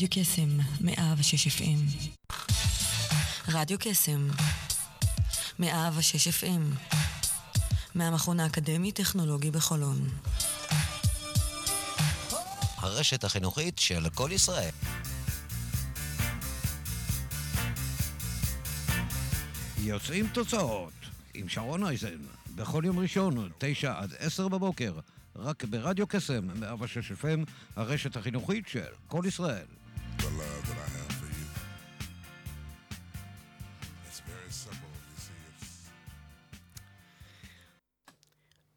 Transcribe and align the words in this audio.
רדיו 0.00 0.08
קסם, 0.10 0.48
106 0.80 1.46
FM. 1.46 2.08
רדיו 3.48 3.78
קסם, 3.80 4.28
106 5.58 6.28
FM. 6.28 6.90
מהמכון 7.94 8.40
האקדמי-טכנולוגי 8.40 9.50
בחולון. 9.50 10.08
הרשת 12.76 13.24
החינוכית 13.24 13.78
של 13.78 14.10
כל 14.14 14.30
ישראל. 14.32 14.70
יוצאים 19.78 20.28
תוצאות 20.28 20.92
עם 21.34 21.48
שרון 21.48 21.84
אייזן, 21.86 22.18
בכל 22.54 22.82
יום 22.84 22.98
ראשון, 22.98 23.50
תשע 23.58 23.92
עד 23.98 24.14
עשר 24.18 24.48
בבוקר, 24.48 24.92
רק 25.36 25.64
ברדיו 25.64 26.06
קסם, 26.06 26.60
106 26.60 27.12
FM, 27.12 27.50
הרשת 27.76 28.16
החינוכית 28.16 28.68
של 28.68 28.80
כל 29.08 29.22
ישראל. 29.26 29.79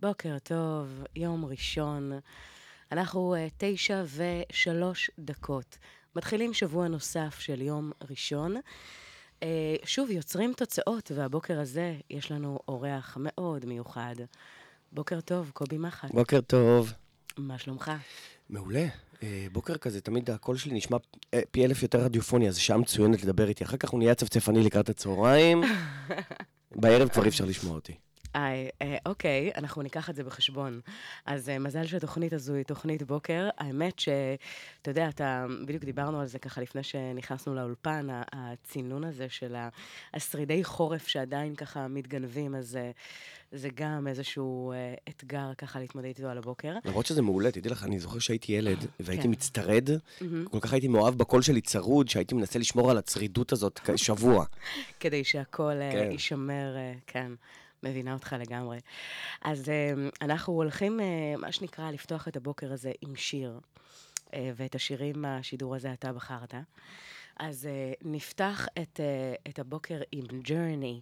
בוקר 0.03 0.38
טוב, 0.43 1.03
יום 1.16 1.45
ראשון. 1.45 2.12
אנחנו 2.91 3.35
uh, 3.35 3.52
תשע 3.57 4.03
ושלוש 4.16 5.12
דקות. 5.20 5.77
מתחילים 6.16 6.53
שבוע 6.53 6.88
נוסף 6.88 7.39
של 7.39 7.62
יום 7.62 7.91
ראשון. 8.09 8.55
Uh, 9.39 9.43
שוב, 9.85 10.09
יוצרים 10.09 10.53
תוצאות, 10.53 11.12
והבוקר 11.16 11.59
הזה 11.59 11.95
יש 12.09 12.31
לנו 12.31 12.59
אורח 12.67 13.17
מאוד 13.20 13.66
מיוחד. 13.66 14.16
בוקר 14.91 15.21
טוב, 15.21 15.52
קובי 15.53 15.77
מחט. 15.77 16.12
בוקר 16.12 16.41
טוב. 16.41 16.93
מה 17.38 17.57
שלומך? 17.57 17.91
מעולה. 18.49 18.88
Uh, 19.20 19.23
בוקר 19.51 19.77
כזה, 19.77 20.01
תמיד 20.01 20.29
הקול 20.29 20.57
שלי 20.57 20.74
נשמע 20.74 20.98
פי 21.51 21.65
אלף 21.65 21.84
יותר 21.84 21.99
רדיופוני, 21.99 22.49
אז 22.49 22.57
שעה 22.57 22.77
מצוינת 22.77 23.24
לדבר 23.24 23.48
איתי. 23.48 23.63
אחר 23.63 23.77
כך 23.77 23.90
הוא 23.90 23.99
נהיה 23.99 24.15
צפצפני 24.15 24.63
לקראת 24.63 24.90
הצהריים. 24.90 25.63
בערב 26.81 27.09
כבר 27.09 27.24
אי 27.24 27.29
אפשר 27.29 27.46
לשמוע 27.46 27.76
אותי. 27.76 27.93
איי, 28.35 28.70
אה, 28.81 28.98
אוקיי, 29.05 29.51
אנחנו 29.55 29.81
ניקח 29.81 30.09
את 30.09 30.15
זה 30.15 30.23
בחשבון. 30.23 30.81
אז 31.26 31.49
אה, 31.49 31.59
מזל 31.59 31.85
שהתוכנית 31.85 32.34
הזו 32.34 32.53
היא 32.53 32.63
תוכנית 32.63 33.03
בוקר. 33.03 33.49
האמת 33.57 33.99
שאתה 33.99 34.90
יודע, 34.91 35.09
אתה, 35.09 35.45
בדיוק 35.65 35.84
דיברנו 35.84 36.20
על 36.20 36.27
זה 36.27 36.40
ככה 36.40 36.62
לפני 36.62 36.84
שנכנסנו 36.84 37.55
לאולפן, 37.55 38.07
הצינון 38.31 39.03
הזה 39.03 39.29
של 39.29 39.55
השרידי 40.13 40.63
חורף 40.63 41.07
שעדיין 41.07 41.55
ככה 41.55 41.87
מתגנבים, 41.87 42.55
אז 42.55 42.75
אה, 42.75 42.91
זה 43.51 43.70
גם 43.75 44.07
איזשהו 44.07 44.73
אתגר 45.09 45.53
ככה 45.57 45.79
להתמודד 45.79 46.07
איתו 46.07 46.27
על 46.27 46.37
הבוקר. 46.37 46.73
למרות 46.85 47.05
שזה 47.05 47.21
מעולה, 47.21 47.51
תדעי 47.51 47.71
לך, 47.71 47.84
אני 47.84 47.99
זוכר 47.99 48.20
שהייתי 48.20 48.51
ילד 48.51 48.77
והייתי 48.99 49.23
כן. 49.23 49.31
מצטרד, 49.31 49.90
כל 50.51 50.59
כך 50.59 50.73
הייתי 50.73 50.87
מאוהב 50.87 51.15
בקול 51.15 51.41
שלי 51.41 51.62
צרוד, 51.62 52.09
שהייתי 52.09 52.35
מנסה 52.35 52.59
לשמור 52.59 52.91
על 52.91 52.97
הצרידות 52.97 53.51
הזאת 53.51 53.79
שבוע. 53.95 54.45
כדי 54.99 55.23
שהקול 55.23 55.73
כן. 55.91 56.12
יישמר, 56.12 56.75
כן. 57.07 57.31
מבינה 57.84 58.13
אותך 58.13 58.35
לגמרי. 58.39 58.77
אז 59.41 59.63
uh, 59.63 60.15
אנחנו 60.21 60.53
הולכים, 60.53 60.99
uh, 60.99 61.41
מה 61.41 61.51
שנקרא, 61.51 61.91
לפתוח 61.91 62.27
את 62.27 62.37
הבוקר 62.37 62.73
הזה 62.73 62.91
עם 63.01 63.15
שיר, 63.15 63.59
uh, 63.59 64.31
ואת 64.56 64.75
השירים 64.75 65.22
מהשידור 65.22 65.75
הזה 65.75 65.94
אתה 65.94 66.13
בחרת. 66.13 66.53
אז 67.38 67.67
uh, 67.69 68.03
נפתח 68.06 68.67
את, 68.81 69.00
את 69.50 69.59
הבוקר 69.59 70.01
עם 70.12 70.25
ג'רני. 70.41 71.01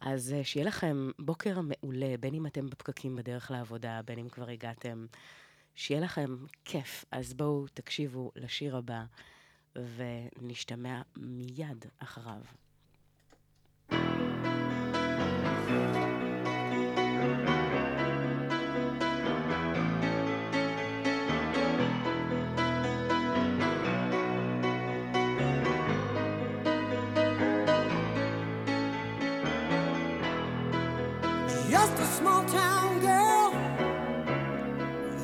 אז 0.00 0.34
שיהיה 0.42 0.66
לכם 0.66 1.10
בוקר 1.18 1.60
מעולה, 1.60 2.14
בין 2.20 2.34
אם 2.34 2.46
אתם 2.46 2.70
בפקקים 2.70 3.16
בדרך 3.16 3.50
לעבודה, 3.50 4.00
בין 4.04 4.18
אם 4.18 4.28
כבר 4.28 4.48
הגעתם. 4.48 5.06
שיהיה 5.74 6.00
לכם 6.00 6.36
כיף. 6.64 7.04
אז 7.10 7.34
בואו 7.34 7.66
תקשיבו 7.74 8.30
לשיר 8.36 8.76
הבא, 8.76 9.02
ונשתמע 9.76 11.02
מיד 11.16 11.84
אחריו. 11.98 12.42
small 32.20 32.44
town 32.44 33.00
girl 33.00 33.50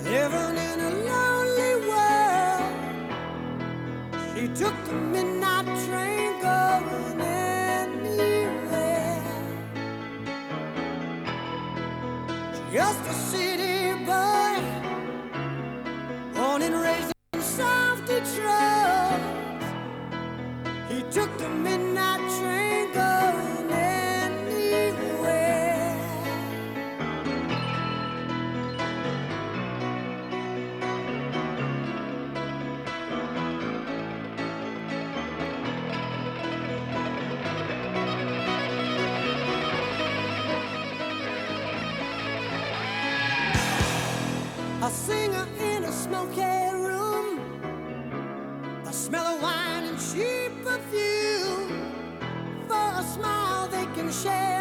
living 0.05 0.57
in 0.69 0.79
a 0.89 0.93
lonely 1.11 1.75
world. 1.89 2.75
She 4.33 4.45
took 4.61 4.77
the 4.87 4.95
midnight 5.15 5.67
train 5.85 6.31
going 6.41 7.21
anywhere. 7.21 8.33
Just 12.73 13.03
a 13.15 13.17
city 13.31 13.93
boy, 14.11 14.55
born 16.35 16.62
and 16.62 16.77
raised 16.87 17.12
in 17.35 17.43
South 17.43 18.01
Detroit. 18.06 19.23
He 20.89 21.03
took 21.17 21.31
the 21.37 21.49
midnight. 21.51 22.25
a 44.87 44.91
singer 44.91 45.49
in 45.59 45.83
a 45.83 45.91
smoky 45.91 46.43
room. 46.73 47.41
The 48.85 48.93
smell 48.93 49.27
of 49.27 49.43
wine 49.43 49.83
and 49.83 49.99
cheap 49.99 50.53
perfume 50.65 51.91
for 52.69 52.89
a 53.01 53.03
smile 53.03 53.67
they 53.67 53.87
can 53.97 54.13
share. 54.13 54.56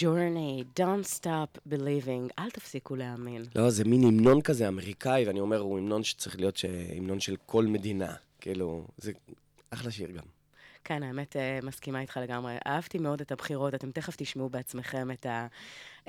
Journey, 0.00 0.64
don't 0.80 1.18
stop 1.18 1.72
believing, 1.72 2.32
אל 2.38 2.50
תפסיקו 2.50 2.96
להאמין. 2.96 3.44
לא, 3.54 3.70
זה 3.70 3.84
מין 3.84 4.04
המנון 4.04 4.42
כזה 4.42 4.68
אמריקאי, 4.68 5.26
ואני 5.26 5.40
אומר, 5.40 5.58
הוא 5.58 5.78
המנון 5.78 6.04
שצריך 6.04 6.38
להיות 6.38 6.56
ש... 6.56 6.64
המנון 6.96 7.20
של 7.20 7.36
כל 7.46 7.66
מדינה. 7.66 8.14
כאילו, 8.40 8.86
זה 8.98 9.12
אחלה 9.70 9.90
שיר 9.90 10.10
גם. 10.10 10.22
כן, 10.84 11.02
האמת, 11.02 11.36
אה, 11.36 11.58
מסכימה 11.62 12.00
איתך 12.00 12.16
לגמרי. 12.22 12.56
אהבתי 12.66 12.98
מאוד 12.98 13.20
את 13.20 13.32
הבחירות, 13.32 13.74
אתם 13.74 13.90
תכף 13.90 14.16
תשמעו 14.16 14.48
בעצמכם 14.48 15.10
את, 15.10 15.26
ה... 15.26 15.46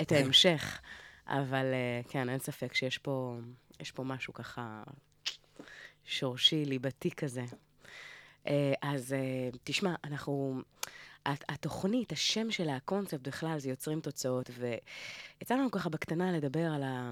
את 0.01 0.11
ההמשך, 0.11 0.81
אבל 1.27 1.65
אה, 1.65 2.01
כן, 2.09 2.29
אין 2.29 2.39
ספק 2.39 2.73
שיש 2.73 2.97
פה, 2.97 3.37
פה 3.95 4.03
משהו 4.03 4.33
ככה 4.33 4.83
שורשי, 6.05 6.65
ליבתי 6.65 7.11
כזה. 7.11 7.43
אה, 8.47 8.73
אז 8.81 9.15
תשמע, 9.63 9.95
אנחנו... 10.03 10.61
התוכנית, 11.25 12.11
השם 12.11 12.51
שלה, 12.51 12.75
הקונספט 12.75 13.27
בכלל, 13.27 13.59
זה 13.59 13.69
יוצרים 13.69 14.01
תוצאות, 14.01 14.49
ויצא 14.59 15.55
לנו 15.55 15.71
ככה 15.71 15.89
בקטנה 15.89 16.31
לדבר 16.31 16.65
על, 16.65 16.83
ה, 16.83 17.11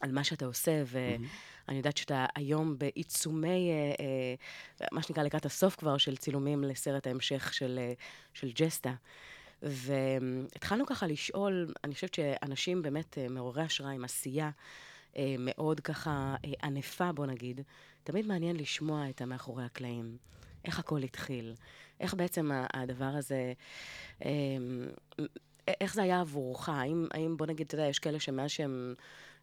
על 0.00 0.12
מה 0.12 0.24
שאתה 0.24 0.46
עושה, 0.46 0.82
ואני 0.86 1.76
יודעת 1.76 1.96
שאתה 1.96 2.26
היום 2.34 2.78
בעיצומי, 2.78 3.70
אה, 3.70 4.04
אה, 4.80 4.86
מה 4.92 5.02
שנקרא 5.02 5.22
לקראת 5.22 5.46
הסוף 5.46 5.76
כבר, 5.76 5.96
של 5.96 6.16
צילומים 6.16 6.64
לסרט 6.64 7.06
ההמשך 7.06 7.54
של, 7.54 7.78
אה, 7.82 7.92
של 8.34 8.50
ג'סטה. 8.54 8.94
והתחלנו 9.62 10.86
ככה 10.86 11.06
לשאול, 11.06 11.72
אני 11.84 11.94
חושבת 11.94 12.14
שאנשים 12.14 12.82
באמת 12.82 13.18
מעוררי 13.30 13.62
השראה 13.62 13.90
עם 13.90 14.04
עשייה 14.04 14.50
מאוד 15.38 15.80
ככה 15.80 16.34
ענפה, 16.62 17.12
בוא 17.12 17.26
נגיד, 17.26 17.60
תמיד 18.04 18.26
מעניין 18.26 18.56
לשמוע 18.56 19.10
את 19.10 19.20
המאחורי 19.20 19.64
הקלעים. 19.64 20.16
איך 20.64 20.78
הכל 20.78 21.02
התחיל? 21.02 21.54
איך 22.00 22.14
בעצם 22.14 22.50
הדבר 22.74 23.04
הזה, 23.04 23.52
אמ, 24.24 24.86
איך 25.80 25.94
זה 25.94 26.02
היה 26.02 26.20
עבורך? 26.20 26.68
האם, 26.68 27.06
האם 27.10 27.36
בוא 27.36 27.46
נגיד, 27.46 27.66
אתה 27.66 27.74
יודע, 27.74 27.86
יש 27.86 27.98
כאלה 27.98 28.20
שמאז 28.20 28.50
שהם 28.50 28.94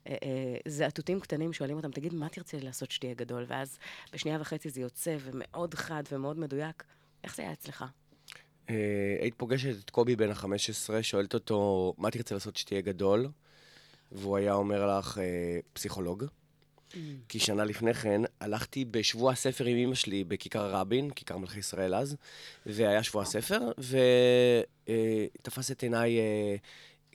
אה, 0.07 0.15
אה, 0.23 0.57
זעתותים 0.67 1.19
קטנים 1.19 1.53
שואלים 1.53 1.77
אותם, 1.77 1.91
תגיד, 1.91 2.13
מה 2.13 2.29
תרצה 2.29 2.57
לעשות 2.59 2.91
שתהיה 2.91 3.13
גדול? 3.13 3.45
ואז 3.47 3.79
בשנייה 4.13 4.41
וחצי 4.41 4.69
זה 4.69 4.81
יוצא, 4.81 5.17
ומאוד 5.19 5.73
חד 5.73 6.03
ומאוד 6.11 6.39
מדויק. 6.39 6.83
איך 7.23 7.35
זה 7.35 7.44
היה 7.44 7.51
אצלך? 7.51 7.85
אה, 8.69 9.17
היית 9.21 9.35
פוגשת 9.38 9.75
את 9.85 9.89
קובי 9.89 10.15
בן 10.15 10.29
ה-15, 10.29 11.01
שואלת 11.01 11.33
אותו, 11.33 11.94
מה 11.97 12.11
תרצה 12.11 12.35
לעשות 12.35 12.57
שתהיה 12.57 12.81
גדול? 12.81 13.27
והוא 14.11 14.38
היה 14.38 14.53
אומר 14.53 14.97
לך, 14.97 15.19
פסיכולוג. 15.73 16.25
Mm. 16.94 16.98
כי 17.30 17.40
שנה 17.40 17.66
לפני 17.66 17.94
כן 17.94 18.22
הלכתי 18.40 18.86
בשבוע 18.86 19.31
הספר 19.31 19.66
עם 19.66 19.78
אמא 19.78 19.95
שלי 19.95 20.24
בכיכר 20.24 20.72
רבין, 20.72 21.10
כיכר 21.10 21.38
מלכי 21.38 21.60
ישראל 21.60 21.95
אז, 21.95 22.16
והיה 22.66 23.04
שבוע 23.04 23.22
הספר, 23.22 23.60
ותפס 25.40 25.72
את 25.72 25.84
עיניי 25.84 26.19
אה, 26.19 26.56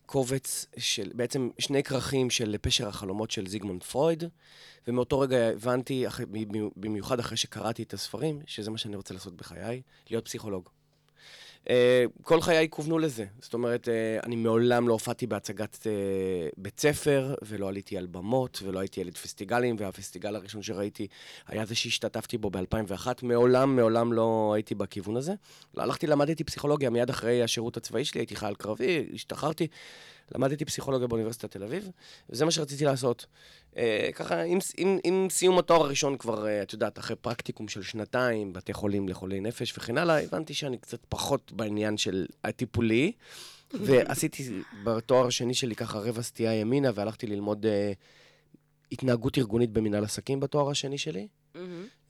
קובץ 0.07 0.67
של, 0.77 1.11
בעצם 1.15 1.51
שני 1.59 1.83
כרכים 1.83 2.31
של 2.31 2.57
פשר 2.61 2.89
החלומות 2.89 3.31
של 3.31 3.47
זיגמונד 3.47 3.83
פרויד, 3.83 4.25
ומאותו 4.89 5.21
רגע 5.21 5.37
הבנתי, 5.37 6.05
במיוחד 6.77 7.21
אחרי 7.21 7.37
שקראתי 7.37 7.83
את 7.83 7.95
הספרים, 7.95 8.41
שזה 8.47 8.71
מה 8.71 8.79
שאני 8.79 8.97
רוצה 8.97 9.15
לעשות 9.15 9.37
בחיי, 9.37 9.83
להיות 10.11 10.25
פסיכולוג. 10.25 10.69
אה, 11.71 12.05
כל 12.23 12.41
חיי 12.41 12.67
כוונו 12.71 12.99
לזה. 12.99 13.25
זאת 13.41 13.55
אומרת, 13.55 13.89
אה, 13.89 14.19
אני 14.23 14.37
מעולם 14.37 14.89
לא 14.89 14.93
הופעתי 14.93 15.27
בהצגת 15.27 15.87
אה, 15.87 15.93
בית 16.57 16.81
ספר, 16.81 17.35
ולא 17.43 17.69
עליתי 17.69 17.99
על 17.99 18.07
במות, 18.07 18.61
ולא 18.63 18.79
הייתי 18.79 19.01
ילד 19.01 19.17
פסטיגלים, 19.17 19.77
והפסטיגל 19.79 20.37
הראשון 20.37 20.63
שראיתי 20.63 21.07
היה 21.47 21.65
זה 21.65 21.75
שהשתתפתי 21.75 22.39
בו 22.39 22.51
ב-2001. 22.51 23.07
מעולם, 23.23 23.77
מעולם 23.77 24.13
לא 24.13 24.53
הייתי 24.55 24.75
בכיוון 24.75 25.17
הזה. 25.17 25.35
הלכתי, 25.77 26.07
למדתי 26.07 26.45
פסיכולוגיה 26.45 26.91
מיד 26.91 27.11
אחרי 27.11 27.43
השירות 27.43 27.77
הצבאי 27.77 28.05
שלי, 28.05 28.21
הייתי 28.21 28.37
חייל 28.37 28.55
קרבי, 28.55 29.07
השתחררתי. 29.15 29.67
למדתי 30.35 30.65
פסיכולוגיה 30.65 31.09
באוניברסיטת 31.09 31.51
תל 31.51 31.63
אביב, 31.63 31.91
וזה 32.31 32.45
מה 32.45 32.51
שרציתי 32.51 32.85
לעשות. 32.85 33.27
אה, 33.77 34.09
ככה, 34.15 34.43
עם, 34.43 34.59
עם, 34.77 34.99
עם 35.05 35.27
סיום 35.31 35.59
התואר 35.59 35.85
הראשון 35.85 36.17
כבר, 36.17 36.47
אה, 36.47 36.63
את 36.63 36.73
יודעת, 36.73 36.99
אחרי 36.99 37.17
פרקטיקום 37.17 37.69
של 37.69 37.83
שנתיים, 37.83 38.53
בתי 38.53 38.73
חולים 38.73 39.09
לחולי 39.09 39.41
נפש 39.41 39.79
וכן 39.79 39.99
הלאה, 39.99 40.21
הבנתי 40.21 40.55
שאני 40.55 40.79
קצת 40.79 41.01
פחות 41.09 41.53
בעניין 41.53 41.97
של 41.97 42.27
הטיפולי, 42.45 43.13
ועשיתי 43.75 44.63
בתואר 44.85 45.27
השני 45.27 45.55
שלי 45.55 45.75
ככה 45.75 45.99
רבע 45.99 46.23
סטייה 46.23 46.55
ימינה, 46.55 46.91
והלכתי 46.95 47.27
ללמוד 47.27 47.67
אה, 47.67 47.93
התנהגות 48.93 49.39
ארגונית 49.39 49.71
במנהל 49.71 50.05
עסקים 50.05 50.41
בתואר 50.41 50.71
השני 50.71 50.99
שלי. 50.99 51.29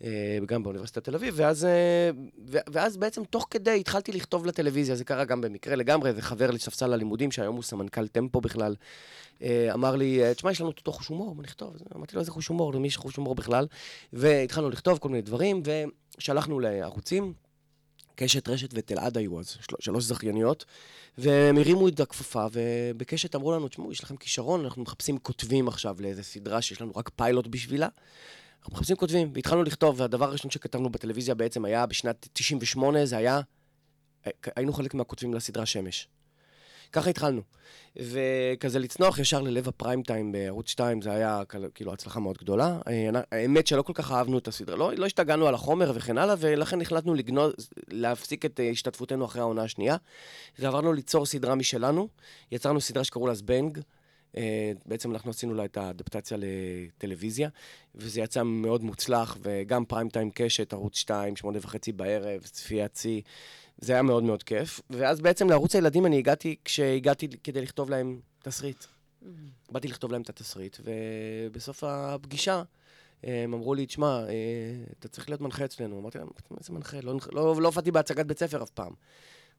אה, 0.04 0.38
גם 0.46 0.62
באוניברסיטת 0.62 1.04
תל 1.04 1.14
אביב, 1.14 1.34
ואז, 1.36 1.64
אה, 1.64 2.10
ואז 2.46 2.96
בעצם 2.96 3.24
תוך 3.24 3.46
כדי 3.50 3.80
התחלתי 3.80 4.12
לכתוב 4.12 4.46
לטלוויזיה, 4.46 4.94
זה 4.94 5.04
קרה 5.04 5.24
גם 5.24 5.40
במקרה 5.40 5.76
לגמרי, 5.76 6.12
זה 6.14 6.22
חבר 6.22 6.50
לספסל 6.50 6.92
הלימודים, 6.92 7.32
שהיום 7.32 7.56
הוא 7.56 7.62
סמנכ"ל 7.62 8.08
טמפו 8.08 8.40
בכלל, 8.40 8.74
אה, 9.42 9.74
אמר 9.74 9.96
לי, 9.96 10.34
תשמע, 10.34 10.50
יש 10.50 10.60
לנו 10.60 10.70
את 10.70 10.78
אותו 10.78 10.92
חוש 10.92 11.06
הומור, 11.06 11.34
בוא 11.34 11.42
נכתוב. 11.42 11.76
אמרתי 11.96 12.16
לו, 12.16 12.20
איזה 12.20 12.30
חוש 12.30 12.46
הומור, 12.46 12.74
למי 12.74 12.88
יש 12.88 12.96
חוש 12.96 13.16
הומור 13.16 13.34
בכלל? 13.34 13.66
והתחלנו 14.12 14.70
לכתוב 14.70 14.98
כל 14.98 15.08
מיני 15.08 15.22
דברים, 15.22 15.62
ושלחנו 16.18 16.60
לערוצים. 16.60 17.32
קשת, 18.18 18.48
רשת 18.48 18.68
ותלעד 18.74 19.18
היו 19.18 19.40
אז, 19.40 19.48
של... 19.48 19.76
שלוש 19.80 20.04
זכייניות, 20.04 20.64
והם 21.18 21.58
הרימו 21.58 21.88
את 21.88 22.00
הכפפה, 22.00 22.46
ובקשת 22.52 23.34
אמרו 23.34 23.52
לנו, 23.52 23.68
תשמעו, 23.68 23.92
יש 23.92 24.04
לכם 24.04 24.16
כישרון, 24.16 24.64
אנחנו 24.64 24.82
מחפשים 24.82 25.18
כותבים 25.18 25.68
עכשיו 25.68 25.96
לאיזה 26.00 26.22
סדרה 26.22 26.62
שיש 26.62 26.80
לנו 26.80 26.92
רק 26.96 27.10
פיילוט 27.16 27.46
בשבילה. 27.46 27.88
אנחנו 28.60 28.72
מחפשים 28.72 28.96
כותבים, 28.96 29.30
והתחלנו 29.34 29.62
לכתוב, 29.62 30.00
והדבר 30.00 30.24
הראשון 30.24 30.50
שכתבנו 30.50 30.90
בטלוויזיה 30.90 31.34
בעצם 31.34 31.64
היה 31.64 31.86
בשנת 31.86 32.28
98, 32.32 33.06
זה 33.06 33.16
היה, 33.16 33.40
היינו 34.56 34.72
חלק 34.72 34.94
מהכותבים 34.94 35.34
לסדרה 35.34 35.66
שמש. 35.66 36.08
ככה 36.92 37.10
התחלנו. 37.10 37.42
וכזה 37.96 38.78
לצנוח 38.78 39.18
ישר 39.18 39.40
ללב 39.40 39.68
הפריים 39.68 40.02
טיים 40.02 40.32
בערוץ 40.32 40.68
2, 40.68 41.02
זה 41.02 41.12
היה 41.12 41.42
כאילו 41.74 41.92
הצלחה 41.92 42.20
מאוד 42.20 42.38
גדולה. 42.38 42.78
האמת 43.32 43.66
שלא 43.66 43.82
כל 43.82 43.92
כך 43.92 44.12
אהבנו 44.12 44.38
את 44.38 44.48
הסדרה, 44.48 44.76
לא, 44.76 44.92
לא 44.94 45.06
השתגענו 45.06 45.46
על 45.46 45.54
החומר 45.54 45.92
וכן 45.94 46.18
הלאה, 46.18 46.34
ולכן 46.38 46.80
החלטנו 46.80 47.14
לגנוז, 47.14 47.52
להפסיק 47.88 48.44
את 48.44 48.60
השתתפותנו 48.72 49.24
אחרי 49.24 49.40
העונה 49.40 49.62
השנייה. 49.62 49.96
ועברנו 50.58 50.92
ליצור 50.92 51.26
סדרה 51.26 51.54
משלנו, 51.54 52.08
יצרנו 52.52 52.80
סדרה 52.80 53.04
שקראו 53.04 53.26
לה 53.26 53.34
זבנג. 53.34 53.78
אה, 54.36 54.72
בעצם 54.86 55.12
אנחנו 55.12 55.30
עשינו 55.30 55.54
לה 55.54 55.64
את 55.64 55.76
האדפטציה 55.76 56.36
לטלוויזיה, 56.40 57.48
וזה 57.94 58.20
יצא 58.20 58.42
מאוד 58.42 58.82
מוצלח, 58.82 59.38
וגם 59.42 59.84
פריים 59.84 60.08
טיים 60.08 60.30
קשת, 60.34 60.72
ערוץ 60.72 60.96
2, 60.96 61.36
שמונה 61.36 61.58
וחצי 61.62 61.92
בערב, 61.92 62.42
צפיית 62.42 62.96
שיא, 62.96 63.22
זה 63.78 63.92
היה 63.92 64.02
מאוד 64.02 64.22
מאוד 64.22 64.42
כיף. 64.42 64.80
ואז 64.90 65.20
בעצם 65.20 65.50
לערוץ 65.50 65.74
הילדים 65.74 66.06
אני 66.06 66.18
הגעתי 66.18 66.56
כשהגעתי 66.64 67.28
כדי 67.44 67.60
לכתוב 67.60 67.90
להם 67.90 68.20
תסריט. 68.42 68.84
Mm-hmm. 68.84 69.26
באתי 69.72 69.88
לכתוב 69.88 70.12
להם 70.12 70.22
את 70.22 70.28
התסריט, 70.28 70.76
ובסוף 70.84 71.84
הפגישה 71.84 72.62
הם 73.22 73.54
אמרו 73.54 73.74
לי, 73.74 73.86
תשמע, 73.86 74.24
אה, 74.28 74.34
אתה 74.98 75.08
צריך 75.08 75.28
להיות 75.28 75.40
מנחה 75.40 75.64
אצלנו. 75.64 76.00
אמרתי 76.00 76.18
להם, 76.18 76.28
איזה 76.58 76.72
מנחה? 76.72 77.00
לא, 77.00 77.14
לא, 77.32 77.56
לא 77.60 77.68
הופעתי 77.68 77.90
בהצגת 77.90 78.26
בית 78.26 78.38
ספר 78.38 78.62
אף 78.62 78.70
פעם. 78.70 78.92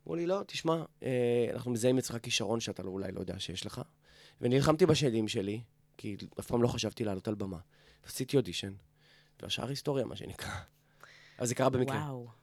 אמרו 0.04 0.16
לי, 0.16 0.26
לא, 0.26 0.42
תשמע, 0.48 0.84
אה, 1.04 1.48
אנחנו 1.54 1.72
מזהים 1.72 1.98
אצלך 1.98 2.18
כישרון 2.24 2.60
שאתה 2.60 2.84
לא, 2.84 2.90
אולי 2.90 3.12
לא 3.12 3.20
יודע 3.20 3.40
שיש 3.40 3.66
לך. 3.66 3.82
ונלחמתי 4.42 4.86
בשדים 4.86 5.28
שלי, 5.28 5.62
כי 5.98 6.18
אף 6.40 6.48
פעם 6.48 6.64
לא 6.64 6.68
חשבתי 6.68 7.04
לעלות 7.04 7.28
על 7.28 7.36
במה. 7.36 7.60
עשיתי 8.04 8.38
אודישן, 8.38 8.74
והשאר 9.42 9.68
היסטוריה, 9.68 10.06
מה 10.06 10.16
שנקרא. 10.16 10.50
אבל 11.40 11.48
זה 11.48 11.56
קרה 11.56 11.70
במקרה. 11.70 11.96
וואו. 11.96 12.39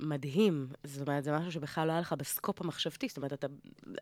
מדהים. 0.00 0.66
זאת 0.84 1.08
אומרת, 1.08 1.24
זה 1.24 1.32
משהו 1.32 1.52
שבכלל 1.52 1.86
לא 1.86 1.92
היה 1.92 2.00
לך 2.00 2.12
בסקופ 2.18 2.62
המחשבתי, 2.62 3.08
זאת 3.08 3.16
אומרת, 3.16 3.32
אתה 3.32 3.46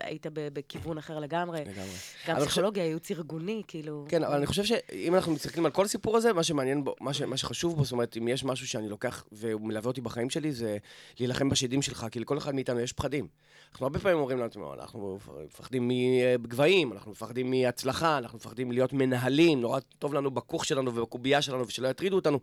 היית 0.01 0.25
בכיוון 0.31 0.97
אחר 0.97 1.19
לגמרי. 1.19 1.59
לגמרי. 1.59 1.95
גם 2.27 2.35
פסיכולוגיה, 2.35 2.83
חושב... 2.83 2.87
ייעוץ 2.87 3.11
ארגוני, 3.11 3.61
כאילו... 3.67 4.05
כן, 4.09 4.23
אבל 4.23 4.35
אני 4.35 4.45
חושב 4.45 4.63
שאם 4.63 5.15
אנחנו 5.15 5.31
מסתכלים 5.31 5.65
על 5.65 5.71
כל 5.71 5.85
הסיפור 5.85 6.17
הזה, 6.17 6.33
מה 6.33 6.43
שמעניין 6.43 6.83
בו, 6.83 6.95
מה, 7.01 7.13
ש... 7.13 7.21
מה 7.21 7.37
שחשוב 7.37 7.75
בו, 7.75 7.83
זאת 7.83 7.91
אומרת, 7.91 8.17
אם 8.17 8.27
יש 8.27 8.43
משהו 8.43 8.67
שאני 8.67 8.89
לוקח 8.89 9.25
והוא 9.31 9.61
מלווה 9.61 9.87
אותי 9.87 10.01
בחיים 10.01 10.29
שלי, 10.29 10.51
זה 10.51 10.77
להילחם 11.19 11.49
בשדים 11.49 11.81
שלך, 11.81 12.05
כי 12.11 12.19
לכל 12.19 12.37
אחד 12.37 12.55
מאיתנו 12.55 12.79
יש 12.79 12.93
פחדים. 12.93 13.27
אנחנו 13.71 13.85
הרבה 13.85 13.99
פעמים 13.99 14.17
אומרים 14.17 14.39
לעצמנו, 14.39 14.73
אנחנו 14.73 15.19
מפחדים 15.45 15.91
מגבהים, 16.39 16.93
אנחנו 16.93 17.11
מפחדים 17.11 17.51
מהצלחה, 17.51 18.17
אנחנו 18.17 18.37
מפחדים 18.37 18.71
להיות 18.71 18.93
מנהלים, 18.93 19.61
נורא 19.61 19.79
טוב 19.99 20.13
לנו 20.13 20.31
בכוך 20.31 20.65
שלנו 20.65 20.95
ובקובייה 20.95 21.41
שלנו 21.41 21.67
ושלא 21.67 21.87
יטרידו 21.87 22.15
אותנו, 22.15 22.39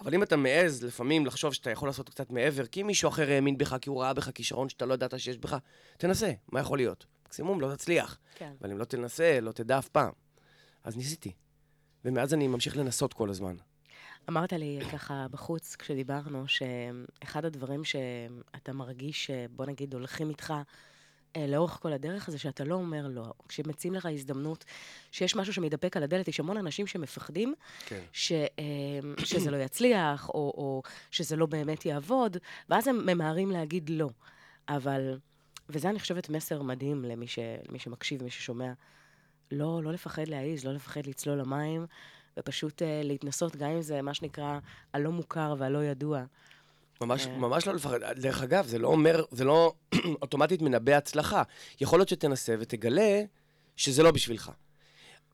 אבל 0.00 0.14
אם 0.14 0.22
אתה 0.22 0.36
מעז 0.36 0.84
לפעמים 0.84 1.26
לחשוב 1.26 1.52
שאתה 1.52 1.70
יכול 1.70 1.88
לעשות 1.88 2.08
קצת 2.08 2.30
מעבר, 2.30 2.66
כי 2.66 2.82
מישהו 2.96 3.08
אחר 3.08 3.30
האמין 3.30 3.58
בך, 3.58 3.76
כי 3.80 3.90
הוא 3.90 4.02
ראה 4.02 4.14
בך 4.14 4.30
כישרון 4.34 4.68
שאתה 4.68 4.86
לא 4.86 4.94
ידעת 4.94 5.20
שיש 5.20 5.38
בך, 5.38 5.56
תנסה, 5.98 6.32
מה 6.52 6.60
יכול 6.60 6.78
להיות? 6.78 7.06
מקסימום 7.26 7.60
לא 7.60 7.74
תצליח. 7.74 8.18
כן. 8.34 8.52
אבל 8.60 8.70
אם 8.70 8.78
לא 8.78 8.84
תנסה, 8.84 9.40
לא 9.40 9.52
תדע 9.52 9.78
אף 9.78 9.88
פעם. 9.88 10.12
אז 10.84 10.96
ניסיתי. 10.96 11.32
ומאז 12.04 12.34
אני 12.34 12.46
ממשיך 12.46 12.76
לנסות 12.76 13.14
כל 13.14 13.30
הזמן. 13.30 13.56
אמרת 14.28 14.52
לי 14.52 14.78
ככה 14.92 15.26
בחוץ, 15.30 15.76
כשדיברנו, 15.76 16.44
שאחד 16.48 17.44
הדברים 17.44 17.84
שאתה 17.84 18.72
מרגיש, 18.72 19.30
בוא 19.50 19.66
נגיד, 19.66 19.94
הולכים 19.94 20.28
איתך 20.28 20.54
לאורך 21.48 21.78
כל 21.82 21.92
הדרך 21.92 22.28
הזה, 22.28 22.38
שאתה 22.38 22.64
לא 22.64 22.74
אומר 22.74 23.06
לא. 23.06 23.32
כשמציעים 23.48 23.94
לך 23.94 24.06
הזדמנות, 24.06 24.64
שיש 25.12 25.36
משהו 25.36 25.52
שמתדפק 25.52 25.96
על 25.96 26.02
הדלת, 26.02 26.28
יש 26.28 26.40
המון 26.40 26.56
אנשים 26.56 26.86
שמפחדים 26.86 27.54
כן. 27.86 28.00
ש, 28.12 28.32
אה, 28.32 29.24
שזה 29.24 29.50
לא 29.50 29.56
יצליח, 29.56 30.28
או, 30.28 30.34
או 30.34 30.82
שזה 31.10 31.36
לא 31.36 31.46
באמת 31.46 31.86
יעבוד, 31.86 32.36
ואז 32.68 32.88
הם 32.88 33.06
ממהרים 33.06 33.50
להגיד 33.50 33.90
לא. 33.90 34.10
אבל 34.68 35.18
וזה, 35.68 35.90
אני 35.90 36.00
חושבת, 36.00 36.28
מסר 36.28 36.62
מדהים 36.62 37.04
למי, 37.04 37.26
ש, 37.26 37.38
למי 37.68 37.78
שמקשיב, 37.78 38.22
מי 38.22 38.30
ששומע. 38.30 38.72
לא, 39.52 39.82
לא 39.82 39.92
לפחד 39.92 40.28
להעיז, 40.28 40.64
לא 40.64 40.72
לפחד 40.72 41.06
לצלול 41.06 41.38
למים, 41.38 41.86
ופשוט 42.38 42.82
uh, 42.82 42.84
להתנסות, 43.04 43.56
גם 43.56 43.70
אם 43.70 43.82
זה 43.82 44.02
מה 44.02 44.14
שנקרא 44.14 44.58
הלא 44.92 45.12
מוכר 45.12 45.54
והלא 45.58 45.84
ידוע. 45.84 46.24
ממש, 47.00 47.26
אה. 47.26 47.36
ממש 47.36 47.66
לא 47.66 47.74
לפחד. 47.74 47.98
דרך 48.16 48.42
אגב, 48.42 48.66
זה 48.66 48.78
לא 48.78 48.88
אומר, 48.88 49.24
זה 49.30 49.44
לא 49.44 49.72
אוטומטית 50.22 50.62
מנבא 50.62 50.92
הצלחה. 50.92 51.42
יכול 51.80 51.98
להיות 51.98 52.08
שתנסה 52.08 52.54
ותגלה 52.58 53.22
שזה 53.76 54.02
לא 54.02 54.10
בשבילך. 54.10 54.52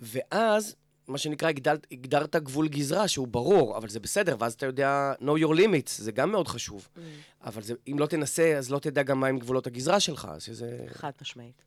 ואז, 0.00 0.76
מה 1.08 1.18
שנקרא, 1.18 1.48
הגדל, 1.48 1.76
הגדרת 1.92 2.36
גבול 2.36 2.68
גזרה 2.68 3.08
שהוא 3.08 3.28
ברור, 3.28 3.76
אבל 3.76 3.88
זה 3.88 4.00
בסדר, 4.00 4.36
ואז 4.38 4.52
אתה 4.52 4.66
יודע, 4.66 5.12
know 5.20 5.42
your 5.44 5.56
limits, 5.56 5.90
זה 5.90 6.12
גם 6.12 6.32
מאוד 6.32 6.48
חשוב. 6.48 6.88
Mm. 6.96 7.00
אבל 7.44 7.62
זה, 7.62 7.74
אם 7.90 7.98
לא 7.98 8.06
תנסה, 8.06 8.58
אז 8.58 8.70
לא 8.70 8.78
תדע 8.78 9.02
גם 9.02 9.20
מהם 9.20 9.38
גבולות 9.38 9.66
הגזרה 9.66 10.00
שלך, 10.00 10.28
שזה... 10.38 10.84
חד 10.88 11.10
משמעית. 11.22 11.62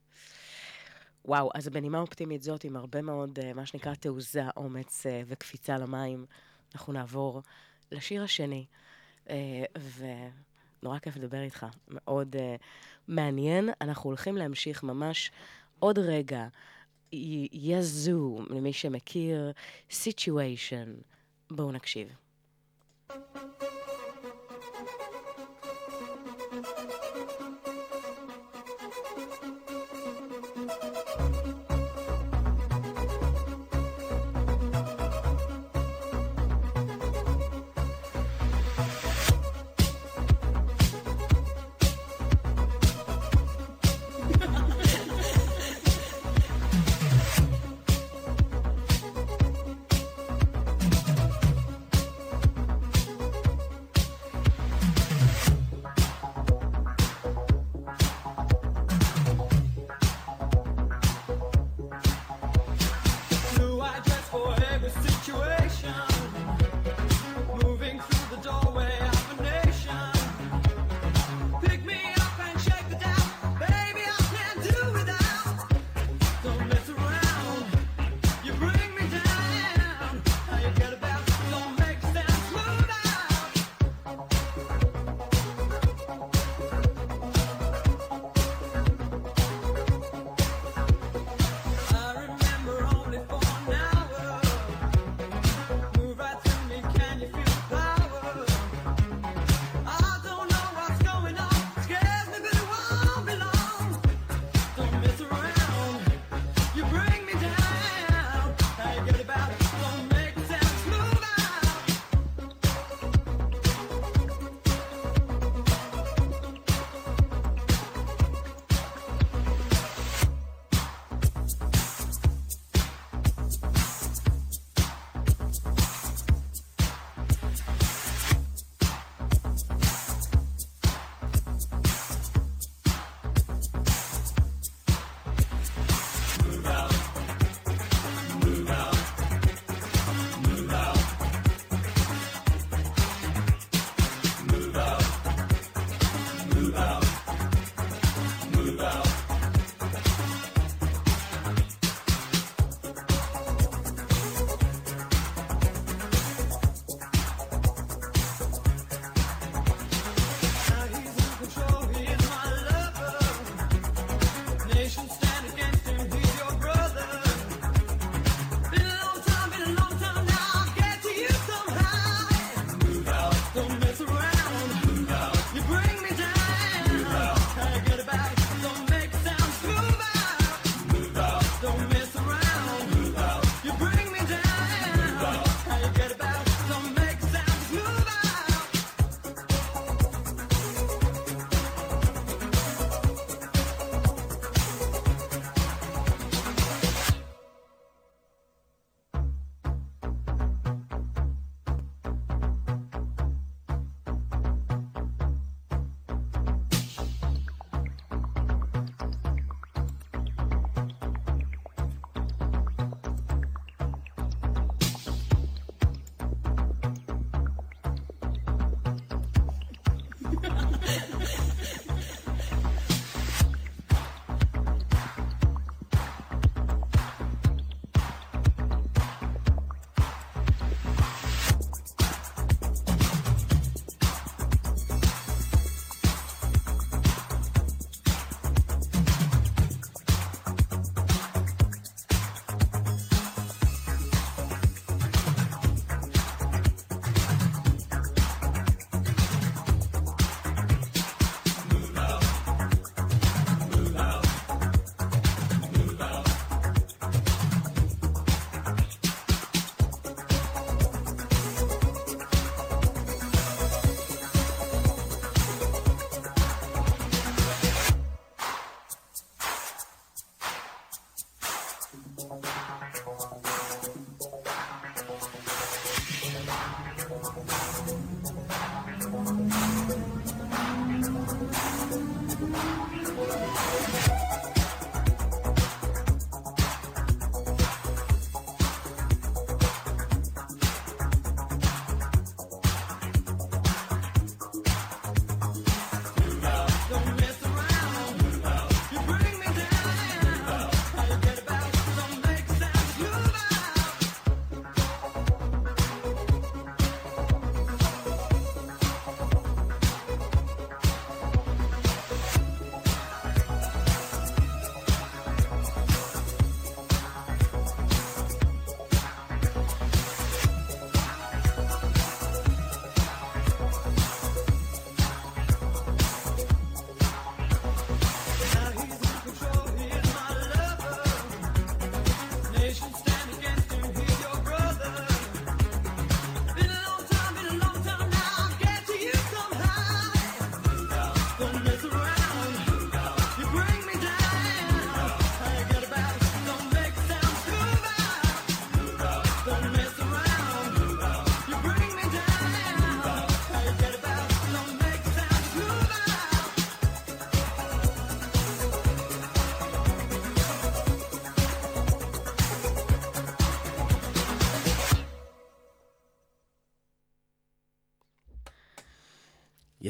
וואו, 1.26 1.50
אז 1.56 1.68
בנימה 1.68 2.00
אופטימית 2.00 2.44
זאת, 2.44 2.64
עם 2.64 2.76
הרבה 2.76 3.02
מאוד, 3.02 3.40
uh, 3.40 3.54
מה 3.56 3.66
שנקרא, 3.66 3.94
תעוזה, 3.94 4.44
אומץ 4.58 5.06
uh, 5.06 5.10
וקפיצה 5.28 5.78
למים, 5.78 6.26
אנחנו 6.76 6.94
נעבור 6.94 7.42
לשיר 7.92 8.24
השני. 8.24 8.66
Uh, 9.26 9.30
ונורא 10.82 11.00
כיף 11.00 11.16
לדבר 11.16 11.42
איתך, 11.42 11.66
מאוד 11.88 12.36
uh, 12.36 12.40
מעניין. 13.08 13.70
אנחנו 13.82 14.10
הולכים 14.10 14.38
להמשיך 14.38 14.84
ממש 14.84 15.32
עוד 15.80 16.00
רגע. 16.00 16.48
יזו, 17.52 18.40
למי 18.50 18.74
שמכיר, 18.74 19.52
סיטואשן. 19.92 20.94
בואו 21.52 21.72
נקשיב. 21.72 22.08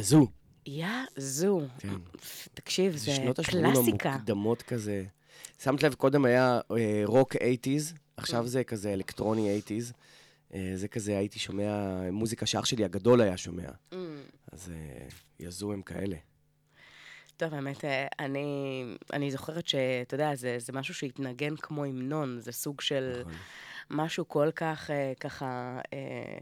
יזו. 0.05 0.27
יזו. 0.65 1.61
כן. 1.79 1.95
תקשיב, 2.53 2.95
זה 2.95 3.11
שנות 3.11 3.39
קלאסיקה. 3.39 4.09
ה-80 4.09 4.15
המוקדמות 4.15 4.61
כזה. 4.61 5.03
שמת 5.63 5.83
לב, 5.83 5.93
קודם 5.93 6.25
היה 6.25 6.59
אה, 6.71 7.01
רוק 7.05 7.35
80's, 7.35 7.93
עכשיו 8.17 8.47
זה 8.47 8.63
כזה 8.63 8.93
אלקטרוני 8.93 9.59
80's. 9.59 9.93
אה, 10.53 10.71
זה 10.75 10.87
כזה, 10.87 11.17
הייתי 11.17 11.39
שומע 11.39 12.01
מוזיקה 12.11 12.45
שאח 12.45 12.65
שלי 12.65 12.85
הגדול 12.85 13.21
היה 13.21 13.37
שומע. 13.37 13.67
Mm. 13.91 13.95
אז 14.51 14.71
אה, 14.75 15.07
יזו 15.39 15.73
הם 15.73 15.81
כאלה. 15.81 16.15
טוב, 17.37 17.53
האמת, 17.53 17.85
אה, 17.85 18.07
אני, 18.19 18.83
אני 19.13 19.31
זוכרת 19.31 19.67
שאתה 19.67 20.15
יודע, 20.15 20.35
זה, 20.35 20.55
זה 20.59 20.73
משהו 20.73 20.93
שהתנגן 20.93 21.55
כמו 21.55 21.83
המנון, 21.85 22.39
זה 22.39 22.51
סוג 22.51 22.81
של 22.81 23.17
נכון. 23.21 23.33
משהו 23.89 24.27
כל 24.27 24.51
כך 24.55 24.91
אה, 24.91 25.13
ככה 25.19 25.79
אה, 25.93 26.37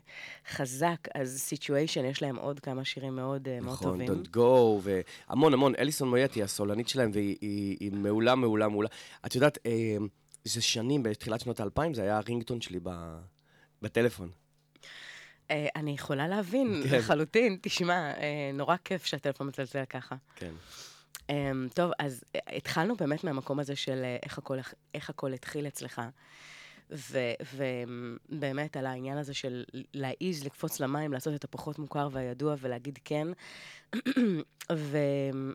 חזק, 0.50 0.98
אז 1.16 1.38
סיטואשן, 1.40 2.06
יש 2.06 2.22
להם 2.22 2.36
עוד 2.36 2.60
כמה 2.60 2.86
שירים 2.86 3.16
מאוד, 3.16 3.48
אה, 3.48 3.60
מאוד 3.62 3.74
נכון, 3.74 4.06
טובים. 4.06 4.24
Don't 4.24 4.36
Go, 4.36 4.90
והמון 5.30 5.54
המון. 5.54 5.76
אליסון 5.76 6.10
מויאטי, 6.10 6.44
הסולנית 6.44 6.88
שלהם, 6.88 7.12
והיא 7.14 7.38
היא, 7.42 7.78
היא 7.80 7.92
מעולה, 7.92 8.36
מעולה, 8.36 8.68
מעולה. 8.68 8.90
את 9.26 9.36
יודעת, 9.36 9.58
אה, 9.66 9.98
זה 10.44 10.62
שנים, 10.62 11.04
בתחילת 11.04 11.40
שנות 11.40 11.60
האלפיים, 11.60 11.94
זה 11.94 12.02
היה 12.02 12.18
הרינגטון 12.18 12.62
שלי 12.62 12.80
ב, 12.84 12.90
בטלפון. 13.82 14.30
אה, 15.52 15.68
אני 15.76 15.92
יכולה 15.92 16.28
להבין 16.28 16.84
כן. 16.84 16.98
לחלוטין, 16.98 17.58
תשמע, 17.62 17.94
אה, 17.94 18.52
נורא 18.54 18.76
כיף 18.84 19.06
שהטלפון 19.06 19.48
מצלצל 19.48 19.86
ככה. 19.86 20.16
כן. 20.36 20.52
Um, 21.22 21.74
טוב, 21.74 21.92
אז 22.00 22.24
uh, 22.24 22.40
התחלנו 22.56 22.96
באמת 22.96 23.24
מהמקום 23.24 23.60
הזה 23.60 23.76
של 23.76 24.04
איך, 24.24 24.38
הכל, 24.38 24.58
איך 24.94 25.10
הכל 25.10 25.34
התחיל 25.34 25.68
אצלך. 25.68 26.02
ובאמת 28.30 28.78
על 28.78 28.86
העניין 28.86 29.18
הזה 29.18 29.34
של 29.34 29.64
להעיז 29.94 30.44
לקפוץ 30.46 30.80
למים, 30.80 31.14
לעשות 31.14 31.36
את 31.36 31.44
הפחות 31.44 31.80
מוכר 31.80 32.10
והידוע 32.12 32.56
ולהגיד 32.60 33.00
כן. 33.06 33.28
ו, 34.72 34.98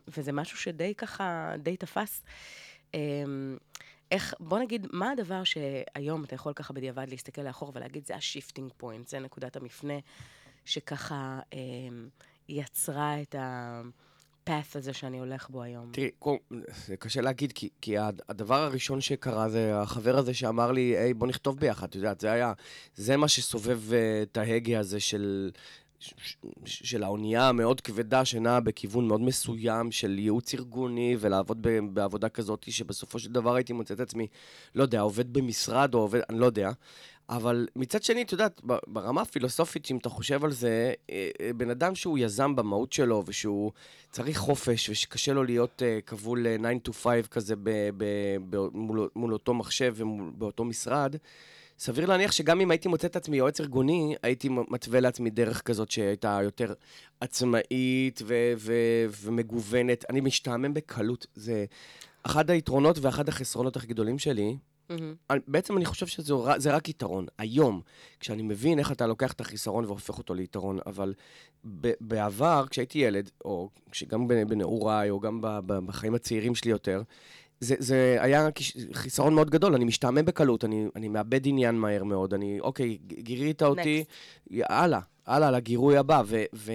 וזה 0.07 0.31
משהו 0.31 0.57
שדי 0.57 0.95
ככה, 0.95 1.53
די 1.59 1.77
תפס. 1.77 2.23
Um, 2.91 2.95
איך, 4.11 4.33
בוא 4.39 4.59
נגיד, 4.59 4.87
מה 4.91 5.11
הדבר 5.11 5.43
שהיום 5.43 6.23
אתה 6.23 6.35
יכול 6.35 6.53
ככה 6.53 6.73
בדיעבד 6.73 7.09
להסתכל 7.09 7.41
לאחור 7.41 7.71
ולהגיד, 7.75 8.05
זה 8.05 8.15
ה 8.15 8.21
shifting 8.21 8.71
point, 8.77 9.07
זה 9.07 9.19
נקודת 9.19 9.55
המפנה 9.55 9.93
שככה 10.65 11.39
um, 11.51 11.55
יצרה 12.49 13.21
את 13.21 13.35
ה... 13.35 13.81
ה 14.49 14.55
path 14.55 14.77
הזה 14.77 14.93
שאני 14.93 15.19
הולך 15.19 15.49
בו 15.49 15.61
היום? 15.61 15.89
תראי, 15.91 16.09
זה 16.87 16.97
קשה 16.97 17.21
להגיד, 17.21 17.51
כי, 17.51 17.69
כי 17.81 17.97
הד- 17.97 18.21
הדבר 18.29 18.61
הראשון 18.61 19.01
שקרה 19.01 19.49
זה 19.49 19.77
החבר 19.81 20.17
הזה 20.17 20.33
שאמר 20.33 20.71
לי, 20.71 20.81
היי, 20.97 21.13
בוא 21.13 21.27
נכתוב 21.27 21.59
ביחד, 21.59 21.87
את 21.87 21.95
יודעת, 21.95 22.19
זה 22.19 22.31
היה, 22.31 22.53
זה 22.95 23.17
מה 23.17 23.27
שסובב 23.27 23.81
uh, 23.89 23.93
את 24.23 24.37
ההגה 24.37 24.79
הזה 24.79 24.99
של, 24.99 25.51
של 26.65 27.03
האונייה 27.03 27.49
המאוד 27.49 27.81
כבדה 27.81 28.25
שנעה 28.25 28.59
בכיוון 28.59 29.07
מאוד 29.07 29.21
מסוים 29.21 29.91
של 29.91 30.19
ייעוץ 30.19 30.53
ארגוני 30.53 31.15
ולעבוד 31.19 31.67
בעבודה 31.93 32.29
כזאת, 32.29 32.65
שבסופו 32.69 33.19
של 33.19 33.31
דבר 33.31 33.55
הייתי 33.55 33.73
מוצא 33.73 33.93
את 33.93 33.99
עצמי, 33.99 34.27
לא 34.75 34.81
יודע, 34.81 35.01
עובד 35.01 35.33
במשרד 35.33 35.93
או 35.93 35.99
עובד, 35.99 36.19
אני 36.29 36.39
לא 36.39 36.45
יודע. 36.45 36.71
אבל 37.29 37.67
מצד 37.75 38.03
שני, 38.03 38.21
את 38.21 38.31
יודעת, 38.31 38.61
ברמה 38.87 39.21
הפילוסופית, 39.21 39.91
אם 39.91 39.97
אתה 39.97 40.09
חושב 40.09 40.45
על 40.45 40.51
זה, 40.51 40.93
אה, 41.09 41.29
אה, 41.41 41.53
בן 41.53 41.69
אדם 41.69 41.95
שהוא 41.95 42.17
יזם 42.17 42.55
במהות 42.55 42.93
שלו, 42.93 43.23
ושהוא 43.25 43.71
צריך 44.11 44.37
חופש, 44.37 44.89
ושקשה 44.89 45.33
לו 45.33 45.43
להיות 45.43 45.81
uh, 45.81 46.05
כבול 46.05 46.45
uh, 46.45 46.61
9 46.83 46.91
to 46.91 46.93
5 46.93 47.27
כזה 47.27 47.55
ב- 47.63 47.89
ב- 47.97 48.67
מול, 48.73 49.09
מול 49.15 49.33
אותו 49.33 49.53
מחשב 49.53 49.95
ובאותו 49.97 50.65
משרד, 50.65 51.15
סביר 51.79 52.05
להניח 52.05 52.31
שגם 52.31 52.61
אם 52.61 52.71
הייתי 52.71 52.87
מוצא 52.87 53.07
את 53.07 53.15
עצמי 53.15 53.37
יועץ 53.37 53.61
ארגוני, 53.61 54.15
הייתי 54.23 54.49
מתווה 54.49 54.99
לעצמי 54.99 55.29
דרך 55.29 55.61
כזאת 55.61 55.91
שהייתה 55.91 56.39
יותר 56.43 56.73
עצמאית 57.19 58.21
ו- 58.25 58.53
ו- 58.57 59.05
ומגוונת. 59.21 60.05
אני 60.09 60.21
משתעמם 60.21 60.73
בקלות. 60.73 61.27
זה 61.35 61.65
אחד 62.23 62.51
היתרונות 62.51 62.99
ואחד 63.01 63.29
החסרונות 63.29 63.75
הכי 63.75 63.87
גדולים 63.87 64.19
שלי, 64.19 64.57
אני- 65.29 65.39
בעצם 65.47 65.77
אני 65.77 65.85
חושב 65.85 66.07
שזה 66.07 66.33
רק 66.75 66.89
יתרון. 66.89 67.25
היום, 67.37 67.81
כשאני 68.19 68.41
מבין 68.41 68.79
איך 68.79 68.91
אתה 68.91 69.07
לוקח 69.07 69.31
את 69.33 69.41
החיסרון 69.41 69.85
והופך 69.85 70.17
אותו 70.17 70.33
ליתרון, 70.33 70.79
אבל 70.85 71.13
ב- 71.81 71.91
בעבר, 72.01 72.65
כשהייתי 72.69 72.99
ילד, 72.99 73.29
או 73.45 73.69
גם 74.07 74.27
בנ- 74.27 74.47
בנעוריי, 74.47 75.09
או 75.09 75.19
גם 75.19 75.41
ב- 75.41 75.59
ב- 75.65 75.79
בחיים 75.79 76.15
הצעירים 76.15 76.55
שלי 76.55 76.71
יותר, 76.71 77.01
זה, 77.59 77.75
זה 77.79 78.17
היה 78.19 78.47
חיסרון 78.93 79.33
מאוד 79.35 79.49
גדול, 79.49 79.75
אני 79.75 79.85
משתעמם 79.85 80.25
בקלות, 80.25 80.65
אני, 80.65 80.87
אני 80.95 81.07
מאבד 81.07 81.47
עניין 81.47 81.75
מהר 81.75 82.03
מאוד, 82.03 82.33
אני, 82.33 82.59
אוקיי, 82.59 82.97
גירית 83.07 83.63
אותי, 83.63 84.03
הלאה, 84.69 84.99
הלאה, 85.25 85.51
לגירוי 85.51 85.97
הבא, 85.97 86.21
ו... 86.25 86.43
ו 86.53 86.71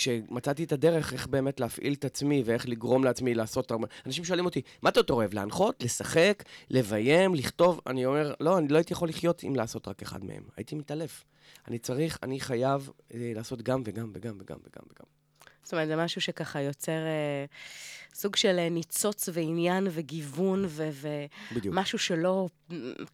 כשמצאתי 0.00 0.64
את 0.64 0.72
הדרך 0.72 1.12
איך 1.12 1.26
באמת 1.26 1.60
להפעיל 1.60 1.92
את 1.92 2.04
עצמי 2.04 2.42
ואיך 2.46 2.68
לגרום 2.68 3.04
לעצמי 3.04 3.34
לעשות... 3.34 3.70
הרבה- 3.70 3.86
אנשים 4.06 4.24
שואלים 4.24 4.44
אותי, 4.44 4.62
מה 4.82 4.90
אתה 4.90 5.00
יותר 5.00 5.14
אוהב, 5.14 5.34
להנחות, 5.34 5.82
לשחק, 5.82 6.42
לביים, 6.70 7.34
לכתוב? 7.34 7.80
אני 7.86 8.06
אומר, 8.06 8.34
לא, 8.40 8.58
אני 8.58 8.68
לא 8.68 8.76
הייתי 8.76 8.92
יכול 8.92 9.08
לחיות 9.08 9.44
אם 9.44 9.56
לעשות 9.56 9.88
רק 9.88 10.02
אחד 10.02 10.24
מהם. 10.24 10.42
הייתי 10.56 10.74
מתעלף. 10.74 11.24
אני 11.68 11.78
צריך, 11.78 12.18
אני 12.22 12.40
חייב 12.40 12.90
אה, 13.14 13.32
לעשות 13.34 13.62
גם 13.62 13.82
וגם 13.84 14.10
וגם 14.14 14.38
וגם 14.40 14.56
וגם 14.66 14.82
וגם. 14.90 15.06
זאת 15.62 15.72
אומרת, 15.72 15.88
זה 15.88 15.96
משהו 15.96 16.20
שככה 16.20 16.60
יוצר 16.60 16.92
אה, 17.06 17.44
סוג 18.14 18.36
של 18.36 18.56
אה, 18.58 18.68
ניצוץ 18.68 19.28
ועניין 19.32 19.86
וגיוון 19.90 20.64
ו- 20.68 21.24
בדיוק. 21.56 21.74
ומשהו 21.74 21.98
שלא, 21.98 22.48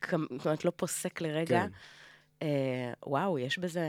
כ- 0.01 0.15
זאת 0.31 0.45
אומרת, 0.47 0.65
לא 0.65 0.73
פוסק 0.77 1.21
לרגע. 1.21 1.61
כן. 1.67 1.69
אה, 2.43 2.93
וואו, 3.07 3.39
יש 3.39 3.59
בזה... 3.59 3.87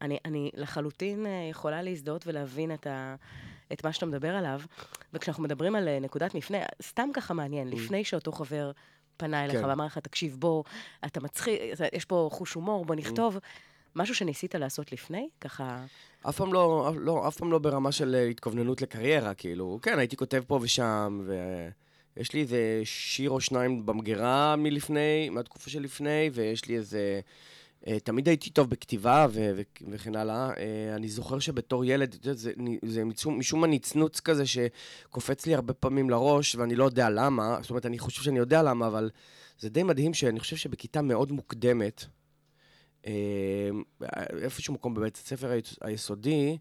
אני, 0.00 0.18
אני 0.24 0.50
לחלוטין 0.54 1.26
אה, 1.26 1.46
יכולה 1.50 1.82
להזדהות 1.82 2.26
ולהבין 2.26 2.74
את, 2.74 2.86
ה, 2.86 3.14
את 3.72 3.84
מה 3.84 3.92
שאתה 3.92 4.06
מדבר 4.06 4.34
עליו. 4.36 4.60
וכשאנחנו 5.12 5.42
מדברים 5.42 5.74
על 5.74 5.88
אה, 5.88 5.98
נקודת 6.00 6.34
מפנה, 6.34 6.58
סתם 6.82 7.08
ככה 7.14 7.34
מעניין, 7.34 7.68
לפני 7.68 8.04
שאותו 8.04 8.32
חבר 8.32 8.70
פנה 9.16 9.44
אליך 9.44 9.60
כן. 9.60 9.64
ואמר 9.64 9.86
לך, 9.86 9.98
תקשיב, 9.98 10.36
בוא, 10.38 10.64
אתה 11.06 11.20
מצחיק, 11.20 11.60
יש 11.92 12.04
פה 12.04 12.28
חוש 12.32 12.52
הומור, 12.52 12.84
בוא 12.84 12.94
נכתוב. 12.94 13.38
משהו 13.96 14.14
שניסית 14.14 14.54
לעשות 14.54 14.92
לפני? 14.92 15.28
ככה... 15.40 15.84
אף 16.28 16.36
פעם 16.36 16.52
לא, 16.52 16.92
לא, 16.96 17.28
אף 17.28 17.36
פעם 17.36 17.52
לא 17.52 17.58
ברמה 17.58 17.92
של 17.92 18.14
אה, 18.14 18.26
התכווננות 18.26 18.82
לקריירה, 18.82 19.34
כאילו, 19.34 19.78
כן, 19.82 19.98
הייתי 19.98 20.16
כותב 20.16 20.42
פה 20.46 20.58
ושם, 20.62 21.26
ויש 22.16 22.32
לי 22.32 22.40
איזה 22.40 22.80
שיר 22.84 23.30
או 23.30 23.40
שניים 23.40 23.86
במגירה 23.86 24.56
מלפני, 24.56 25.28
מהתקופה 25.30 25.70
שלפני, 25.70 26.30
ויש 26.32 26.68
לי 26.68 26.76
איזה... 26.76 27.20
אה, 27.86 28.00
תמיד 28.00 28.28
הייתי 28.28 28.50
טוב 28.50 28.70
בכתיבה 28.70 29.26
ו- 29.30 29.50
ו- 29.56 29.90
וכן 29.92 30.16
הלאה. 30.16 30.50
אה, 30.56 30.94
אני 30.96 31.08
זוכר 31.08 31.38
שבתור 31.38 31.84
ילד, 31.84 32.14
יודעת, 32.14 32.38
זה, 32.38 32.52
זה 32.84 33.04
משום, 33.04 33.38
משום 33.38 33.60
מה 33.60 33.66
נצנוץ 33.66 34.20
כזה 34.20 34.44
שקופץ 34.46 35.46
לי 35.46 35.54
הרבה 35.54 35.74
פעמים 35.74 36.10
לראש, 36.10 36.54
ואני 36.56 36.76
לא 36.76 36.84
יודע 36.84 37.10
למה, 37.10 37.58
זאת 37.60 37.70
אומרת, 37.70 37.86
אני 37.86 37.98
חושב 37.98 38.22
שאני 38.22 38.38
יודע 38.38 38.62
למה, 38.62 38.86
אבל 38.86 39.10
זה 39.58 39.68
די 39.68 39.82
מדהים 39.82 40.14
שאני 40.14 40.40
חושב 40.40 40.56
שבכיתה 40.56 41.02
מאוד 41.02 41.32
מוקדמת, 41.32 42.04
אה, 43.06 43.70
איפשהו 44.42 44.74
מקום 44.74 44.94
בבית 44.94 45.16
הספר 45.16 45.50
היס- 45.50 45.76
היסודי, 45.80 46.58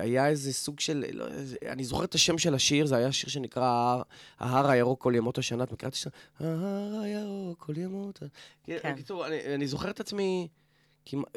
היה 0.00 0.28
איזה 0.28 0.52
סוג 0.52 0.80
של, 0.80 1.04
לא, 1.12 1.24
אני 1.68 1.84
זוכר 1.84 2.04
את 2.04 2.14
השם 2.14 2.38
של 2.38 2.54
השיר, 2.54 2.86
זה 2.86 2.96
היה 2.96 3.12
שיר 3.12 3.30
שנקרא 3.30 3.64
ההר, 3.64 4.02
ההר 4.38 4.70
הירוק 4.70 5.02
כל 5.02 5.12
ימות 5.16 5.38
השנה, 5.38 5.64
את 5.64 5.72
מכירה 5.72 5.88
את 5.88 5.94
השיר? 5.94 6.12
ההר 6.40 7.00
הירוק 7.02 7.58
כל 7.58 7.76
ימות... 7.76 8.22
ה-" 8.22 8.26
כן. 8.64 8.92
בקיצור, 8.92 9.26
אני, 9.26 9.54
אני 9.54 9.66
זוכר 9.66 9.90
את 9.90 10.00
עצמי 10.00 10.48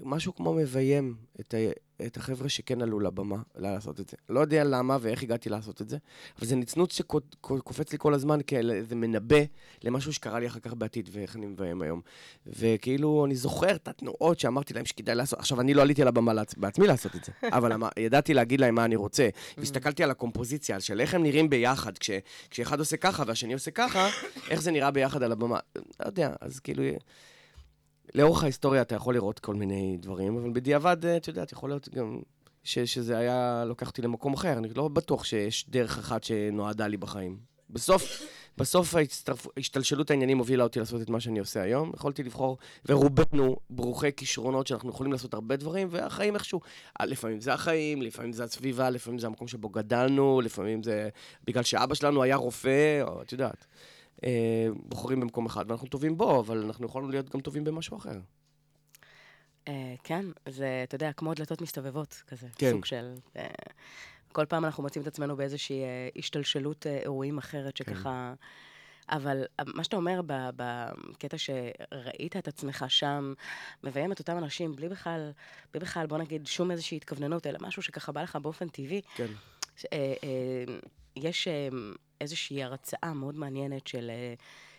משהו 0.04 0.36
כמו 0.36 0.54
מביים 0.54 1.16
את, 1.40 1.54
ה, 1.54 1.58
את 2.06 2.18
החבר'ה 2.18 2.50
שכן 2.50 2.82
עלו 2.82 3.00
לבמה 3.00 3.38
לעשות 3.56 4.00
את 4.00 4.10
זה. 4.10 4.18
לא 4.30 4.40
יודע 4.40 4.64
למה 4.64 4.98
ואיך 5.02 5.24
הגעתי 5.24 5.50
לעשות 5.50 5.82
את 5.82 5.90
זה, 5.90 5.98
אבל 6.40 6.48
זה 6.48 6.56
נצנוץ 6.56 6.98
שקופץ 6.98 7.92
לי 7.92 7.98
כל 7.98 8.14
הזמן 8.14 8.40
כאיזה 8.48 8.96
מנבא 8.96 9.40
למשהו 9.84 10.14
שקרה 10.14 10.40
לי 10.40 10.48
אחר 10.48 10.60
כך 10.60 10.74
בעתיד, 10.74 11.10
ואיך 11.12 11.36
אני 11.36 11.46
מביים 11.46 11.82
היום. 11.82 12.02
וכאילו, 12.48 13.26
אני 13.26 13.36
זוכר 13.36 13.76
את 13.76 13.88
התנועות 13.88 14.40
שאמרתי 14.40 14.74
להם 14.74 14.86
שכדאי 14.86 15.16
לעשות. 15.16 15.40
עכשיו, 15.40 15.62
אני 15.62 15.74
לא 15.74 15.82
עליתי 15.82 16.04
לעצ... 16.34 16.56
בעצמי 16.56 16.88
לעשות 16.88 17.16
את 17.16 17.24
זה, 17.24 17.32
אבל 17.58 17.74
אמר, 17.74 17.90
ידעתי 17.98 18.34
להגיד 18.34 18.62
להם 18.62 18.76
מה 18.76 18.86
אני 18.86 18.96
רוצה. 18.96 19.30
והסתכלתי 19.58 20.04
על 20.04 20.12
הקומפוזיציה, 20.12 20.80
של 20.80 21.02
איך 21.02 21.14
הם 21.14 21.24
נראים 21.24 21.50
ביחד, 21.50 21.98
כש... 21.98 22.12
כשאחד 22.50 22.80
עושה 22.80 22.98
ככה 22.98 23.24
והשני 23.28 23.54
עושה 23.54 23.72
ככה, 23.72 24.10
איך 24.50 24.62
זה 24.62 24.72
נראה 24.72 24.92
ביחד 24.92 25.24
על 25.24 25.32
הבמה. 25.32 25.60
לא 25.76 26.06
יודע, 26.06 26.34
אז 26.42 26.60
כאילו... 26.60 26.84
לאורך 28.16 28.44
ההיסטוריה 28.44 28.82
אתה 28.82 28.96
יכול 28.96 29.14
לראות 29.14 29.40
כל 29.40 29.56
מיני 29.56 29.98
דברים, 30.00 30.38
אבל 30.38 30.50
בדיעבד, 30.54 31.06
אה, 31.06 31.18
את 31.18 31.28
יודעת, 31.28 31.52
יכול 31.52 31.70
להיות 31.70 31.90
גם 31.90 32.20
ש, 32.64 32.80
שזה 32.80 33.18
היה 33.18 33.64
לוקח 33.66 33.88
אותי 33.88 34.02
למקום 34.02 34.34
אחר. 34.34 34.58
אני 34.58 34.70
לא 34.76 34.88
בטוח 34.88 35.24
שיש 35.24 35.70
דרך 35.70 35.98
אחת 35.98 36.24
שנועדה 36.24 36.88
לי 36.88 36.98
בחיים. 36.98 37.52
בסוף, 37.70 38.22
בסוף 38.58 38.96
ההצטרפ... 38.96 39.48
השתלשלות 39.58 40.12
העניינים 40.12 40.38
הובילה 40.38 40.64
אותי 40.64 40.80
לעשות 40.80 41.02
את 41.02 41.10
מה 41.10 41.20
שאני 41.20 41.40
עושה 41.40 41.62
היום. 41.62 41.92
יכולתי 41.96 42.24
לבחור, 42.24 42.58
ורובנו 42.86 43.58
ברוכי 43.70 44.14
כישרונות 44.18 44.68
שאנחנו 44.68 44.90
יכולים 44.90 45.12
לעשות 45.12 45.34
הרבה 45.34 45.56
דברים, 45.56 45.88
והחיים 45.92 46.34
איכשהו, 46.36 46.62
אה, 47.02 47.06
לפעמים 47.06 47.40
זה 47.40 47.54
החיים, 47.54 48.02
לפעמים 48.02 48.34
זה 48.34 48.44
הסביבה, 48.44 48.90
לפעמים 48.90 49.20
זה 49.20 49.28
המקום 49.28 49.48
שבו 49.48 49.70
גדלנו, 49.70 50.42
לפעמים 50.42 50.84
זה 50.84 51.10
בגלל 51.48 51.64
שאבא 51.64 51.96
שלנו 51.96 52.24
היה 52.24 52.36
רופא, 52.36 53.02
או 53.02 53.22
את 53.22 53.32
יודעת. 53.32 53.66
אה, 54.24 54.68
בוחרים 54.76 55.20
במקום 55.20 55.46
אחד 55.46 55.66
ואנחנו 55.68 55.88
טובים 55.88 56.18
בו, 56.18 56.40
אבל 56.40 56.64
אנחנו 56.64 56.86
יכולנו 56.86 57.10
להיות 57.10 57.30
גם 57.30 57.42
טובים 57.42 57.64
במשהו 57.64 57.98
אחר. 57.98 58.20
אה, 59.68 59.96
כן, 60.04 60.26
זה, 60.50 60.82
אתה 60.84 60.96
יודע, 60.96 61.14
כמו 61.14 61.34
דלתות 61.34 61.62
מסתובבות 61.62 62.24
כזה. 62.28 62.48
כן. 62.56 62.72
סוג 62.72 62.86
של... 62.86 63.14
אה, 63.38 63.48
כל 64.32 64.46
פעם 64.46 64.66
אנחנו 64.66 64.84
מוצאים 64.84 65.02
את 65.02 65.08
עצמנו 65.08 65.36
באיזושהי 65.36 65.84
אה, 65.84 66.10
השתלשלות 66.16 66.88
אה, 66.88 66.98
אירועים 66.98 67.38
אחרת, 67.38 67.76
כן. 67.76 67.84
שככה... 67.84 68.34
אבל 69.10 69.44
אה, 69.60 69.66
מה 69.76 69.84
שאתה 69.84 69.96
אומר 69.96 70.22
בקטע 70.56 71.38
שראית 71.38 72.38
את 72.38 72.48
עצמך 72.48 72.86
שם, 72.88 73.34
מביים 73.84 74.12
את 74.12 74.20
אותם 74.20 74.38
אנשים 74.38 74.76
בלי 74.76 74.90
בכלל, 74.90 75.32
בלי 75.74 75.80
בכלל, 75.82 76.08
בוא 76.08 76.18
נגיד, 76.18 76.48
שום 76.48 76.72
איזושהי 76.72 76.98
התכווננות, 76.98 77.48
אלא 77.48 77.60
משהו 77.62 77.82
שככה 77.82 78.12
בא 78.12 78.22
לך 78.22 78.36
באופן 78.36 78.68
טבעי, 78.68 79.02
כן. 79.16 79.28
אה, 79.94 80.14
אה, 80.24 80.76
יש 81.16 81.48
אה, 81.48 81.70
איזושהי 82.22 82.64
הרצאה 82.64 83.14
מאוד 83.14 83.36
מעניינת 83.36 83.88
של 83.88 84.10
אה, 84.10 84.34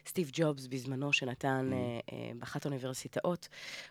סטיב 0.06 0.30
ג'ובס 0.32 0.66
בזמנו, 0.66 1.12
שנתן 1.12 1.70
Mm. 1.70 1.74
אה, 1.74 2.00
אה, 2.12 2.30
באחת 2.38 2.64
האוניברסיטאות, 2.64 3.48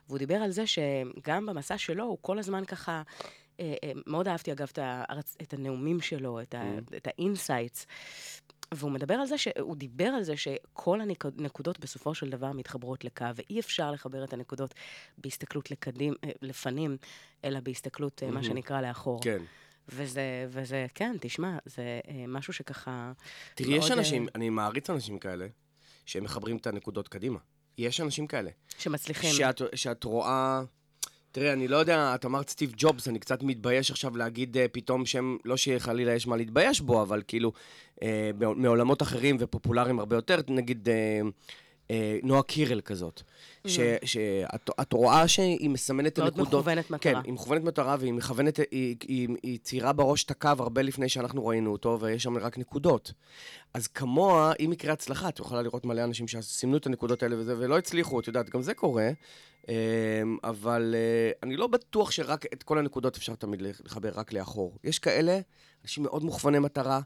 והוא 0.08 0.20
דיבר 0.20 0.36
על 0.36 0.52
זה 0.52 0.64
שגם 0.68 1.46
במסע 1.46 1.78
שלו, 1.78 2.04
הוא 2.04 2.18
כל 2.22 2.40
הזמן 2.40 2.66
ככה... 2.66 3.02
מאוד 4.08 4.28
אהבתי, 4.28 4.52
אגב, 4.52 4.68
את, 5.42 5.54
הנאומים 5.54 6.02
שלו, 6.02 6.42
את. 6.42 6.56
Mm. 6.56 6.98
את 6.98 7.08
ה 7.08 7.16
insights. 7.16 7.88
והוא 8.74 8.92
מדבר 8.92 9.14
על 9.14 9.26
זה, 9.26 9.38
ש... 9.38 9.48
הוא 9.60 9.76
דיבר 9.76 10.06
על 10.06 10.24
זה 10.24 10.38
שכל 10.38 11.02
הנקודות 11.02 11.80
בסופו 11.80 12.16
של 12.16 12.30
דבר 12.30 12.52
מתחברות 12.52 13.04
לקו, 13.04 13.26
ואי 13.36 13.60
אפשר 13.60 13.92
לחבר 13.92 14.24
את 14.24 14.34
הנקודות 14.34 14.74
בהסתכלות 15.18 15.72
קדימה, 15.72 16.14
לפנים, 16.42 16.98
אלא 17.46 17.60
בהסתכלות, 17.60 18.24
mm-hmm. 18.24 18.32
מה. 18.32 18.44
שנקרא, 18.44 18.82
לאחור. 18.82 19.22
כן. 19.22 19.42
וזה, 19.94 20.46
וזה, 20.50 20.86
כן, 20.96 21.16
תשמע, 21.20 21.58
זה 21.66 22.00
אה, 22.08 22.26
משהו 22.28 22.54
שככה... 22.54 23.12
תראי, 23.56 23.74
יש 23.74 23.80
מאוד, 23.80 23.98
אנשים, 23.98 24.24
אה, 24.24 24.30
אני 24.36 24.50
מעריץ 24.50 24.90
אנשים 24.90 25.20
כאלה, 25.20 25.48
שהם 26.06 26.24
מחברים 26.24 26.58
את 26.58 26.68
הנקודות 26.68 27.08
קדימה. 27.08 27.40
יש 27.78 28.02
אנשים 28.02 28.28
כאלה. 28.28 28.50
שמצליחים. 28.78 29.34
שאת, 29.34 29.62
שאת 29.76 30.04
רואה... 30.04 30.62
תראה, 31.32 31.54
אני 31.54 31.68
לא 31.68 31.78
יודע, 31.78 32.16
את 32.16 32.26
אמרת 32.26 32.50
סטיב 32.50 32.74
ג'ובס, 32.78 33.08
אני 33.08 33.20
קצת 33.20 33.44
מתבייש 33.44 33.92
עכשיו 33.92 34.18
להגיד 34.18 34.58
uh, 34.58 34.60
פתאום 34.72 35.06
שם, 35.06 35.38
לא 35.46 35.58
שחלילה 35.58 36.14
יש 36.14 36.28
מה 36.28 36.38
להתבייש 36.38 36.82
בו, 36.82 37.02
אבל 37.02 37.22
כאילו, 37.28 37.52
uh, 37.96 38.04
מעולמות 38.56 39.02
אחרים 39.02 39.38
ופופולריים 39.40 40.00
הרבה 40.00 40.16
יותר, 40.16 40.40
נגיד 40.48 40.88
uh, 40.88 41.28
uh, 41.92 42.26
נועה 42.26 42.44
קירל 42.44 42.82
כזאת. 42.82 43.22
ש- 43.68 43.80
שאת 44.06 44.70
את 44.82 44.94
רואה 44.94 45.28
שהיא 45.28 45.70
מסמנת 45.70 46.14
את 46.14 46.20
מאוד 46.20 46.28
הנקודות. 46.34 46.60
מכוונת 46.60 46.92
מטרה. 46.92 47.14
כן, 47.14 47.20
היא 47.24 47.34
מכוונת 47.34 47.64
מטרה 47.64 47.96
והיא 48.00 48.14
מכוונת, 48.14 48.60
היא, 48.72 48.96
היא, 49.08 49.28
היא 49.44 49.60
ציירה 49.64 49.94
בראש 49.94 50.24
את 50.24 50.32
הקו 50.32 50.50
הרבה 50.60 50.82
לפני 50.82 51.10
שאנחנו 51.10 51.48
ראינו 51.48 51.72
אותו, 51.72 51.98
ויש 52.02 52.24
שם 52.24 52.38
רק 52.38 52.58
נקודות. 52.58 53.14
אז 53.74 53.88
כמוה, 53.88 54.54
אם 54.60 54.74
יקרה 54.74 54.94
הצלחה, 54.94 55.30
את 55.30 55.40
יכולה 55.40 55.62
לראות 55.62 55.86
מלא 55.86 56.04
אנשים 56.04 56.28
שסימנו 56.28 56.78
את 56.78 56.86
הנקודות 56.86 57.24
האלה 57.24 57.36
וזה, 57.40 57.56
ולא 57.58 57.78
הצליחו, 57.78 58.20
את 58.20 58.28
יודעת, 58.28 58.50
גם 58.50 58.62
זה 58.62 58.74
קורה. 58.74 59.10
אמ, 59.70 59.74
אבל 60.44 60.96
אה, 60.98 61.32
אני 61.44 61.56
לא 61.56 61.68
בטוח 61.68 62.12
שרק 62.12 62.46
את 62.54 62.64
כל 62.64 62.78
הנקודות 62.78 63.18
אפשר 63.18 63.36
תמיד 63.36 63.62
לחבר 63.62 64.12
רק 64.16 64.34
לאחור. 64.34 64.78
יש 64.84 65.00
כאלה, 65.00 65.40
אנשים 65.84 66.04
מאוד 66.04 66.24
מוכווני 66.24 66.60
מטרה, 66.60 67.00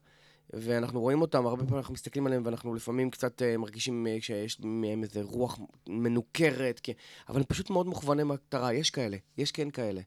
ואנחנו 0.53 1.01
רואים 1.01 1.21
אותם, 1.21 1.45
הרבה 1.45 1.63
פעמים 1.63 1.77
אנחנו 1.77 1.93
מסתכלים 1.93 2.27
עליהם, 2.27 2.41
ואנחנו 2.45 2.75
לפעמים 2.75 3.11
קצת 3.11 3.41
uh, 3.41 3.57
מרגישים 3.57 4.07
uh, 4.07 4.23
שיש 4.23 4.59
מהם 4.63 5.03
איזה 5.03 5.21
רוח 5.23 5.59
מנוכרת, 5.87 6.79
כי... 6.79 6.93
אבל 7.29 7.37
הם 7.37 7.43
פשוט 7.43 7.69
מאוד 7.69 7.87
מוכווני 7.87 8.23
מטרה, 8.23 8.73
יש 8.73 8.89
כאלה, 8.89 9.17
יש 9.37 9.51
כן 9.51 9.69
כאלה. 9.69 10.01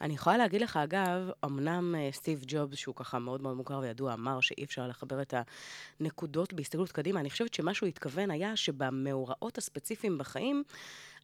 אני 0.00 0.14
יכולה 0.14 0.36
להגיד 0.36 0.60
לך, 0.60 0.76
אגב, 0.76 1.30
אמנם 1.44 1.94
אה, 1.98 2.08
סטיב 2.12 2.44
ג'ובס, 2.46 2.78
שהוא 2.78 2.94
ככה 2.94 3.18
מאוד 3.18 3.42
מאוד 3.42 3.56
מוכר 3.56 3.78
וידוע, 3.78 4.14
אמר 4.14 4.40
שאי 4.40 4.64
אפשר 4.64 4.88
לחבר 4.88 5.22
את 5.22 5.34
הנקודות 6.00 6.52
בהסתכלות 6.52 6.92
קדימה, 6.92 7.20
אני 7.20 7.30
חושבת 7.30 7.54
שמה 7.54 7.74
שהוא 7.74 7.86
התכוון 7.86 8.30
היה 8.30 8.56
שבמאורעות 8.56 9.58
הספציפיים 9.58 10.18
בחיים, 10.18 10.62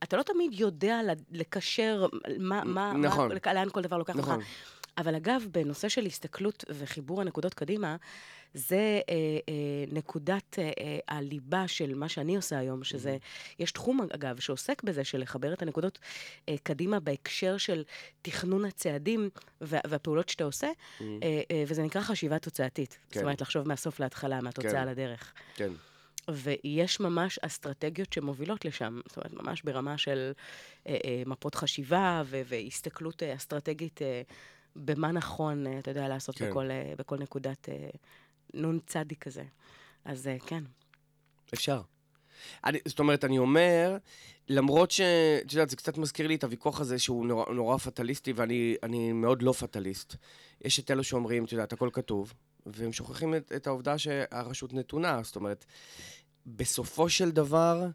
אתה 0.03 0.17
לא 0.17 0.23
תמיד 0.23 0.61
יודע 0.61 1.01
לקשר 1.31 2.07
מה, 2.39 2.65
מה, 2.65 2.93
נכון. 2.93 3.31
מה, 3.45 3.53
לאן 3.53 3.69
כל 3.71 3.83
דבר 3.83 3.99
לוקח 3.99 4.17
נכון. 4.17 4.35
אותך. 4.35 4.47
אבל 4.99 5.15
אגב, 5.15 5.43
בנושא 5.53 5.89
של 5.89 6.07
הסתכלות 6.07 6.65
וחיבור 6.69 7.21
הנקודות 7.21 7.55
קדימה, 7.55 7.97
זה 8.55 9.01
אה, 9.09 9.15
אה, 9.49 9.85
נקודת 9.93 10.59
אה, 10.59 10.71
אה, 10.81 10.99
הליבה 11.09 11.69
של 11.69 11.95
מה 11.95 12.09
שאני 12.09 12.37
עושה 12.37 12.59
היום, 12.59 12.85
שזה, 12.85 13.17
יש 13.59 13.73
תחום, 13.73 14.07
אגב, 14.15 14.41
שעוסק 14.41 14.83
בזה, 14.83 15.05
של 15.05 15.21
לחבר 15.21 15.53
את 15.53 15.63
הנקודות 15.63 15.99
אה, 16.49 16.55
קדימה 16.63 17.01
בהקשר 17.01 17.57
של 17.57 17.85
תכנון 18.23 18.65
הצעדים 18.65 19.31
וה, 19.61 19.79
והפעולות 19.87 20.29
שאתה 20.29 20.45
עושה, 20.45 20.71
אה, 21.01 21.07
אה, 21.51 21.65
וזה 21.67 21.83
נקרא 21.83 22.01
חשיבה 22.01 22.39
תוצאתית. 22.39 22.99
כן. 23.11 23.15
זאת 23.15 23.23
אומרת, 23.23 23.41
לחשוב 23.41 23.69
מהסוף 23.69 24.01
להתחלה, 24.01 24.41
מהתוצאה 24.41 24.73
כן. 24.73 24.89
לדרך. 24.89 25.33
כן. 25.55 25.73
ויש 26.29 27.01
ממש 27.01 27.39
אסטרטגיות 27.39 28.13
שמובילות 28.13 28.65
לשם, 28.65 29.01
זאת 29.09 29.17
אומרת, 29.17 29.33
ממש 29.33 29.63
ברמה 29.63 29.99
של 29.99 30.33
אה, 30.87 30.99
אה, 31.05 31.23
מפות 31.27 31.55
חשיבה 31.55 32.23
ו- 32.27 32.41
והסתכלות 32.45 33.23
אה, 33.23 33.35
אסטרטגית 33.35 34.03
אה, 34.03 34.23
במה 34.77 35.13
נכון, 35.13 35.67
אה, 35.67 35.79
אתה 35.79 35.91
יודע, 35.91 36.09
לעשות 36.09 36.39
כן. 36.39 36.51
בכל, 36.51 36.71
אה, 36.71 36.93
בכל 36.99 37.17
נקודת 37.17 37.69
אה, 37.69 37.89
נון 38.55 38.79
צדי 38.87 39.17
כזה. 39.17 39.45
אז 40.05 40.27
אה, 40.27 40.37
כן. 40.47 40.65
אפשר. 41.55 41.83
אני, 42.65 42.79
זאת 42.89 42.99
אומרת, 42.99 43.25
אני 43.25 43.39
אומר, 43.39 43.97
למרות 44.49 44.91
ש... 44.91 45.01
את 45.47 45.53
יודעת, 45.53 45.71
זה 45.71 45.77
קצת 45.77 45.99
מזכיר 45.99 46.27
לי 46.27 46.35
את 46.35 46.45
הוויכוח 46.45 46.81
הזה 46.81 46.99
שהוא 46.99 47.27
נורא, 47.27 47.53
נורא 47.53 47.77
פטליסטי, 47.77 48.33
ואני 48.33 48.77
אני 48.83 49.13
מאוד 49.13 49.43
לא 49.43 49.53
פטליסט. 49.53 50.17
יש 50.65 50.81
את 50.81 50.91
אלו 50.91 51.05
שאומרים, 51.05 51.45
את 51.45 51.53
יודעת, 51.53 51.73
הכל 51.73 51.89
כתוב, 51.93 52.35
והם 52.67 52.93
שוכחים 52.93 53.35
את, 53.35 53.53
את 53.57 53.67
העובדה 53.67 53.99
שהרשות 53.99 54.73
נתונה. 54.73 55.21
זאת 55.23 55.37
אומרת, 55.37 55.65
בסופו 56.47 57.09
של 57.09 57.31
דבר, 57.31 57.87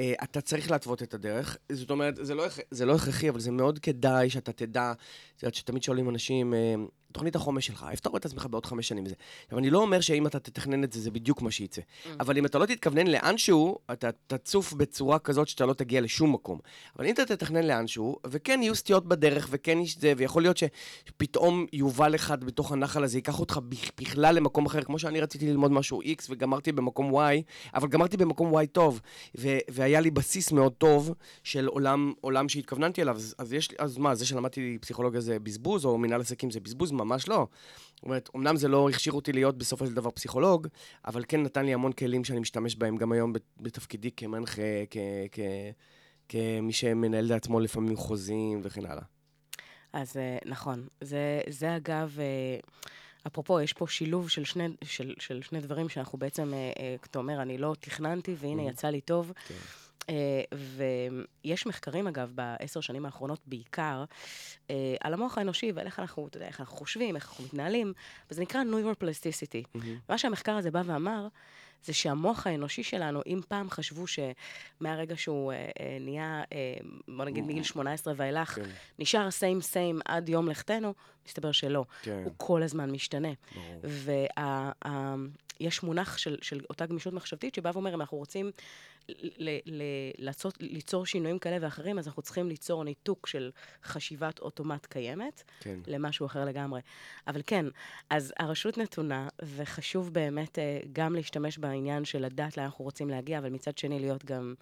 אה, 0.00 0.12
אתה 0.24 0.40
צריך 0.40 0.70
להתוות 0.70 1.02
את 1.02 1.14
הדרך. 1.14 1.56
זאת 1.72 1.90
אומרת, 1.90 2.16
זה 2.16 2.34
לא, 2.34 2.46
זה 2.70 2.86
לא 2.86 2.94
הכרחי, 2.94 3.28
אבל 3.28 3.40
זה 3.40 3.50
מאוד 3.50 3.78
כדאי 3.78 4.30
שאתה 4.30 4.52
תדע, 4.52 4.92
את 5.36 5.42
יודעת, 5.42 5.54
שתמיד 5.54 5.82
שואלים 5.82 6.08
אנשים, 6.08 6.54
אה, 6.54 6.74
תוכנית 7.12 7.36
החומש 7.36 7.66
שלך, 7.66 7.86
איפה 7.90 8.00
אתה 8.00 8.08
רואה 8.08 8.18
את 8.18 8.24
עצמך 8.26 8.46
בעוד 8.50 8.66
חמש 8.66 8.88
שנים 8.88 9.04
וזה? 9.06 9.14
עכשיו, 9.44 9.58
אני 9.58 9.70
לא 9.70 9.78
אומר 9.78 10.00
שאם 10.00 10.26
אתה 10.26 10.38
תתכנן 10.38 10.84
את 10.84 10.92
זה, 10.92 11.00
זה 11.00 11.10
בדיוק 11.10 11.42
מה 11.42 11.50
שייצא. 11.50 11.82
אבל 12.20 12.38
אם 12.38 12.46
אתה 12.46 12.58
לא 12.58 12.66
תתכוונן 12.66 13.06
לאנשהו, 13.06 13.78
אתה 13.92 14.08
תצוף 14.26 14.72
בצורה 14.72 15.18
כזאת 15.18 15.48
שאתה 15.48 15.66
לא 15.66 15.72
תגיע 15.72 16.00
לשום 16.00 16.32
מקום. 16.32 16.58
אבל 16.96 17.06
אם 17.06 17.14
אתה 17.14 17.24
תתכנן 17.26 17.64
לאנשהו, 17.64 18.16
וכן 18.26 18.60
יהיו 18.62 18.74
סטיות 18.74 19.06
בדרך, 19.06 19.48
וכן 19.50 19.78
יש 19.78 19.98
זה, 19.98 20.12
ויכול 20.16 20.42
להיות 20.42 20.56
שפתאום 20.56 21.66
יובל 21.72 22.14
אחד 22.14 22.44
בתוך 22.44 22.72
הנחל 22.72 23.04
הזה 23.04 23.18
ייקח 23.18 23.40
אותך 23.40 23.60
בכ- 23.68 23.90
בכלל 24.00 24.34
למקום 24.34 24.66
אחר, 24.66 24.82
כמו 24.82 24.98
שאני 24.98 25.20
רציתי 25.20 25.46
ללמוד 25.46 25.70
משהו 25.72 26.02
X 26.02 26.26
וגמרתי 26.30 26.72
במקום 26.72 27.14
Y, 27.14 27.42
אבל 27.74 27.88
גמרתי 27.88 28.16
במקום 28.16 28.58
Y 28.58 28.66
טוב, 28.72 29.00
ו- 29.38 29.58
והיה 29.70 30.00
לי 30.00 30.10
בסיס 30.10 30.52
מאוד 30.52 30.72
טוב 30.72 31.14
של 31.44 31.66
עולם, 31.66 32.12
עולם 32.20 32.48
שהתכווננתי 32.48 33.02
אליו, 33.02 33.16
אז, 33.16 33.34
אז 33.38 33.52
יש 33.52 33.68
אז 33.78 33.98
מה, 33.98 34.14
זה 34.14 34.26
שלמדתי 34.26 34.78
פסיכולוגיה 34.80 35.20
זה 35.20 35.38
בזבוז, 35.38 35.84
או 35.84 35.98
מנהל 35.98 36.20
עסקים 36.20 36.50
זה 36.50 36.60
בזבוז? 36.60 36.92
ממש 37.04 37.28
לא. 37.28 37.46
זאת 37.94 38.02
אומרת, 38.04 38.30
אמנם 38.36 38.56
זה 38.56 38.68
לא 38.68 38.88
הכשיר 38.90 39.12
אותי 39.12 39.32
להיות 39.32 39.58
בסופו 39.58 39.86
של 39.86 39.94
דבר 39.94 40.10
פסיכולוג, 40.10 40.66
אבל 41.06 41.24
כן 41.28 41.42
נתן 41.42 41.64
לי 41.66 41.74
המון 41.74 41.92
כלים 41.92 42.24
שאני 42.24 42.40
משתמש 42.40 42.76
בהם 42.76 42.96
גם 42.96 43.12
היום 43.12 43.32
בת- 43.32 43.42
בתפקידי 43.60 44.10
כמנחה, 44.16 44.62
כ- 44.90 44.96
כ- 45.32 45.40
כמי 46.28 46.72
שמנהל 46.72 47.24
לעצמו 47.28 47.60
לפעמים 47.60 47.96
חוזים 47.96 48.60
וכן 48.64 48.86
הלאה. 48.86 49.02
אז 49.92 50.16
אה, 50.16 50.38
נכון. 50.46 50.86
זה, 51.00 51.40
זה 51.48 51.76
אגב, 51.76 52.16
אה, 52.20 52.58
אפרופו, 53.26 53.60
יש 53.60 53.72
פה 53.72 53.86
שילוב 53.88 54.28
של 54.28 54.44
שני, 54.44 54.68
של, 54.84 55.14
של 55.18 55.42
שני 55.42 55.60
דברים 55.60 55.88
שאנחנו 55.88 56.18
בעצם, 56.18 56.54
אה, 56.54 56.72
אה, 56.80 56.94
אתה 57.10 57.18
אומר, 57.18 57.42
אני 57.42 57.58
לא 57.58 57.74
תכננתי 57.80 58.34
והנה 58.38 58.62
יצא 58.62 58.88
לי 58.88 59.00
טוב. 59.00 59.32
כן. 59.48 59.54
אה, 60.08 60.14
ויש 61.44 61.66
מחקרים, 61.66 62.06
אגב, 62.06 62.30
בעשר 62.34 62.80
שנים 62.80 63.06
האחרונות 63.06 63.40
בעיקר, 63.46 64.04
אה, 64.70 64.94
על 65.00 65.14
המוח 65.14 65.38
האנושי 65.38 65.72
ועל 65.72 65.86
איך 65.86 65.98
אנחנו, 65.98 66.26
אתה 66.26 66.36
יודע, 66.36 66.46
איך 66.46 66.60
אנחנו 66.60 66.76
חושבים, 66.76 67.16
איך 67.16 67.28
אנחנו 67.28 67.44
מתנהלים, 67.44 67.92
וזה 68.30 68.42
נקרא 68.42 68.62
Neuroplasticity. 68.62 69.78
מה 70.08 70.18
שהמחקר 70.18 70.52
הזה 70.52 70.70
בא 70.70 70.82
ואמר, 70.84 71.28
זה 71.84 71.92
שהמוח 71.92 72.46
האנושי 72.46 72.82
שלנו, 72.82 73.20
אם 73.26 73.40
פעם 73.48 73.70
חשבו 73.70 74.04
שמהרגע 74.06 75.16
שהוא 75.16 75.52
אה, 75.52 75.68
אה, 75.80 75.96
נהיה, 76.00 76.42
אה, 76.52 76.74
בוא 77.08 77.24
נגיד 77.24 77.44
מגיל 77.44 77.62
18 77.62 78.14
ואילך, 78.16 78.54
כן. 78.54 78.62
נשאר 78.98 79.30
סיים 79.30 79.60
סיים 79.60 80.00
עד 80.04 80.28
יום 80.28 80.48
לכתנו, 80.48 80.94
מסתבר 81.26 81.52
שלא. 81.52 81.84
כן. 82.02 82.22
הוא 82.24 82.32
כל 82.36 82.62
הזמן 82.62 82.90
משתנה. 82.90 83.28
ברור. 83.54 83.80
ויש 85.60 85.82
מונח 85.82 86.18
של, 86.18 86.36
של 86.42 86.60
אותה 86.70 86.86
גמישות 86.86 87.12
מחשבתית 87.12 87.54
שבא 87.54 87.70
ואומר, 87.74 87.94
אם 87.94 88.00
אנחנו 88.00 88.18
רוצים 88.18 88.50
ל- 89.18 89.58
ל- 89.66 89.82
לעשות, 90.18 90.54
ליצור 90.60 91.06
שינויים 91.06 91.38
כאלה 91.38 91.56
ואחרים, 91.60 91.98
אז 91.98 92.06
אנחנו 92.06 92.22
צריכים 92.22 92.48
ליצור 92.48 92.84
ניתוק 92.84 93.26
של 93.26 93.50
חשיבת 93.84 94.38
אוטומט 94.38 94.86
קיימת 94.86 95.42
כן. 95.60 95.80
למשהו 95.86 96.26
אחר 96.26 96.44
לגמרי. 96.44 96.80
אבל 97.26 97.40
כן, 97.46 97.66
אז 98.10 98.32
הרשות 98.38 98.78
נתונה, 98.78 99.28
וחשוב 99.42 100.14
באמת 100.14 100.58
אה, 100.58 100.80
גם 100.92 101.14
להשתמש 101.14 101.58
בעניין 101.58 102.04
של 102.04 102.24
לדעת 102.24 102.56
לאן 102.56 102.66
אנחנו 102.66 102.84
רוצים 102.84 103.10
להגיע, 103.10 103.38
אבל 103.38 103.50
מצד 103.50 103.78
שני 103.78 103.98
להיות 103.98 104.24
גם 104.24 104.54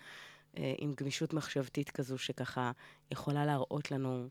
אה, 0.58 0.74
עם 0.78 0.94
גמישות 1.00 1.32
מחשבתית 1.32 1.90
כזו, 1.90 2.18
שככה 2.18 2.72
יכולה 3.11 3.46
להראות 3.46 3.90
לנו 3.90 4.28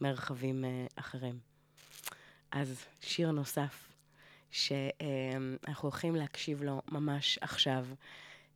מרחבים 0.00 0.64
אה, 0.64 0.86
אחרים. 0.96 1.38
אז 2.50 2.84
שיר 3.00 3.30
נוסף, 3.30 3.88
שאנחנו 4.50 5.88
הולכים 5.88 6.16
להקשיב 6.16 6.62
לו 6.62 6.82
ממש 6.92 7.38
עכשיו, 7.40 7.86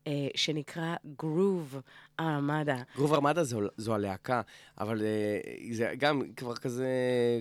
אה, 0.06 0.28
שנקרא 0.34 0.94
גרוב 1.18 1.80
ארמדה. 2.20 2.82
גרוב 2.96 3.14
ארמדה 3.14 3.44
זו, 3.44 3.60
זו 3.76 3.94
הלהקה, 3.94 4.42
אבל 4.78 5.02
אה, 5.02 5.38
זה 5.72 5.92
גם 5.98 6.22
כבר 6.36 6.56
כזה 6.56 6.88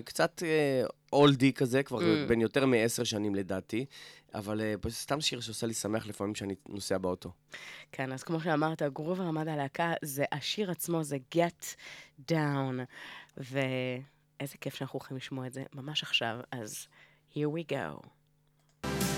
קצת 0.04 0.42
אה, 0.46 0.82
אולדי 1.12 1.52
כזה, 1.52 1.82
כבר 1.82 1.98
mm. 1.98 2.28
בין 2.28 2.40
יותר 2.40 2.66
מעשר 2.66 3.04
שנים 3.04 3.34
לדעתי, 3.34 3.84
אבל 4.34 4.60
אה, 4.60 4.74
סתם 4.88 5.20
שיר 5.20 5.40
שעושה 5.40 5.66
לי 5.66 5.74
שמח 5.74 6.06
לפעמים 6.06 6.34
שאני 6.34 6.54
נוסע 6.68 6.98
באוטו. 6.98 7.30
כן, 7.92 8.12
אז 8.12 8.22
כמו 8.22 8.40
שאמרת, 8.40 8.82
גרוב 8.82 9.20
ארמדה 9.20 9.52
הלהקה, 9.52 9.92
זה 10.02 10.24
השיר 10.32 10.70
עצמו, 10.70 11.02
זה 11.02 11.16
Get 11.34 11.74
Down, 12.30 12.74
ואיזה 13.36 14.56
כיף 14.60 14.74
שאנחנו 14.74 14.98
הולכים 14.98 15.16
לשמוע 15.16 15.46
את 15.46 15.52
זה 15.52 15.62
ממש 15.74 16.02
עכשיו, 16.02 16.40
אז 16.52 16.86
here 17.34 17.50
we 17.56 17.72
go. 17.72 18.00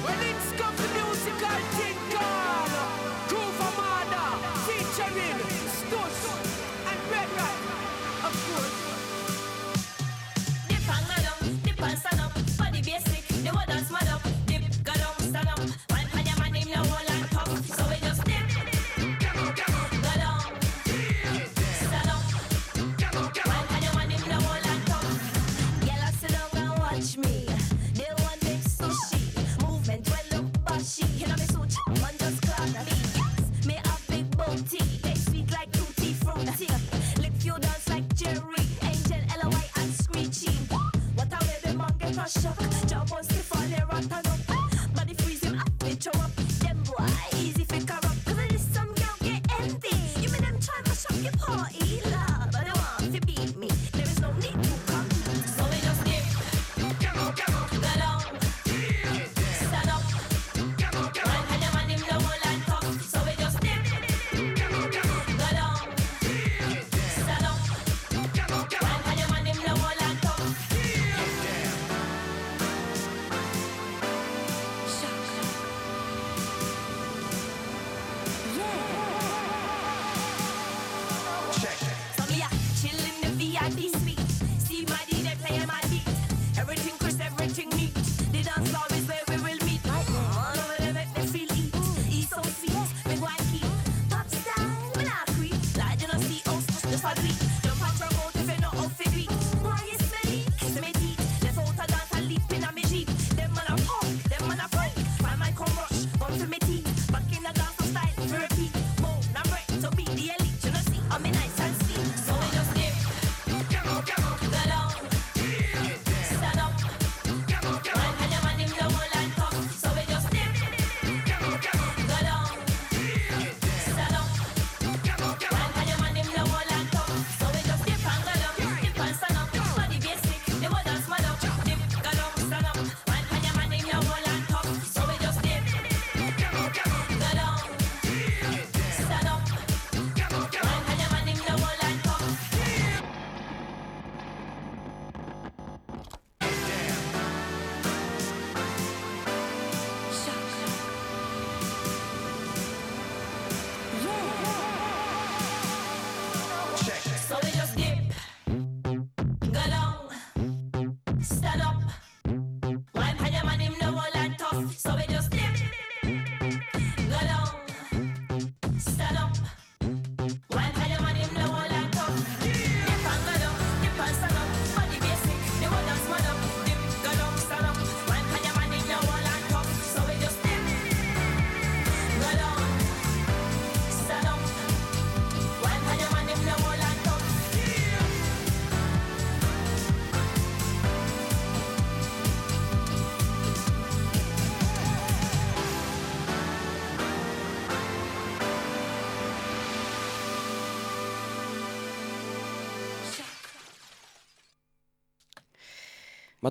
Well, 0.04 0.22
it's 0.30 0.52
got 0.60 0.76
the 0.80 0.88
musical 0.98 1.58
thing 1.76 2.41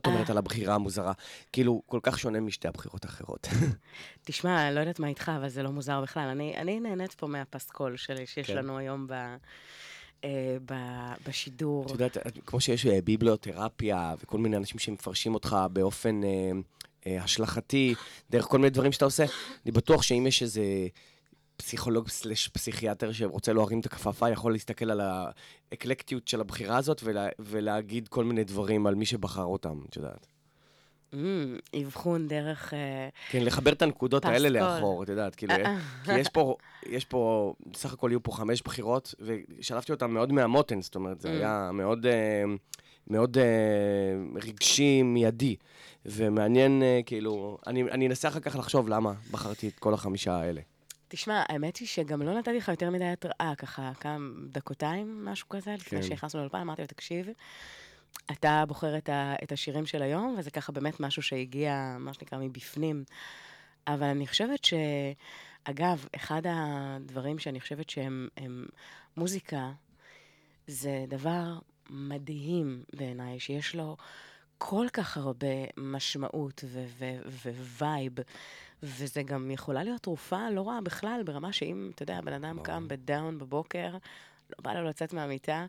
את 0.01 0.07
אומרת 0.07 0.29
על 0.29 0.37
הבחירה 0.37 0.75
המוזרה? 0.75 1.13
כאילו, 1.51 1.81
כל 1.85 1.99
כך 2.03 2.19
שונה 2.19 2.39
משתי 2.39 2.67
הבחירות 2.67 3.05
האחרות. 3.05 3.47
תשמע, 4.25 4.67
אני 4.67 4.75
לא 4.75 4.79
יודעת 4.79 4.99
מה 4.99 5.07
איתך, 5.07 5.31
אבל 5.37 5.49
זה 5.49 5.63
לא 5.63 5.71
מוזר 5.71 6.01
בכלל. 6.01 6.27
אני, 6.27 6.57
אני 6.57 6.79
נהנית 6.79 7.13
פה 7.13 7.27
מהפסקול 7.27 7.97
שלי 7.97 8.25
שיש 8.25 8.47
כן. 8.47 8.55
לנו 8.55 8.77
היום 8.77 9.07
ב... 9.07 9.13
אה, 10.23 10.57
בשידור. 11.27 11.85
את 11.85 11.91
יודעת, 11.91 12.17
כמו 12.45 12.61
שיש 12.61 12.85
אה, 12.85 13.01
ביבליותרפיה 13.01 14.13
וכל 14.23 14.37
מיני 14.37 14.57
אנשים 14.57 14.79
שמפרשים 14.79 15.33
אותך 15.33 15.57
באופן 15.73 16.23
אה, 16.23 16.51
אה, 17.07 17.23
השלכתי, 17.23 17.95
דרך 18.29 18.45
כל 18.45 18.57
מיני 18.57 18.69
דברים 18.69 18.91
שאתה 18.91 19.05
עושה, 19.05 19.25
אני 19.65 19.71
בטוח 19.71 20.01
שאם 20.01 20.27
יש 20.27 20.41
איזה 20.41 20.63
פסיכולוג 21.61 22.09
סלש 22.09 22.47
פסיכיאטר 22.47 23.11
שרוצה 23.11 23.53
להרים 23.53 23.79
את 23.79 23.85
הכפפה, 23.85 24.29
יכול 24.29 24.51
להסתכל 24.51 24.91
על 24.91 25.01
האקלקטיות 25.01 26.27
של 26.27 26.41
הבחירה 26.41 26.77
הזאת 26.77 27.01
ולה, 27.03 27.27
ולהגיד 27.39 28.07
כל 28.07 28.23
מיני 28.23 28.43
דברים 28.43 28.87
על 28.87 28.95
מי 28.95 29.05
שבחר 29.05 29.43
אותם, 29.43 29.81
את 29.89 29.95
יודעת. 29.95 30.27
Mm, 31.13 31.15
אבחון 31.81 32.27
דרך... 32.27 32.73
אה, 32.73 33.09
כן, 33.29 33.43
לחבר 33.43 33.71
את 33.71 33.81
הנקודות 33.81 34.25
האלה 34.25 34.49
לאחור, 34.49 35.03
את 35.03 35.09
יודעת, 35.09 35.35
כאילו. 35.35 35.53
כי 36.03 36.19
יש 36.19 36.29
פה, 36.29 36.55
יש 36.85 37.05
פה, 37.05 37.53
בסך 37.71 37.93
הכל 37.93 38.09
יהיו 38.11 38.23
פה 38.23 38.31
חמש 38.31 38.61
בחירות, 38.61 39.15
ושלפתי 39.19 39.91
אותן 39.91 40.11
מאוד 40.11 40.31
מהמותן, 40.31 40.81
זאת 40.81 40.95
אומרת, 40.95 41.21
זה 41.21 41.27
mm. 41.27 41.31
היה 41.31 41.69
מאוד, 41.73 42.05
מאוד 43.07 43.37
רגשי, 44.43 45.03
מיידי, 45.03 45.55
ומעניין, 46.05 46.83
כאילו, 47.05 47.57
אני, 47.67 47.83
אני 47.83 48.07
אנסה 48.07 48.27
אחר 48.27 48.39
כך 48.39 48.55
לחשוב 48.55 48.89
למה 48.89 49.13
בחרתי 49.31 49.67
את 49.67 49.79
כל 49.79 49.93
החמישה 49.93 50.35
האלה. 50.35 50.61
תשמע, 51.13 51.43
האמת 51.49 51.77
היא 51.77 51.87
שגם 51.87 52.21
לא 52.21 52.39
נתתי 52.39 52.57
לך 52.57 52.67
יותר 52.67 52.89
מדי 52.89 53.05
התראה, 53.05 53.53
ככה 53.57 53.91
כמה 53.99 54.29
דקותיים, 54.49 55.25
משהו 55.25 55.49
כזה, 55.49 55.73
לפני 55.73 56.01
כן. 56.01 56.07
שנכנסנו 56.07 56.39
לאולפן, 56.39 56.59
אמרתי 56.59 56.81
לו, 56.81 56.87
תקשיב, 56.87 57.27
אתה 58.31 58.63
בוחר 58.67 58.97
את, 58.97 59.09
ה, 59.09 59.35
את 59.43 59.51
השירים 59.51 59.85
של 59.85 60.01
היום, 60.01 60.35
וזה 60.39 60.51
ככה 60.51 60.71
באמת 60.71 60.99
משהו 60.99 61.21
שהגיע, 61.21 61.95
מה 61.99 62.13
שנקרא, 62.13 62.39
מבפנים. 62.39 63.03
אבל 63.87 64.07
אני 64.07 64.27
חושבת 64.27 64.59
אגב, 65.63 66.05
אחד 66.15 66.41
הדברים 66.45 67.39
שאני 67.39 67.59
חושבת 67.59 67.89
שהם 67.89 68.27
מוזיקה, 69.17 69.71
זה 70.67 71.05
דבר 71.07 71.59
מדהים 71.89 72.83
בעיניי, 72.93 73.39
שיש 73.39 73.75
לו 73.75 73.97
כל 74.57 74.87
כך 74.93 75.17
הרבה 75.17 75.47
משמעות 75.77 76.63
ו 77.77 77.83
vibe, 77.83 78.13
וזה 78.83 79.23
גם 79.23 79.51
יכולה 79.51 79.83
להיות 79.83 80.01
תרופה 80.01 80.49
לא 80.49 80.67
רעה 80.67 80.81
בכלל, 80.81 81.21
ברמה 81.25 81.53
שאם, 81.53 81.91
אתה 81.95 82.03
יודע, 82.03 82.17
הבן 82.17 82.33
אדם 82.33 82.63
קם 82.63 82.87
ב 82.87 82.97
down 82.97 83.37
בבוקר, 83.37 83.91
לא 84.49 84.57
בא 84.61 84.73
לו 84.73 84.83
לצאת 84.83 85.13
מהמיטה, 85.13 85.65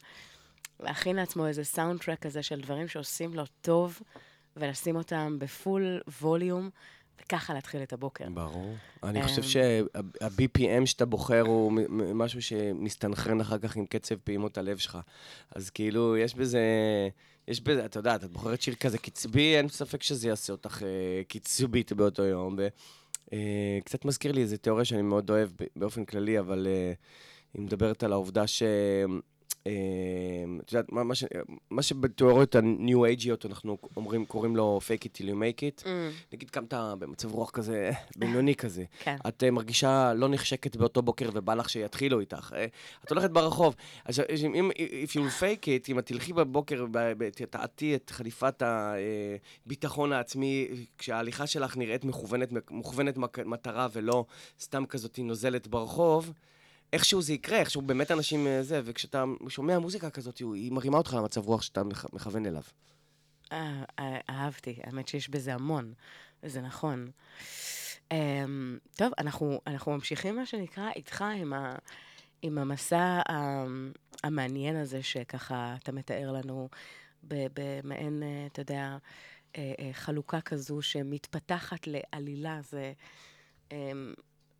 להכין 0.81 1.16
לעצמו 1.16 1.46
איזה 1.46 1.64
סאונד 1.64 2.01
טרק 2.01 2.18
כזה 2.18 2.42
של 2.42 2.61
דברים 2.61 2.88
שעושים 2.88 3.35
לו 3.35 3.44
טוב, 3.61 4.01
ולשים 4.57 4.96
אותם 4.96 5.37
בפול 5.38 6.01
ווליום. 6.20 6.70
וככה 7.25 7.55
להתחיל 7.55 7.83
את 7.83 7.92
הבוקר. 7.92 8.25
ברור. 8.35 8.75
אני 9.03 9.22
חושב 9.22 9.42
אמ, 9.42 9.48
שה-BPM 9.48 10.87
שאתה 10.87 11.07
בוחר 11.07 11.40
הוא 11.40 11.72
משהו 12.14 12.42
שמסתנכרן 12.42 13.40
אחר 13.40 13.59
כך 13.59 13.77
עם 13.77 13.87
קצב 13.87 14.14
פעימות 14.14 14.59
הלב 14.59 14.79
שלך. 14.79 14.98
אז 15.55 15.70
כאילו, 15.70 16.16
יש 16.16 16.35
בזה... 16.35 16.61
יש 17.48 17.61
בזה, 17.61 17.85
אתה 17.85 17.98
יודע, 17.98 18.14
את 18.14 18.25
בוחרת 18.25 18.62
שיר 18.62 18.75
כזה 18.75 18.98
קצבי, 18.98 19.57
אין 19.57 19.68
ספק 19.68 20.03
שזה 20.03 20.29
יעשה 20.29 20.53
אותך 20.53 20.83
אה, 20.83 21.22
קצבית 21.29 21.92
באותו 21.92 22.22
יום. 22.22 22.59
אה, 23.32 23.78
מזכיר 24.04 24.32
לי 24.32 24.40
איזו 24.40 24.56
תיאוריה 24.56 24.84
שאני 24.84 25.02
מאוד 25.02 25.30
אוהב 25.30 25.50
באופן 25.76 26.04
כללי, 26.04 26.38
אבל 26.38 26.66
אה, 26.70 26.92
היא 27.54 27.62
מדברת 27.62 28.02
על 28.02 28.12
העובדה 28.12 28.46
ש... 28.46 28.62
אמ, 29.66 30.61
את 30.64 30.72
יודעת, 30.72 30.92
מה, 30.92 31.14
ש, 31.14 31.25
מה 31.70 31.83
שבתיאוריות 31.83 32.55
ה-new 32.55 33.20
ageיות 33.20 33.46
אנחנו 33.46 33.79
אומרים, 33.96 34.25
קוראים 34.25 34.57
לו 34.57 34.81
fake 34.83 35.03
it 35.03 35.18
till 35.18 35.25
you 35.25 35.35
make 35.35 35.61
it. 35.61 35.85
Mm. 35.85 35.87
נגיד 36.33 36.51
קמת 36.51 36.75
במצב 36.75 37.33
רוח 37.33 37.51
כזה, 37.51 37.90
בינוני 38.18 38.55
כזה. 38.55 38.85
כן. 38.98 39.16
את 39.29 39.42
uh, 39.42 39.51
מרגישה 39.51 40.14
לא 40.14 40.29
נחשקת 40.29 40.77
באותו 40.77 41.03
בוקר 41.03 41.31
ובא 41.33 41.55
לך 41.55 41.70
שיתחילו 41.70 42.20
איתך. 42.20 42.53
Uh, 42.53 42.55
את 43.05 43.11
הולכת 43.11 43.31
ברחוב. 43.31 43.75
אז 44.05 44.22
אם, 44.44 44.70
if 45.07 45.11
you 45.11 45.40
fake 45.40 45.64
it, 45.64 45.88
אם 45.88 45.98
את 45.98 46.07
תלכי 46.07 46.33
בבוקר 46.33 46.87
ותעטי 47.18 47.94
את 47.94 48.11
חליפת 48.11 48.62
הביטחון 49.66 50.12
העצמי, 50.12 50.68
כשההליכה 50.98 51.46
שלך 51.46 51.77
נראית 51.77 52.05
מכוונת, 52.05 52.53
מכוונת 52.70 53.16
מטרה 53.46 53.88
ולא 53.92 54.25
סתם 54.61 54.87
כזאת 54.87 55.18
נוזלת 55.22 55.68
ברחוב, 55.68 56.33
איכשהו 56.92 57.22
זה 57.22 57.33
יקרה, 57.33 57.59
איכשהו 57.59 57.83
באמת 57.83 58.11
אנשים 58.11 58.46
אה, 58.46 58.62
זה, 58.62 58.81
וכשאתה 58.85 59.24
שומע 59.48 59.78
מוזיקה 59.78 60.11
כזאת, 60.11 60.38
היא 60.38 60.72
מרימה 60.72 60.98
אותך 60.98 61.14
למצב 61.14 61.46
רוח 61.46 61.62
שאתה 61.62 61.83
מכוון 62.12 62.46
אליו. 62.46 62.62
אה, 63.52 63.85
אה, 63.98 64.21
אהבתי, 64.31 64.77
האמת 64.85 65.08
שיש 65.08 65.29
בזה 65.29 65.54
המון, 65.54 65.92
וזה 66.42 66.60
נכון. 66.60 67.10
אמ, 68.12 68.79
טוב, 68.96 69.12
אנחנו, 69.19 69.60
אנחנו 69.66 69.92
ממשיכים, 69.92 70.37
מה 70.37 70.46
שנקרא, 70.46 70.90
איתך 70.96 71.25
עם, 71.37 71.52
ה, 71.52 71.75
עם 72.42 72.58
המסע 72.58 73.21
המעניין 74.25 74.77
הזה, 74.77 75.02
שככה 75.02 75.75
אתה 75.83 75.92
מתאר 75.92 76.33
לנו 76.33 76.69
במעין, 77.23 78.23
אתה 78.46 78.60
יודע, 78.60 78.96
חלוקה 79.92 80.40
כזו 80.40 80.83
שמתפתחת 80.83 81.87
לעלילה. 81.87 82.60
זה... 82.62 82.92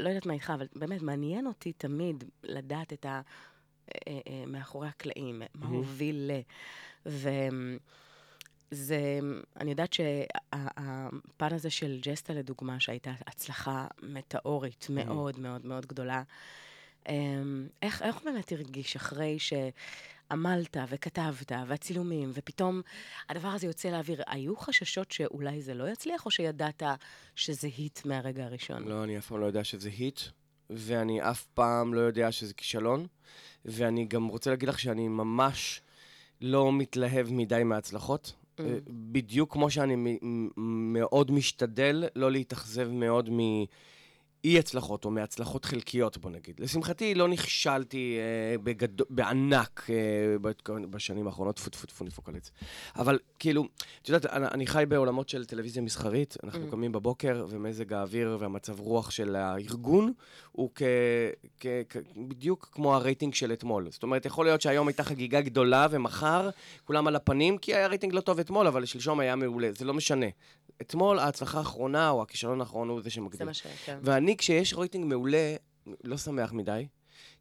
לא 0.01 0.09
יודעת 0.09 0.27
מה 0.27 0.33
איתך, 0.33 0.53
אבל 0.55 0.67
באמת 0.77 1.03
מעניין 1.03 1.47
אותי 1.47 1.73
תמיד 1.73 2.25
לדעת 2.43 2.93
את 2.93 3.07
ה... 3.07 3.21
אה, 3.89 4.21
אה, 4.29 4.45
מאחורי 4.47 4.89
הקלעים, 4.89 5.43
מה 5.55 5.67
הוביל 5.67 6.31
ל... 6.31 6.41
וזה, 7.07 9.19
אני 9.57 9.71
יודעת 9.71 9.93
שהפן 9.93 11.55
הזה 11.55 11.71
של 11.71 11.99
ג'סטה, 12.03 12.33
לדוגמה, 12.33 12.81
שהייתה 12.81 13.13
הצלחה 13.27 13.87
מטאורית 14.03 14.87
מאוד 14.91 15.41
מאוד 15.41 15.67
מאוד 15.67 15.87
גדולה, 15.87 16.23
איך, 17.83 18.03
איך 18.03 18.23
באמת 18.25 18.53
הרגיש 18.53 18.97
אחרי 18.97 19.39
ש... 19.39 19.53
עמלת 20.33 20.77
וכתבת, 20.89 21.53
והצילומים, 21.67 22.31
ופתאום 22.35 22.81
הדבר 23.29 23.49
הזה 23.49 23.67
יוצא 23.67 23.89
לאוויר. 23.89 24.23
היו 24.27 24.57
חששות 24.57 25.13
שאולי 25.13 25.63
זה 25.63 25.75
לא 25.75 25.89
יצליח, 25.89 26.27
או 26.27 26.31
שידעת 26.31 26.83
שזה 27.37 27.69
היט 27.77 28.05
מהרגע 28.05 28.45
הראשון? 28.45 28.89
לא, 28.89 29.05
אני 29.05 29.19
אף 29.19 29.27
פעם 29.27 29.41
לא 29.41 29.47
יודע 29.47 29.65
שזה 29.65 29.89
היט, 29.89 30.21
ואני 30.71 31.31
אף 31.31 31.45
פעם 31.45 31.95
לא 31.95 32.01
יודע 32.01 32.33
שזה 32.33 32.55
כישלון, 32.55 33.07
ואני 33.65 34.05
גם 34.05 34.27
רוצה 34.27 34.51
להגיד 34.51 34.69
לך 34.69 34.79
שאני 34.79 35.09
ממש 35.09 35.81
לא 36.41 36.73
מתלהב 36.73 37.27
מדי 37.31 37.63
מההצלחות. 37.65 38.33
Mm. 38.59 38.63
בדיוק 38.89 39.53
כמו 39.53 39.71
שאני 39.71 40.19
מאוד 40.57 41.31
משתדל 41.31 42.05
לא 42.17 42.33
להתאכזב 42.33 42.89
מאוד 42.89 43.31
מ... 43.31 43.39
אי 44.45 44.59
הצלחות, 44.59 45.05
או 45.05 45.11
מהצלחות 45.11 45.65
חלקיות, 45.65 46.19
בוא 46.19 46.31
נגיד. 46.31 46.61
לשמחתי, 46.61 47.15
לא 47.15 47.29
נכשלתי 47.29 48.17
אה, 48.19 48.59
בגד... 48.59 48.89
בענק 49.11 49.87
אה, 49.91 50.39
בשנים 50.91 51.27
האחרונות, 51.27 51.57
טפו 51.57 51.71
טפו 51.71 51.87
טפו 51.87 52.05
נפוקלץ. 52.05 52.51
אבל 52.97 53.19
כאילו, 53.39 53.65
את 54.03 54.09
יודעת, 54.09 54.27
אני, 54.27 54.47
אני 54.47 54.67
חי 54.67 54.85
בעולמות 54.89 55.29
של 55.29 55.45
טלוויזיה 55.45 55.83
מסחרית, 55.83 56.37
אנחנו 56.45 56.69
mm. 56.69 56.71
קמים 56.71 56.93
בבוקר, 56.93 57.47
ומזג 57.49 57.93
האוויר 57.93 58.37
והמצב 58.41 58.81
רוח 58.81 59.11
של 59.11 59.37
הארגון 59.37 60.13
הוא 60.53 60.71
כ... 60.75 60.83
כ... 61.61 61.67
כ... 61.89 61.97
בדיוק 62.17 62.69
כמו 62.73 62.95
הרייטינג 62.95 63.35
של 63.35 63.53
אתמול. 63.53 63.91
זאת 63.91 64.03
אומרת, 64.03 64.27
יכול 64.27 64.45
להיות 64.45 64.61
שהיום 64.61 64.89
הייתה 64.89 65.03
חגיגה 65.03 65.41
גדולה, 65.41 65.87
ומחר 65.91 66.51
כולם 66.85 67.07
על 67.07 67.17
הפנים, 67.17 67.59
כי 67.59 67.75
היה 67.75 67.87
רייטינג 67.87 68.15
לא 68.15 68.21
טוב 68.21 68.39
אתמול, 68.39 68.67
אבל 68.67 68.85
שלשום 68.85 69.21
היה 69.21 69.37
מעולה, 69.37 69.69
זה 69.73 69.85
לא 69.85 69.95
משנה. 69.95 70.27
אתמול 70.83 71.19
ההצלחה 71.19 71.59
האחרונה, 71.59 72.11
או 72.11 72.23
הכישלון 72.23 72.61
האחרון 72.61 72.89
הוא 72.89 73.03
זה 73.03 73.11
שמקדים. 73.11 73.39
זה 73.39 73.45
מה 73.45 73.55
ש... 73.55 73.67
כן. 73.85 73.99
ואני, 74.03 74.37
כשיש 74.37 74.75
רייטינג 74.75 75.05
מעולה, 75.05 75.55
לא 76.05 76.17
שמח 76.17 76.53
מדי. 76.53 76.87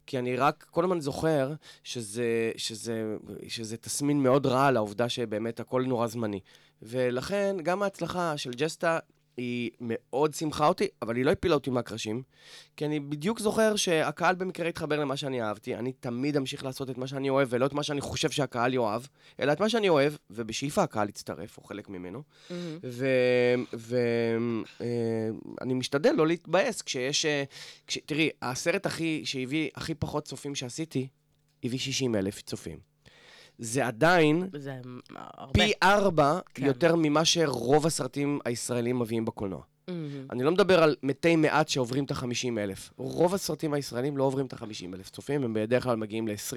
כי 0.06 0.18
אני 0.18 0.36
רק 0.36 0.66
כל 0.70 0.84
הזמן 0.84 1.00
זוכר 1.00 1.52
שזה, 1.84 2.52
שזה, 2.56 3.16
שזה 3.48 3.76
תסמין 3.76 4.22
מאוד 4.22 4.46
רע 4.46 4.70
לעובדה 4.70 5.08
שבאמת 5.08 5.60
הכל 5.60 5.82
נורא 5.82 6.06
זמני. 6.06 6.40
ולכן, 6.82 7.56
גם 7.62 7.82
ההצלחה 7.82 8.36
של 8.36 8.50
ג'סטה 8.50 8.98
היא 9.36 9.70
מאוד 9.80 10.34
שימחה 10.34 10.66
אותי, 10.66 10.88
אבל 11.02 11.16
היא 11.16 11.24
לא 11.24 11.30
הפילה 11.30 11.54
אותי 11.54 11.70
מהקרשים, 11.70 12.22
כי 12.76 12.86
אני 12.86 13.00
בדיוק 13.00 13.40
זוכר 13.40 13.76
שהקהל 13.76 14.34
במקרה 14.34 14.68
התחבר 14.68 15.00
למה 15.00 15.16
שאני 15.16 15.42
אהבתי. 15.42 15.74
אני 15.74 15.92
תמיד 15.92 16.36
אמשיך 16.36 16.64
לעשות 16.64 16.90
את 16.90 16.98
מה 16.98 17.06
שאני 17.06 17.30
אוהב, 17.30 17.48
ולא 17.50 17.66
את 17.66 17.72
מה 17.72 17.82
שאני 17.82 18.00
חושב 18.00 18.30
שהקהל 18.30 18.74
יאהב, 18.74 19.02
אלא 19.40 19.52
את 19.52 19.60
מה 19.60 19.68
שאני 19.68 19.88
אוהב, 19.88 20.12
ובשאיפה 20.30 20.82
הקהל 20.82 21.08
יצטרף, 21.08 21.58
או 21.58 21.62
חלק 21.62 21.88
ממנו. 21.88 22.22
Mm-hmm. 22.22 22.52
ואני 23.72 24.64
אה, 25.60 25.74
משתדל 25.74 26.12
לא 26.12 26.26
להתבאס 26.26 26.82
כשיש... 26.82 27.26
אה, 27.26 27.44
כש, 27.86 27.98
תראי, 28.06 28.30
הסרט 28.42 28.86
הכי, 28.86 29.22
שהביא 29.24 29.70
הכי 29.74 29.94
פחות 29.94 30.24
צופים 30.24 30.54
שעשיתי, 30.54 31.08
הביא 31.64 31.78
60 31.78 32.14
אלף 32.14 32.42
צופים. 32.42 32.91
זה 33.62 33.86
עדיין 33.86 34.48
זה 34.56 34.74
הרבה. 35.16 35.52
פי 35.52 35.72
ארבע 35.82 36.38
כן. 36.54 36.66
יותר 36.66 36.96
ממה 36.96 37.24
שרוב 37.24 37.86
הסרטים 37.86 38.38
הישראלים 38.44 38.98
מביאים 38.98 39.24
בקולנוע. 39.24 39.60
Mm-hmm. 39.60 39.92
אני 40.30 40.42
לא 40.42 40.50
מדבר 40.50 40.82
על 40.82 40.96
מתי 41.02 41.36
מעט 41.36 41.68
שעוברים 41.68 42.04
את 42.04 42.10
ה-50 42.10 42.58
אלף. 42.58 42.90
רוב 42.96 43.34
הסרטים 43.34 43.74
הישראלים 43.74 44.16
לא 44.16 44.24
עוברים 44.24 44.46
את 44.46 44.52
ה-50 44.52 44.94
אלף 44.94 45.10
צופים, 45.10 45.44
הם 45.44 45.54
בדרך 45.54 45.82
כלל 45.82 45.96
מגיעים 45.96 46.28
ל-20, 46.28 46.56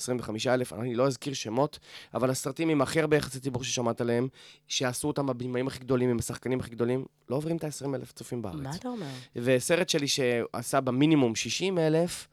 25 0.00 0.46
אלף, 0.46 0.72
אני 0.72 0.94
לא 0.94 1.06
אזכיר 1.06 1.34
שמות, 1.34 1.78
אבל 2.14 2.30
הסרטים 2.30 2.68
עם 2.68 2.82
הכי 2.82 3.00
הרבה 3.00 3.16
יחסי 3.16 3.40
ציבור 3.40 3.64
ששמעת 3.64 4.00
עליהם, 4.00 4.28
שעשו 4.68 5.08
אותם 5.08 5.30
הבמאים 5.30 5.66
הכי 5.66 5.78
גדולים, 5.78 6.10
עם 6.10 6.18
השחקנים 6.18 6.60
הכי 6.60 6.70
גדולים, 6.70 7.04
לא 7.30 7.36
עוברים 7.36 7.56
את 7.56 7.64
ה-20 7.64 7.94
אלף 7.94 8.12
צופים 8.12 8.42
בארץ. 8.42 8.62
מה 8.62 8.74
אתה 8.74 8.88
אומר? 8.88 9.06
וסרט 9.36 9.88
שלי 9.88 10.08
שעשה 10.08 10.80
במינימום 10.80 11.34
60 11.34 11.78
אלף, 11.78 12.28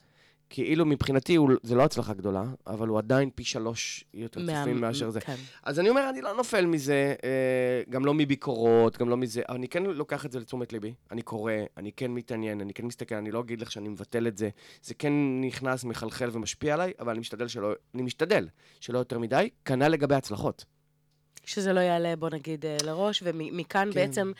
כאילו 0.55 0.85
מבחינתי 0.85 1.35
הוא, 1.35 1.51
זה 1.63 1.75
לא 1.75 1.83
הצלחה 1.83 2.13
גדולה, 2.13 2.43
אבל 2.67 2.87
הוא 2.87 2.97
עדיין 2.97 3.29
פי 3.35 3.43
שלוש 3.43 4.03
יותר 4.13 4.39
מה... 4.39 4.59
צופים 4.59 4.81
מאשר 4.81 5.09
זה. 5.09 5.21
כן. 5.21 5.35
אז 5.63 5.79
אני 5.79 5.89
אומר, 5.89 6.09
אני 6.09 6.21
לא 6.21 6.33
נופל 6.37 6.65
מזה, 6.65 7.15
אה, 7.23 7.81
גם 7.89 8.05
לא 8.05 8.13
מביקורות, 8.13 8.97
גם 8.97 9.09
לא 9.09 9.17
מזה, 9.17 9.41
אבל 9.49 9.57
אני 9.57 9.67
כן 9.67 9.83
לוקח 9.83 10.25
את 10.25 10.31
זה 10.31 10.39
לתשומת 10.39 10.73
ליבי. 10.73 10.93
אני 11.11 11.21
קורא, 11.21 11.53
אני 11.77 11.91
כן 11.91 12.11
מתעניין, 12.11 12.61
אני 12.61 12.73
כן 12.73 12.85
מסתכל, 12.85 13.15
אני 13.15 13.31
לא 13.31 13.39
אגיד 13.39 13.61
לך 13.61 13.71
שאני 13.71 13.89
מבטל 13.89 14.27
את 14.27 14.37
זה. 14.37 14.49
זה 14.83 14.93
כן 14.93 15.13
נכנס, 15.41 15.83
מחלחל 15.83 16.29
ומשפיע 16.33 16.73
עליי, 16.73 16.93
אבל 16.99 17.09
אני 17.09 17.19
משתדל 17.19 17.47
שלא, 17.47 17.73
אני 17.95 18.03
משתדל 18.03 18.47
שלא 18.79 18.97
יותר 18.97 19.19
מדי, 19.19 19.49
כנ"ל 19.65 19.87
לגבי 19.87 20.15
הצלחות. 20.15 20.65
שזה 21.45 21.73
לא 21.73 21.79
יעלה, 21.79 22.15
בוא 22.15 22.29
נגיד, 22.29 22.65
אה, 22.65 22.77
לראש, 22.83 23.23
ומכאן 23.25 23.89
כן. 23.93 23.99
בעצם... 23.99 24.31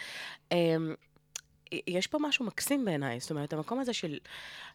אה, 1.74 1.78
יש 1.88 2.08
פה 2.08 2.18
משהו 2.22 2.46
מקסים 2.46 2.86
בעיניי, 2.86 3.20
זאת 3.20 3.32
אומרת, 3.32 3.54
המקום 3.54 3.80
הזה 3.80 3.94
של 3.94 4.18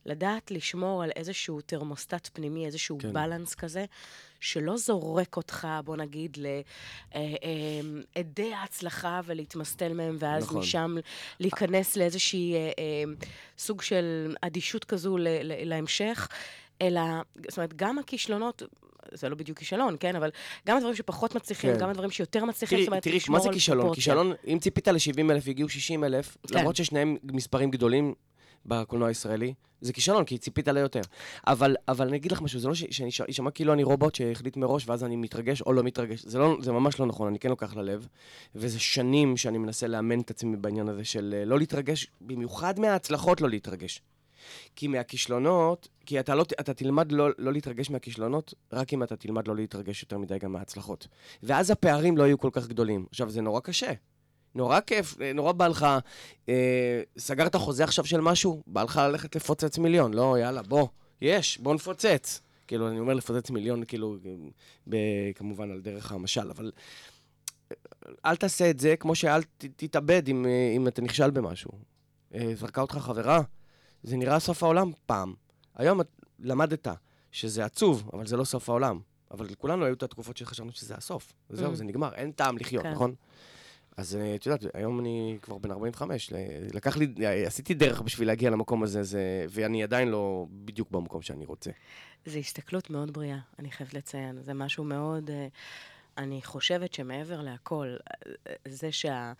לדעת 0.06 0.50
לשמור 0.50 1.02
על 1.02 1.10
איזשהו 1.16 1.60
תרמוסטט 1.60 2.28
פנימי, 2.32 2.66
איזשהו 2.66 2.98
כן. 2.98 3.12
בלנס 3.12 3.54
כזה, 3.54 3.84
שלא 4.40 4.76
זורק 4.76 5.36
אותך, 5.36 5.68
בוא 5.84 5.96
נגיד, 5.96 6.36
לעדי 7.16 8.52
אה, 8.52 8.58
ההצלחה 8.60 9.20
ולהתמסטל 9.24 9.92
מהם, 9.92 10.16
ואז 10.18 10.44
נכון. 10.44 10.58
משם 10.58 10.96
להיכנס 11.40 11.96
לאיזושהי 11.96 12.54
אה, 12.54 12.58
אה, 12.58 13.04
סוג 13.58 13.82
של 13.82 14.36
אדישות 14.40 14.84
כזו 14.84 15.16
להמשך. 15.42 16.28
אלא, 16.82 17.00
זאת 17.48 17.58
אומרת, 17.58 17.74
גם 17.74 17.98
הכישלונות, 17.98 18.62
זה 19.12 19.28
לא 19.28 19.34
בדיוק 19.34 19.58
כישלון, 19.58 19.96
כן? 20.00 20.16
אבל 20.16 20.30
גם 20.66 20.76
הדברים 20.76 20.94
שפחות 20.94 21.34
מצליחים, 21.34 21.72
כן. 21.72 21.78
גם 21.78 21.88
הדברים 21.88 22.10
שיותר 22.10 22.44
מצליחים, 22.44 22.78
זאת 22.78 22.88
אומרת, 22.88 23.02
תראי, 23.02 23.18
מה 23.28 23.40
זה 23.40 23.48
כישלון? 23.52 23.94
כישלון, 23.94 24.32
אם 24.46 24.58
ציפית 24.60 24.88
ל-70 24.88 25.30
אלף, 25.30 25.48
הגיעו 25.48 25.68
60 25.68 26.04
אלף, 26.04 26.36
כן. 26.46 26.58
למרות 26.58 26.76
ששניהם 26.76 27.16
מספרים 27.24 27.70
גדולים, 27.70 28.14
בקולנוע 28.66 29.08
הישראלי. 29.08 29.54
זה 29.80 29.92
כישלון, 29.92 30.24
כי 30.24 30.38
ציפית 30.38 30.68
לה 30.68 30.80
יותר. 30.80 31.00
אבל, 31.46 31.76
אבל 31.88 32.08
אני 32.08 32.16
אגיד 32.16 32.32
לך 32.32 32.42
משהו, 32.42 32.60
זה 32.60 32.68
לא 32.68 32.74
שאני 32.74 33.08
אשמע 33.30 33.50
כאילו 33.50 33.72
אני 33.72 33.82
רובוט 33.82 34.14
שהחליט 34.14 34.56
מראש, 34.56 34.88
ואז 34.88 35.04
אני 35.04 35.16
מתרגש 35.16 35.62
או 35.62 35.72
לא 35.72 35.82
מתרגש. 35.82 36.22
זה, 36.24 36.38
לא, 36.38 36.56
זה 36.60 36.72
ממש 36.72 37.00
לא 37.00 37.06
נכון, 37.06 37.28
אני 37.28 37.38
כן 37.38 37.48
לוקח 37.48 37.76
ללב. 37.76 38.06
וזה 38.54 38.78
שנים 38.80 39.36
שאני 39.36 39.58
מנסה 39.58 39.86
לאמן 39.86 40.20
את 40.20 40.30
עצמי 40.30 40.56
בעניין 40.56 40.88
הזה 40.88 41.04
של 41.04 41.34
אה, 41.38 41.44
לא 41.44 41.58
להתרגש, 41.58 42.06
במיוחד 42.20 42.80
מההצלחות 42.80 43.40
לא 43.40 43.48
להתרגש. 43.48 44.02
כי 44.76 44.86
מהכישלונות, 44.86 45.88
כי 46.06 46.20
אתה, 46.20 46.34
לא, 46.34 46.44
אתה 46.60 46.74
תלמד 46.74 47.12
לא, 47.12 47.28
לא 47.38 47.52
להתרגש 47.52 47.90
מהכישלונות, 47.90 48.54
רק 48.72 48.92
אם 48.92 49.02
אתה 49.02 49.16
תלמד 49.16 49.48
לא 49.48 49.56
להתרגש 49.56 50.02
יותר 50.02 50.18
מדי 50.18 50.38
גם 50.38 50.52
מההצלחות. 50.52 51.08
ואז 51.42 51.70
הפערים 51.70 52.16
לא 52.16 52.24
יהיו 52.24 52.38
כל 52.38 52.50
כך 52.52 52.66
גדולים. 52.66 53.06
עכשיו, 53.10 53.30
זה 53.30 53.40
נורא 53.40 53.60
קשה. 53.60 53.92
נורא 54.54 54.80
כיף, 54.80 55.16
נורא 55.34 55.52
בא 55.52 55.68
לך, 55.68 55.86
אה, 56.48 57.02
סגרת 57.18 57.56
חוזה 57.56 57.84
עכשיו 57.84 58.04
של 58.04 58.20
משהו, 58.20 58.62
בא 58.66 58.82
לך 58.82 58.96
ללכת 58.96 59.36
לפוצץ 59.36 59.78
מיליון, 59.78 60.14
לא, 60.14 60.36
יאללה, 60.40 60.62
בוא, 60.62 60.88
יש, 61.20 61.58
בוא 61.58 61.74
נפוצץ. 61.74 62.40
כאילו, 62.66 62.88
אני 62.88 63.00
אומר 63.00 63.14
לפוצץ 63.14 63.50
מיליון, 63.50 63.84
כאילו, 63.84 64.16
ב, 64.88 64.96
כמובן 65.34 65.70
על 65.70 65.80
דרך 65.80 66.12
המשל, 66.12 66.50
אבל 66.50 66.72
אל 68.24 68.36
תעשה 68.36 68.70
את 68.70 68.80
זה 68.80 68.96
כמו 68.96 69.14
שאל 69.14 69.42
ת, 69.42 69.64
תתאבד 69.76 70.28
אם, 70.28 70.46
אם 70.76 70.88
אתה 70.88 71.02
נכשל 71.02 71.30
במשהו. 71.30 71.70
אה, 72.34 72.54
זרקה 72.54 72.80
אותך 72.80 72.94
חברה, 72.94 73.40
זה 74.02 74.16
נראה 74.16 74.40
סוף 74.40 74.62
העולם 74.62 74.92
פעם. 75.06 75.34
היום 75.74 76.00
למדת 76.38 76.88
שזה 77.32 77.64
עצוב, 77.64 78.10
אבל 78.12 78.26
זה 78.26 78.36
לא 78.36 78.44
סוף 78.44 78.68
העולם. 78.68 79.00
אבל 79.30 79.46
לכולנו 79.46 79.84
היו 79.84 79.94
את 79.94 80.02
התקופות 80.02 80.36
שחשבנו 80.36 80.72
שזה 80.72 80.94
הסוף. 80.94 81.32
וזהו, 81.50 81.72
mm. 81.72 81.74
זה 81.74 81.84
נגמר, 81.84 82.14
אין 82.14 82.32
טעם 82.32 82.58
לחיות, 82.58 82.82
כן. 82.82 82.92
נכון? 82.92 83.14
אז 83.96 84.16
אה, 84.16 84.34
את 84.34 84.46
יודעת, 84.46 84.74
היום 84.74 85.00
אני 85.00 85.38
כבר 85.42 85.58
בן 85.58 85.70
45, 85.70 86.32
לקח 86.74 86.96
לי, 86.96 87.26
עשיתי 87.46 87.74
דרך 87.74 88.00
בשביל 88.00 88.28
להגיע 88.28 88.50
למקום 88.50 88.82
הזה, 88.82 89.02
זה, 89.02 89.46
ואני 89.48 89.82
עדיין 89.82 90.08
לא 90.08 90.46
בדיוק 90.50 90.90
במקום 90.90 91.22
שאני 91.22 91.46
רוצה. 91.46 91.70
זו 92.26 92.38
הסתכלות 92.38 92.90
מאוד 92.90 93.10
בריאה, 93.10 93.38
אני 93.58 93.70
חייבת 93.70 93.94
לציין. 93.94 94.42
זה 94.42 94.54
משהו 94.54 94.84
מאוד, 94.84 95.30
אה, 95.30 95.48
אני 96.18 96.42
חושבת 96.42 96.94
שמעבר 96.94 97.40
להכל, 97.40 97.96
אה, 98.10 98.52
זה 98.68 98.92
שה... 98.92 99.32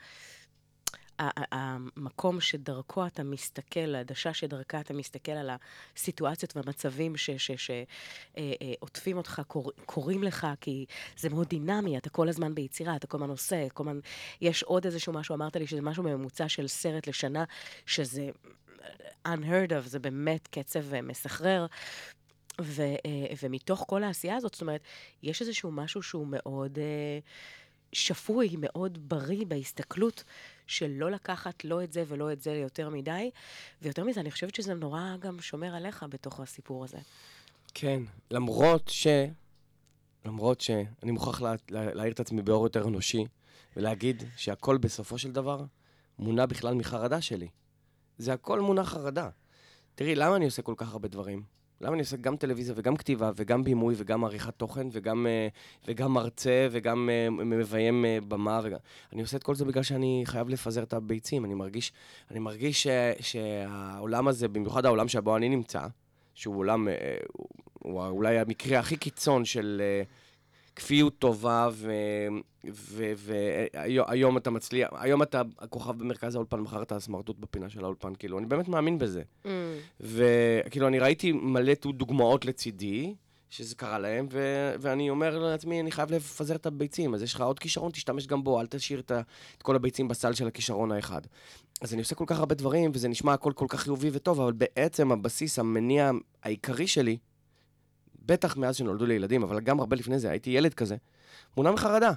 המקום 1.52 2.40
שדרכו 2.40 3.06
אתה 3.06 3.22
מסתכל, 3.22 3.94
העדשה 3.94 4.34
שדרכה 4.34 4.80
אתה 4.80 4.94
מסתכל 4.94 5.32
על 5.32 5.50
הסיטואציות 5.96 6.56
והמצבים 6.56 7.16
שעוטפים 7.16 9.16
אה, 9.16 9.16
אה, 9.16 9.18
אותך, 9.18 9.42
קור, 9.46 9.72
קורים 9.86 10.22
לך, 10.22 10.46
כי 10.60 10.86
זה 11.16 11.28
מאוד 11.28 11.48
דינמי, 11.48 11.98
אתה 11.98 12.10
כל 12.10 12.28
הזמן 12.28 12.54
ביצירה, 12.54 12.96
אתה 12.96 13.06
כל 13.06 13.16
הזמן 13.16 13.30
עושה, 13.30 13.68
כל 13.74 13.82
הזמן... 13.82 14.00
יש 14.40 14.62
עוד 14.62 14.86
איזשהו 14.86 15.12
משהו, 15.12 15.34
אמרת 15.34 15.56
לי 15.56 15.66
שזה 15.66 15.82
משהו 15.82 16.02
ממוצע 16.02 16.48
של 16.48 16.68
סרט 16.68 17.06
לשנה, 17.06 17.44
שזה 17.86 18.30
unheard 19.28 19.70
of, 19.70 19.86
זה 19.86 19.98
באמת 19.98 20.48
קצב 20.48 20.94
אה, 20.94 21.02
מסחרר. 21.02 21.66
ו, 22.60 22.82
ומתוך 23.42 23.84
כל 23.88 24.02
העשייה 24.02 24.36
הזאת, 24.36 24.54
זאת 24.54 24.62
אומרת, 24.62 24.80
יש 25.22 25.40
איזשהו 25.40 25.70
משהו 25.70 26.02
שהוא 26.02 26.26
מאוד 26.26 26.78
שפוי, 27.92 28.56
מאוד 28.58 29.08
בריא 29.08 29.44
בהסתכלות 29.46 30.24
של 30.68 30.90
לא 30.96 31.10
לקחת 31.10 31.64
לא 31.64 31.84
את 31.84 31.92
זה 31.92 32.04
ולא 32.08 32.32
את 32.32 32.40
זה 32.40 32.52
יותר 32.52 32.88
מדי, 32.88 33.30
ויותר 33.82 34.04
מזה, 34.04 34.20
אני 34.20 34.30
חושבת 34.30 34.54
שזה 34.54 34.74
נורא 34.74 35.16
גם 35.20 35.40
שומר 35.40 35.74
עליך 35.74 36.04
בתוך 36.10 36.40
הסיפור 36.40 36.84
הזה. 36.84 36.98
כן, 37.74 38.02
למרות 38.30 38.88
ש... 38.88 39.06
למרות 40.24 40.60
שאני 40.60 41.10
מוכרח 41.10 41.40
לה, 41.40 41.54
לה, 41.70 41.94
להעיר 41.94 42.12
את 42.12 42.20
עצמי 42.20 42.42
באור 42.42 42.66
יותר 42.66 42.88
אנושי, 42.88 43.24
ולהגיד 43.76 44.22
שהכל 44.36 44.78
בסופו 44.78 45.18
של 45.18 45.32
דבר 45.32 45.64
מונע 46.18 46.46
בכלל 46.46 46.74
מחרדה 46.74 47.20
שלי. 47.20 47.48
זה 48.18 48.32
הכל 48.32 48.60
מונע 48.60 48.84
חרדה. 48.84 49.28
תראי, 49.94 50.14
למה 50.14 50.36
אני 50.36 50.44
עושה 50.44 50.62
כל 50.62 50.74
כך 50.76 50.92
הרבה 50.92 51.08
דברים? 51.08 51.42
למה 51.80 51.92
אני 51.92 52.00
עושה 52.00 52.16
גם 52.16 52.36
טלוויזיה 52.36 52.74
וגם 52.76 52.96
כתיבה 52.96 53.30
וגם 53.36 53.64
בימוי 53.64 53.94
וגם 53.98 54.24
עריכת 54.24 54.54
תוכן 54.56 54.86
וגם, 54.92 55.26
אה, 55.26 55.48
וגם 55.88 56.12
מרצה 56.12 56.68
וגם 56.70 57.10
אה, 57.12 57.30
מביים 57.30 58.04
אה, 58.04 58.18
במה 58.28 58.60
וגם... 58.62 58.78
אני 59.12 59.22
עושה 59.22 59.36
את 59.36 59.42
כל 59.42 59.54
זה 59.54 59.64
בגלל 59.64 59.82
שאני 59.82 60.22
חייב 60.24 60.48
לפזר 60.48 60.82
את 60.82 60.92
הביצים. 60.92 61.44
אני 61.44 61.54
מרגיש, 61.54 61.92
אני 62.30 62.38
מרגיש 62.38 62.82
ש, 62.82 62.86
שהעולם 63.20 64.28
הזה, 64.28 64.48
במיוחד 64.48 64.86
העולם 64.86 65.08
שבו 65.08 65.36
אני 65.36 65.48
נמצא, 65.48 65.80
שהוא 66.34 66.56
עולם, 66.58 66.88
הוא 67.78 68.06
אולי 68.06 68.38
המקרה 68.38 68.78
הכי 68.78 68.96
קיצון 68.96 69.44
של... 69.44 69.82
כפיות 70.78 71.18
טובה, 71.18 71.68
והיום 72.64 74.36
אתה 74.36 74.50
מצליח, 74.50 74.88
היום 74.92 75.22
אתה 75.22 75.42
הכוכב 75.58 75.98
במרכז 75.98 76.34
האולפן, 76.34 76.60
מחר 76.60 76.82
אתה 76.82 76.96
הסמרטוט 76.96 77.38
בפינה 77.38 77.70
של 77.70 77.84
האולפן, 77.84 78.14
כאילו, 78.14 78.38
אני 78.38 78.46
באמת 78.46 78.68
מאמין 78.68 78.98
בזה. 78.98 79.22
Mm. 79.44 79.48
וכאילו, 80.00 80.88
אני 80.88 80.98
ראיתי 80.98 81.32
מלא 81.32 81.72
דוגמאות 81.84 82.44
לצידי, 82.44 83.14
שזה 83.50 83.74
קרה 83.74 83.98
להם, 83.98 84.26
ו- 84.32 84.74
ואני 84.80 85.10
אומר 85.10 85.38
לעצמי, 85.38 85.80
אני 85.80 85.90
חייב 85.90 86.10
לפזר 86.10 86.56
את 86.56 86.66
הביצים, 86.66 87.14
אז 87.14 87.22
יש 87.22 87.34
לך 87.34 87.40
עוד 87.40 87.58
כישרון, 87.58 87.90
תשתמש 87.92 88.26
גם 88.26 88.44
בו, 88.44 88.60
אל 88.60 88.66
תשאיר 88.66 89.00
את, 89.00 89.12
את 89.58 89.62
כל 89.62 89.76
הביצים 89.76 90.08
בסל 90.08 90.32
של 90.32 90.46
הכישרון 90.46 90.92
האחד. 90.92 91.20
אז 91.80 91.92
אני 91.92 92.00
עושה 92.02 92.14
כל 92.14 92.24
כך 92.26 92.38
הרבה 92.38 92.54
דברים, 92.54 92.90
וזה 92.94 93.08
נשמע 93.08 93.32
הכל 93.32 93.52
כל 93.52 93.66
כך 93.68 93.80
חיובי 93.80 94.08
וטוב, 94.12 94.40
אבל 94.40 94.52
בעצם 94.52 95.12
הבסיס, 95.12 95.58
המניע 95.58 96.10
העיקרי 96.42 96.86
שלי, 96.86 97.18
בטח 98.28 98.56
מאז 98.56 98.76
שנולדו 98.76 99.06
לי 99.06 99.14
ילדים, 99.14 99.42
אבל 99.42 99.60
גם 99.60 99.80
הרבה 99.80 99.96
לפני 99.96 100.18
זה, 100.18 100.30
הייתי 100.30 100.50
ילד 100.50 100.74
כזה, 100.74 100.96
מונע 101.56 101.70
מחרדה. 101.70 102.12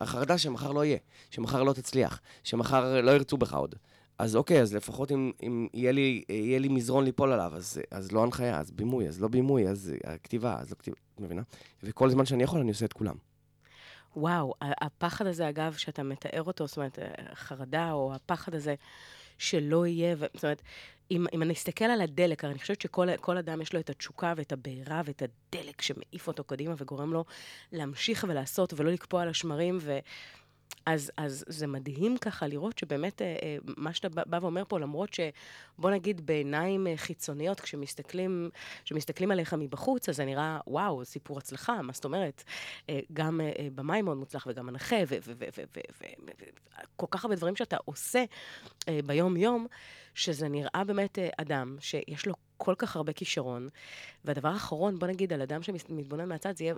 החרדה 0.00 0.38
שמחר 0.38 0.72
לא 0.72 0.84
יהיה, 0.84 0.98
שמחר 1.30 1.62
לא 1.62 1.72
תצליח, 1.72 2.20
שמחר 2.44 3.00
לא 3.00 3.10
ירצו 3.10 3.36
בך 3.36 3.54
עוד. 3.54 3.74
אז 4.18 4.36
אוקיי, 4.36 4.60
אז 4.62 4.74
לפחות 4.74 5.12
אם, 5.12 5.32
אם 5.42 5.68
יהיה, 5.74 5.92
לי, 5.92 6.24
יהיה 6.28 6.58
לי 6.58 6.68
מזרון 6.68 7.04
ליפול 7.04 7.32
עליו, 7.32 7.52
אז, 7.56 7.80
אז 7.90 8.12
לא 8.12 8.22
הנחיה, 8.22 8.58
אז 8.58 8.70
בימוי, 8.70 9.08
אז 9.08 9.20
לא 9.20 9.28
בימוי, 9.28 9.68
אז 9.68 9.92
כתיבה, 10.22 10.56
אז 10.60 10.70
לא 10.70 10.76
כתיבה, 10.78 10.96
את 11.14 11.20
מבינה? 11.20 11.42
וכל 11.82 12.10
זמן 12.10 12.26
שאני 12.26 12.42
יכול, 12.42 12.60
אני 12.60 12.68
עושה 12.68 12.84
את 12.84 12.92
כולם. 12.92 13.14
וואו, 14.16 14.54
הפחד 14.60 15.26
הזה, 15.26 15.48
אגב, 15.48 15.72
שאתה 15.72 16.02
מתאר 16.02 16.42
אותו, 16.42 16.66
זאת 16.66 16.76
אומרת, 16.76 16.98
חרדה, 17.34 17.92
או 17.92 18.14
הפחד 18.14 18.54
הזה 18.54 18.74
שלא 19.40 19.86
יהיה, 19.86 20.16
זאת 20.34 20.44
אומרת, 20.44 20.62
אם, 21.10 21.26
אם 21.32 21.42
אני 21.42 21.52
אסתכל 21.52 21.84
על 21.84 22.00
הדלק, 22.00 22.44
אני 22.44 22.58
חושבת 22.58 22.80
שכל 22.80 23.36
אדם 23.38 23.62
יש 23.62 23.72
לו 23.72 23.80
את 23.80 23.90
התשוקה 23.90 24.32
ואת 24.36 24.52
הבעירה 24.52 25.02
ואת 25.04 25.22
הדלק 25.22 25.82
שמעיף 25.82 26.28
אותו 26.28 26.44
קדימה 26.44 26.74
וגורם 26.78 27.12
לו 27.12 27.24
להמשיך 27.72 28.26
ולעשות 28.28 28.74
ולא 28.76 28.90
לקפוא 28.90 29.20
על 29.20 29.28
השמרים. 29.28 29.78
ו... 29.80 29.98
אז, 30.86 31.12
אז 31.16 31.44
זה 31.48 31.66
מדהים 31.66 32.18
ככה 32.18 32.46
לראות 32.46 32.78
שבאמת 32.78 33.22
אה, 33.22 33.36
אה, 33.42 33.56
מה 33.76 33.94
שאתה 33.94 34.08
בא 34.26 34.38
ואומר 34.42 34.62
פה, 34.68 34.80
למרות 34.80 35.14
שבוא 35.14 35.90
נגיד 35.90 36.26
בעיניים 36.26 36.86
אה, 36.86 36.96
חיצוניות, 36.96 37.60
כשמסתכלים, 37.60 38.50
כשמסתכלים 38.84 39.30
עליך 39.30 39.54
מבחוץ, 39.54 40.08
אז 40.08 40.16
זה 40.16 40.24
נראה, 40.24 40.60
וואו, 40.66 41.04
סיפור 41.04 41.38
הצלחה, 41.38 41.82
מה 41.82 41.92
זאת 41.92 42.04
אומרת? 42.04 42.44
גם 43.12 43.40
במאי 43.74 44.02
מאוד 44.02 44.16
מוצלח 44.16 44.46
וגם 44.50 44.66
מנחה, 44.66 44.96
וכל 45.08 47.06
כך 47.10 47.24
הרבה 47.24 47.36
דברים 47.36 47.56
שאתה 47.56 47.76
עושה 47.84 48.24
ביום-יום, 49.06 49.66
שזה 50.14 50.48
נראה 50.48 50.84
באמת 50.86 51.18
אדם 51.36 51.76
שיש 51.80 52.26
לו 52.26 52.34
כל 52.56 52.74
כך 52.78 52.96
הרבה 52.96 53.12
כישרון. 53.12 53.68
והדבר 54.24 54.48
האחרון, 54.48 54.98
בוא 54.98 55.08
נגיד, 55.08 55.32
על 55.32 55.42
אדם 55.42 55.62
שמתבונן 55.62 56.28
מהצד, 56.28 56.56
זה 56.56 56.64
יהיה 56.64 56.74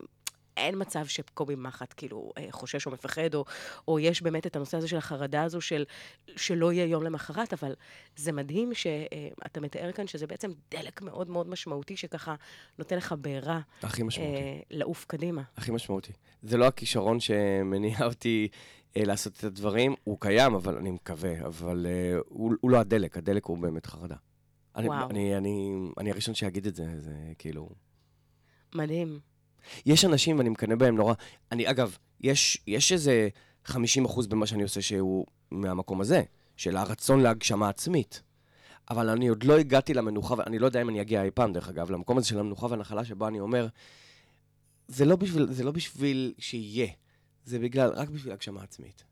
אין 0.57 0.75
מצב 0.79 1.07
שקובי 1.07 1.55
מחט 1.55 1.95
כאילו 1.97 2.33
אה, 2.39 2.47
חושש 2.51 2.87
או 2.87 2.91
מפחד, 2.91 3.35
או, 3.35 3.45
או 3.89 3.99
יש 3.99 4.23
באמת 4.23 4.47
את 4.47 4.57
הנושא 4.57 4.77
הזה 4.77 4.89
של 4.89 4.97
החרדה 4.97 5.43
הזו 5.43 5.61
של 5.61 5.85
שלא 6.37 6.73
יהיה 6.73 6.87
יום 6.87 7.03
למחרת, 7.03 7.53
אבל 7.53 7.75
זה 8.17 8.33
מדהים 8.33 8.75
שאתה 8.75 9.61
אה, 9.61 9.65
מתאר 9.65 9.93
כאן 9.93 10.07
שזה 10.07 10.27
בעצם 10.27 10.51
דלק 10.71 11.03
מאוד 11.03 11.31
מאוד 11.31 11.49
משמעותי, 11.49 11.97
שככה 11.97 12.35
נותן 12.79 12.97
לך 12.97 13.15
בעירה. 13.21 13.61
הכי 13.83 14.03
משמעותי. 14.03 14.37
אה, 14.37 14.61
לעוף 14.71 15.05
קדימה. 15.05 15.43
הכי 15.57 15.71
משמעותי. 15.71 16.13
זה 16.43 16.57
לא 16.57 16.67
הכישרון 16.67 17.21
שמניע 17.21 17.97
אותי 18.11 18.49
אה, 18.97 19.05
לעשות 19.05 19.37
את 19.39 19.45
הדברים, 19.45 19.95
הוא 20.05 20.17
קיים, 20.21 20.55
אבל 20.55 20.77
אני 20.77 20.91
מקווה, 20.91 21.47
אבל 21.47 21.87
אה, 21.89 22.19
הוא, 22.29 22.55
הוא 22.61 22.71
לא 22.71 22.79
הדלק, 22.79 23.17
הדלק 23.17 23.45
הוא 23.45 23.59
באמת 23.59 23.87
חרדה. 23.87 24.17
אני, 24.77 24.89
וואו. 24.89 25.11
אני, 25.11 25.37
אני, 25.37 25.73
אני 25.99 26.11
הראשון 26.11 26.35
שיגיד 26.35 26.67
את 26.67 26.75
זה, 26.75 27.01
זה 27.01 27.15
כאילו... 27.39 27.69
מדהים. 28.75 29.32
יש 29.87 30.05
אנשים, 30.05 30.39
ואני 30.39 30.49
מקנא 30.49 30.75
בהם 30.75 30.97
נורא. 30.97 31.15
אני, 31.53 31.71
אגב, 31.71 31.97
יש, 32.21 32.63
יש 32.67 32.93
איזה 32.93 33.29
50 33.65 34.05
אחוז 34.05 34.27
במה 34.27 34.47
שאני 34.47 34.63
עושה 34.63 34.83
שהוא 34.83 35.27
מהמקום 35.51 36.01
הזה, 36.01 36.23
של 36.57 36.77
הרצון 36.77 37.21
להגשמה 37.21 37.69
עצמית. 37.69 38.23
אבל 38.91 39.09
אני 39.09 39.29
עוד 39.29 39.45
לא 39.45 39.59
הגעתי 39.59 39.95
למנוחה, 39.95 40.35
ואני 40.39 40.59
לא 40.59 40.67
יודע 40.67 40.83
אם 40.83 40.89
אני 40.89 41.01
אגיע 41.01 41.23
אי 41.23 41.31
פעם, 41.31 41.53
דרך 41.53 41.69
אגב, 41.69 41.91
למקום 41.91 42.19
הזה 42.19 42.27
של 42.27 42.39
המנוחה 42.39 42.67
והנחלה, 42.67 43.05
שבו 43.05 43.29
אני 43.29 43.41
אומר, 43.41 43.69
זה 44.89 45.05
לא 45.05 45.17
בשביל, 45.17 45.47
זה 45.53 45.65
לא 45.65 45.71
בשביל 45.71 46.35
שיהיה, 46.39 46.89
זה 47.45 47.59
בגלל, 47.59 47.91
רק 47.91 48.09
בשביל 48.09 48.33
הגשמה 48.33 48.63
עצמית. 48.63 49.05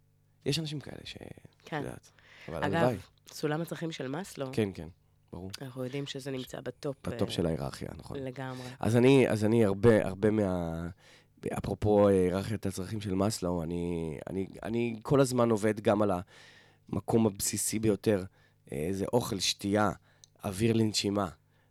יש 0.46 0.58
אנשים 0.58 0.80
כאלה 0.80 1.00
ש... 1.04 1.16
כן. 1.64 1.76
יודעת, 1.76 2.10
אבל 2.48 2.64
אגב, 2.64 2.74
הלוואי. 2.74 2.96
סולם 3.32 3.60
הצרכים 3.60 3.92
של 3.92 4.08
מאסלו. 4.08 4.50
כן, 4.52 4.68
כן. 4.74 4.88
ברור. 5.32 5.50
אנחנו 5.62 5.84
יודעים 5.84 6.06
שזה 6.06 6.30
נמצא 6.30 6.60
ב 6.60 6.68
top. 6.68 6.96
ב 7.08 7.13
top 7.13 7.28
uh, 7.28 7.32
של 7.32 7.46
ההיררכיה, 7.46 7.88
נכון. 7.98 8.18
לגמרי. 8.18 8.68
אז 8.80 8.96
אני, 8.96 9.28
אז 9.28 9.44
אני 9.44 9.64
הרבה, 9.64 10.06
הרבה 10.06 10.30
מה... 10.30 10.88
אפרופו 11.58 12.08
היררכיית 12.08 12.66
הצרכים 12.66 13.00
של 13.00 13.14
מאסלו, 13.14 13.62
אני, 13.62 14.18
אני, 14.30 14.46
אני 14.62 14.96
כל 15.02 15.20
הזמן 15.20 15.50
עובד 15.50 15.80
גם 15.80 16.02
על 16.02 16.10
המקום 16.92 17.26
הבסיסי 17.26 17.78
ביותר, 17.78 18.24
אה, 18.72 18.88
זה 18.90 19.04
אוכל, 19.12 19.38
שתייה, 19.38 19.90
אוויר 20.44 20.72
לנשימה. 20.72 21.28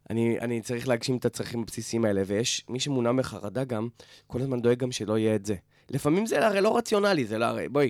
אני, 0.09 0.39
אני 0.39 0.61
צריך 0.61 0.87
להגשים 0.87 1.17
את 1.17 1.25
הצרכים 1.25 1.61
הבסיסיים 1.61 2.05
האלה, 2.05 2.21
ויש 2.25 2.65
מי 2.69 2.79
שמונע 2.79 3.11
מחרדה 3.11 3.63
גם, 3.63 3.87
כל 4.27 4.41
הזמן 4.41 4.61
דואג 4.61 4.77
גם 4.77 4.91
שלא 4.91 5.17
יהיה 5.17 5.35
את 5.35 5.45
זה. 5.45 5.55
לפעמים 5.89 6.25
זה 6.25 6.47
הרי 6.47 6.61
לא 6.61 6.77
רציונלי, 6.77 7.25
זה 7.25 7.37
לא 7.37 7.45
הרי, 7.45 7.69
בואי, 7.69 7.89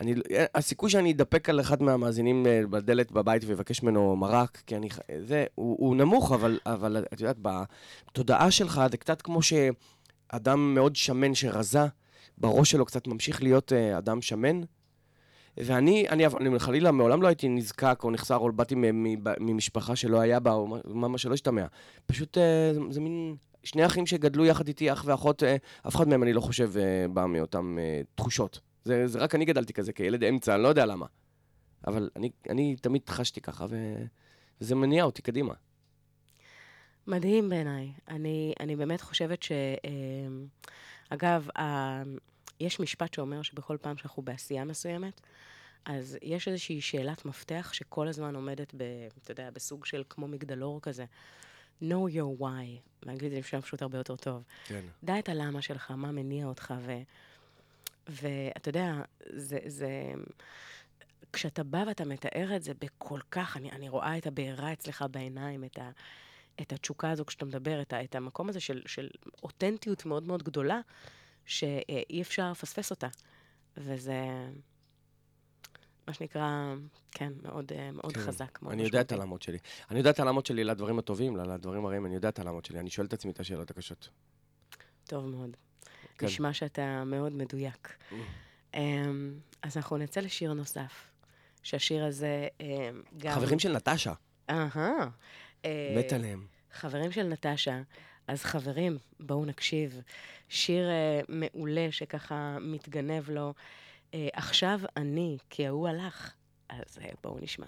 אני, 0.00 0.14
הסיכוי 0.54 0.90
שאני 0.90 1.12
אדפק 1.12 1.48
על 1.48 1.60
אחד 1.60 1.82
מהמאזינים 1.82 2.46
אה, 2.46 2.62
בדלת 2.70 3.12
בבית 3.12 3.42
ויבקש 3.46 3.82
ממנו 3.82 4.16
מרק, 4.16 4.62
כי 4.66 4.76
אני, 4.76 4.88
זה, 5.18 5.44
הוא, 5.54 5.76
הוא 5.80 5.96
נמוך, 5.96 6.32
אבל, 6.32 6.58
אבל 6.66 7.04
את 7.14 7.20
יודעת, 7.20 7.36
בתודעה 7.40 8.50
שלך 8.50 8.80
זה 8.90 8.96
קצת 8.96 9.22
כמו 9.22 9.40
שאדם 9.42 10.74
מאוד 10.74 10.96
שמן 10.96 11.34
שרזה, 11.34 11.86
בראש 12.38 12.70
שלו 12.70 12.84
קצת 12.84 13.06
ממשיך 13.06 13.42
להיות 13.42 13.72
uh, 13.72 13.98
אדם 13.98 14.22
שמן. 14.22 14.60
ואני, 15.56 16.08
אני, 16.08 16.26
אני 16.26 16.58
חלילה, 16.58 16.90
מעולם 16.90 17.22
לא 17.22 17.26
הייתי 17.26 17.48
נזקק 17.48 18.00
או 18.04 18.10
נחסר, 18.10 18.36
או 18.36 18.52
באתי 18.52 18.74
ממשפחה 19.40 19.96
שלא 19.96 20.20
היה 20.20 20.40
בה, 20.40 20.52
או 20.52 20.78
מה 20.84 21.18
שלא 21.18 21.34
השתמע. 21.34 21.66
פשוט 22.06 22.38
uh, 22.38 22.92
זה, 22.92 23.00
מין 23.00 23.36
שני 23.62 23.86
אחים 23.86 24.06
שגדלו 24.06 24.44
יחד 24.44 24.68
איתי, 24.68 24.92
אח 24.92 25.02
ואחות, 25.06 25.42
אף 25.88 25.96
אחד 25.96 26.08
מהם, 26.08 26.22
אני 26.22 26.32
לא 26.32 26.40
חושב, 26.40 26.72
בא 27.12 27.26
מאותן 27.26 27.76
תחושות. 28.14 28.69
זה, 28.84 29.06
זה 29.06 29.18
רק 29.18 29.34
אני 29.34 29.44
גדלתי 29.44 29.72
כזה, 29.72 29.92
כילד 29.92 30.24
אמצע, 30.24 30.54
אני 30.54 30.62
לא 30.62 30.68
יודע 30.68 30.86
למה. 30.86 31.06
אבל 31.86 32.10
אני, 32.16 32.30
אני 32.50 32.76
תמיד 32.76 33.08
חשתי 33.08 33.40
ככה, 33.40 33.66
ו... 33.70 33.76
וזה 34.60 34.74
מניע 34.74 35.04
אותי 35.04 35.22
קדימה. 35.22 35.54
מדהים 37.06 37.48
בעיניי. 37.48 37.92
אני, 38.08 38.52
אני 38.60 38.76
באמת 38.76 39.00
חושבת 39.00 39.42
ש... 39.42 39.52
אגב, 41.08 41.48
יש 42.60 42.80
משפט 42.80 43.14
שאומר 43.14 43.42
שבכל 43.42 43.76
פעם 43.80 43.96
שאנחנו 43.96 44.22
בעשייה 44.22 44.64
מסוימת, 44.64 45.20
אז 45.84 46.18
יש 46.22 46.48
איזושהי 46.48 46.80
שאלת 46.80 47.24
מפתח 47.24 47.70
שכל 47.72 48.08
הזמן 48.08 48.34
עומדת, 48.34 48.74
ב, 48.76 48.82
אתה 49.22 49.30
יודע, 49.30 49.50
בסוג 49.50 49.84
של 49.84 50.02
כמו 50.10 50.28
מגדלור 50.28 50.80
כזה. 50.80 51.04
know 51.82 52.14
your 52.14 52.40
why. 52.40 52.80
באנגלית 53.06 53.32
זה 53.32 53.38
נשמע 53.38 53.60
פשוט 53.60 53.82
הרבה 53.82 53.98
יותר 53.98 54.16
טוב. 54.16 54.42
כן. 54.66 54.84
דע 55.04 55.18
את 55.18 55.28
הלמה 55.28 55.62
שלך, 55.62 55.90
מה 55.90 56.12
מניע 56.12 56.46
אותך, 56.46 56.74
ו... 56.80 56.92
ואתה 58.10 58.68
יודע, 58.68 58.92
זה, 59.36 59.58
זה... 59.66 59.88
כשאתה 61.32 61.62
בא 61.64 61.84
ואתה 61.86 62.04
מתאר 62.04 62.56
את 62.56 62.62
זה 62.62 62.72
בכל 62.80 63.20
כך, 63.30 63.56
אני, 63.56 63.70
אני 63.70 63.88
רואה 63.88 64.18
את 64.18 64.26
הבעירה 64.26 64.72
אצלך 64.72 65.04
בעיניים, 65.10 65.64
את, 65.64 65.78
ה, 65.78 65.90
את 66.60 66.72
התשוקה 66.72 67.10
הזו 67.10 67.24
כשאתה 67.26 67.44
מדבר, 67.44 67.82
את, 67.82 67.92
ה, 67.92 68.04
את 68.04 68.14
המקום 68.14 68.48
הזה 68.48 68.60
של, 68.60 68.82
של 68.86 69.08
אותנטיות 69.42 70.06
מאוד 70.06 70.22
מאוד 70.22 70.42
גדולה, 70.42 70.80
שאי 71.44 72.22
אפשר 72.22 72.50
לפספס 72.50 72.90
אותה. 72.90 73.08
וזה, 73.76 74.16
מה 76.06 76.14
שנקרא, 76.14 76.74
כן, 77.10 77.32
מאוד, 77.42 77.72
מאוד 77.92 78.12
כן. 78.12 78.20
חזק. 78.20 78.62
מאוד 78.62 78.72
אני 78.72 78.82
יודע 78.82 79.00
את 79.00 79.12
הלמות 79.12 79.42
שלי. 79.42 79.58
אני 79.90 79.98
יודע 79.98 80.10
את 80.10 80.20
הלמות 80.20 80.46
שלי 80.46 80.64
לדברים 80.64 80.98
הטובים, 80.98 81.36
לדברים 81.36 81.86
הרעים, 81.86 82.06
אני 82.06 82.14
יודע 82.14 82.28
את 82.28 82.38
הלמות 82.38 82.64
שלי. 82.64 82.80
אני 82.80 82.90
שואל 82.90 83.06
את 83.06 83.12
עצמי 83.12 83.32
את 83.32 83.40
השאלות 83.40 83.70
הקשות. 83.70 84.08
טוב 85.04 85.26
מאוד. 85.26 85.56
כן. 86.20 86.26
נשמע 86.26 86.52
שאתה 86.52 87.04
מאוד 87.04 87.32
מדויק. 87.32 87.96
Mm. 88.10 88.14
Um, 88.72 88.76
אז 89.62 89.76
אנחנו 89.76 89.96
נצא 89.96 90.20
לשיר 90.20 90.52
נוסף, 90.52 91.10
שהשיר 91.62 92.04
הזה 92.04 92.48
um, 92.58 92.62
גם... 93.18 93.34
חברים 93.34 93.58
של 93.58 93.76
נטשה. 93.76 94.12
אהה. 94.50 95.08
אה, 95.64 95.94
מת 95.98 96.12
עליהם. 96.12 96.46
חברים 96.72 97.12
של 97.12 97.22
נטשה. 97.22 97.82
אז 98.26 98.44
חברים, 98.44 98.98
בואו 99.20 99.44
נקשיב. 99.44 100.00
שיר 100.48 100.88
uh, 100.88 101.24
מעולה 101.28 101.86
שככה 101.90 102.56
מתגנב 102.60 103.30
לו. 103.30 103.54
Uh, 104.10 104.14
עכשיו 104.32 104.80
אני, 104.96 105.38
כי 105.50 105.66
ההוא 105.66 105.88
הלך. 105.88 106.34
אז 106.68 106.98
uh, 106.98 107.16
בואו 107.22 107.38
נשמע. 107.40 107.66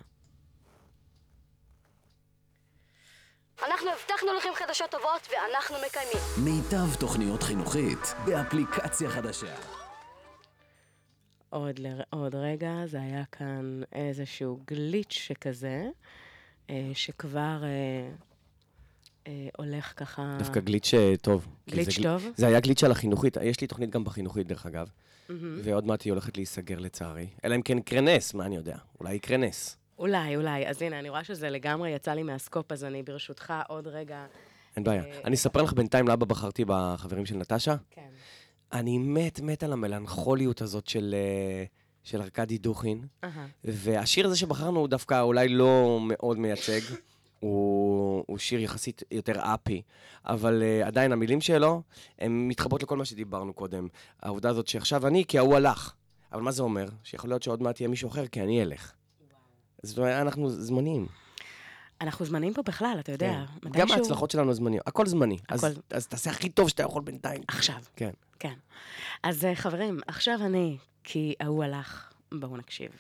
אנחנו 3.66 3.90
הבטחנו 3.90 4.28
לכם 4.38 4.48
חדשות 4.54 4.90
טובות 4.90 5.28
ואנחנו 5.30 5.76
מקיימים. 5.86 6.18
מיטב 6.44 6.94
תוכניות 7.00 7.42
חינוכית 7.42 8.14
באפליקציה 8.24 9.10
חדשה. 9.10 9.54
עוד, 11.50 11.78
ל... 11.78 11.86
עוד 12.10 12.34
רגע, 12.34 12.72
זה 12.86 13.00
היה 13.00 13.24
כאן 13.32 13.82
איזשהו 13.92 14.60
גליץ' 14.66 15.12
שכזה, 15.12 15.84
אה, 16.70 16.90
שכבר 16.94 17.62
אה, 17.62 17.68
אה, 19.26 19.48
הולך 19.58 19.92
ככה... 19.96 20.36
דווקא 20.38 20.60
גליץ' 20.60 20.90
טוב. 21.22 21.46
גליץ' 21.70 21.96
זה 21.96 22.02
טוב? 22.02 22.30
זה 22.36 22.46
היה 22.46 22.60
גליץ' 22.60 22.84
על 22.84 22.90
החינוכית. 22.90 23.36
יש 23.42 23.60
לי 23.60 23.66
תוכנית 23.66 23.90
גם 23.90 24.04
בחינוכית, 24.04 24.46
דרך 24.46 24.66
אגב. 24.66 24.86
Mm-hmm. 24.88 25.32
ועוד 25.64 25.86
מעט 25.86 26.02
היא 26.02 26.12
הולכת 26.12 26.36
להיסגר 26.36 26.78
לצערי. 26.78 27.26
אלא 27.44 27.54
אם 27.54 27.62
כן 27.62 27.78
יקרה 27.78 28.00
נס, 28.00 28.34
מה 28.34 28.46
אני 28.46 28.56
יודע? 28.56 28.76
אולי 29.00 29.14
יקרה 29.14 29.36
נס. 29.36 29.76
אולי, 30.02 30.36
אולי. 30.36 30.68
אז 30.68 30.82
הנה, 30.82 30.98
אני 30.98 31.08
רואה 31.08 31.24
שזה 31.24 31.50
לגמרי 31.50 31.90
יצא 31.90 32.12
לי 32.12 32.22
מהסקופ, 32.22 32.72
אז 32.72 32.84
אני 32.84 33.02
ברשותך 33.02 33.54
עוד 33.68 33.86
רגע... 33.86 34.26
אין 34.76 34.84
בעיה. 34.84 35.04
אה, 35.04 35.20
אני 35.24 35.34
אספר 35.34 35.62
לך 35.62 35.72
בינתיים 35.72 36.08
למה 36.08 36.24
בחרתי 36.24 36.64
בחברים 36.66 37.26
של 37.26 37.36
נטשה. 37.36 37.76
כן. 37.90 38.08
אני 38.72 38.98
מת, 38.98 39.40
מת 39.40 39.62
על 39.62 39.72
המלנכוליות 39.72 40.62
הזאת 40.62 40.86
של... 40.86 41.14
אה, 41.18 41.64
של 42.04 42.22
ארכדי 42.22 42.58
דוכין, 42.58 43.04
uh-huh. 43.24 43.26
והשיר 43.64 44.26
הזה 44.26 44.36
שבחרנו 44.36 44.80
הוא 44.80 44.88
דווקא 44.88 45.20
אולי 45.20 45.48
לא 45.48 45.98
מאוד 46.02 46.38
מייצג, 46.38 46.80
הוא, 47.40 48.24
הוא 48.26 48.38
שיר 48.38 48.60
יחסית 48.60 49.02
יותר 49.10 49.32
אפי, 49.38 49.82
אבל 50.24 50.62
uh, 50.62 50.86
עדיין 50.86 51.12
המילים 51.12 51.40
שלו, 51.40 51.82
הן 52.18 52.48
מתחברות 52.48 52.82
לכל 52.82 52.96
מה 52.96 53.04
שדיברנו 53.04 53.52
קודם. 53.52 53.88
העובדה 54.22 54.50
הזאת 54.50 54.66
שעכשיו 54.66 55.06
אני, 55.06 55.24
כי 55.24 55.38
ההוא 55.38 55.56
הלך. 55.56 55.94
אבל 56.32 56.42
מה 56.42 56.50
זה 56.50 56.62
אומר? 56.62 56.88
שיכול 57.04 57.30
להיות 57.30 57.42
שעוד 57.42 57.62
מעט 57.62 57.80
יהיה 57.80 57.88
מישהו 57.88 58.08
אחר, 58.08 58.26
כי 58.26 58.42
אני 58.42 58.62
אלך. 58.62 58.92
זאת 59.82 59.98
אומרת, 59.98 60.22
אנחנו 60.22 60.50
זמניים. 60.50 61.06
אנחנו 62.00 62.24
זמניים 62.24 62.54
פה 62.54 62.62
בכלל, 62.62 62.96
אתה 63.00 63.12
יודע. 63.12 63.44
כן. 63.62 63.70
גם 63.70 63.88
שהוא... 63.88 63.98
ההצלחות 63.98 64.30
שלנו 64.30 64.54
זמניות, 64.54 64.88
הכל 64.88 65.06
זמני. 65.06 65.38
הכל... 65.48 65.66
אז, 65.66 65.80
אז 65.90 66.06
תעשה 66.06 66.30
הכי 66.30 66.48
טוב 66.48 66.68
שאתה 66.68 66.82
יכול 66.82 67.02
בינתיים. 67.02 67.42
עכשיו. 67.48 67.76
כן. 67.96 68.10
כן. 68.38 68.54
אז 69.22 69.44
אה, 69.44 69.54
חברים, 69.54 70.00
עכשיו 70.06 70.38
אני, 70.46 70.76
כי 71.04 71.34
ההוא 71.40 71.64
הלך. 71.64 72.12
בואו 72.32 72.56
נקשיב. 72.56 72.90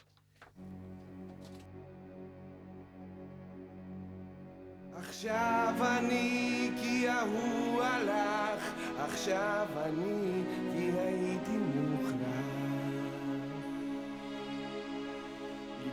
עכשיו 4.94 5.74
אני 5.80 6.70
כי 6.82 7.08
ההוא 7.08 7.82
הלך, 7.82 8.72
עכשיו 8.98 9.66
אני 9.76 10.42
כי 10.72 10.90
הייתי 10.98 11.31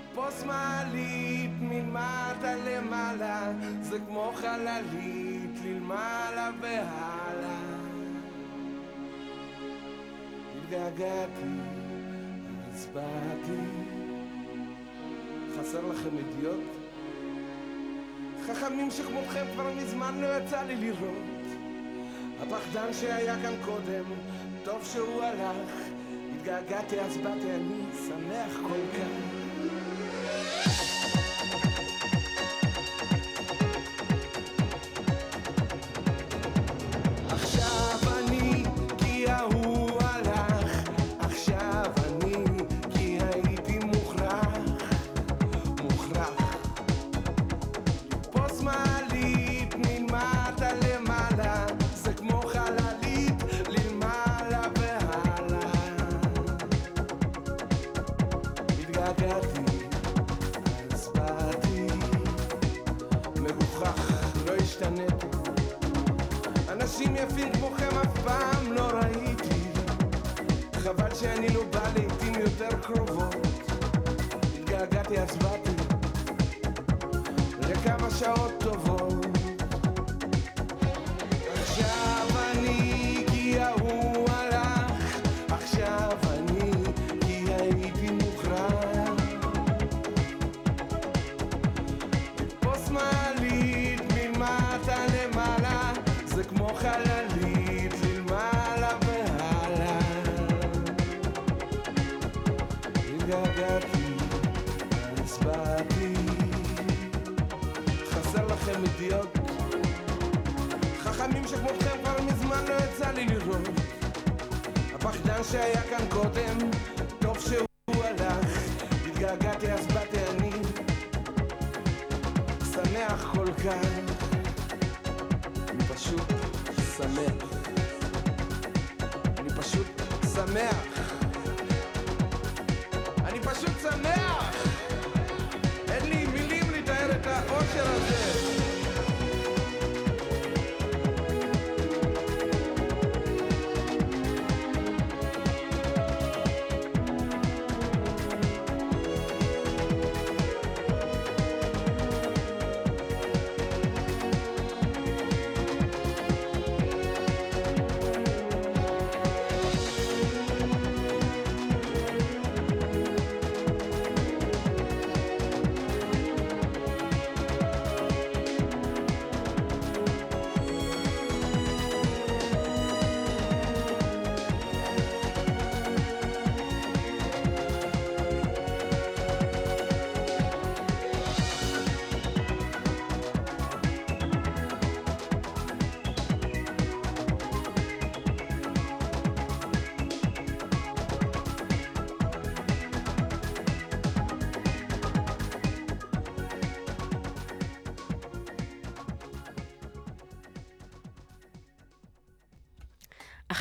לתפוס 0.09 0.43
מעלית 0.43 1.51
מלמטה 1.61 2.55
למעלה 2.65 3.51
זה 3.81 3.97
כמו 4.07 4.31
חללית 4.35 5.59
ללמעלה 5.63 6.49
והלאה. 6.61 7.59
התגעגעתי, 10.57 11.49
אז 12.73 12.87
באתי 12.93 13.61
חסר 15.57 15.85
לכם 15.85 16.17
אידיוט? 16.17 16.63
חכמים 18.47 18.91
שכמותכם 18.91 19.45
כבר 19.53 19.73
מזמן 19.73 20.21
לא 20.21 20.37
יצא 20.37 20.61
לי 20.61 20.75
לראות. 20.75 21.45
הפחדן 22.41 22.93
שהיה 22.93 23.35
כאן 23.41 23.53
קודם, 23.65 24.03
טוב 24.63 24.83
שהוא 24.93 25.23
הלך. 25.23 25.89
התגעגעתי 26.35 26.99
אז 26.99 27.17
באתי 27.17 27.51
אני 27.51 27.83
שמח 28.07 28.57
כל 28.67 28.97
כך 28.97 29.38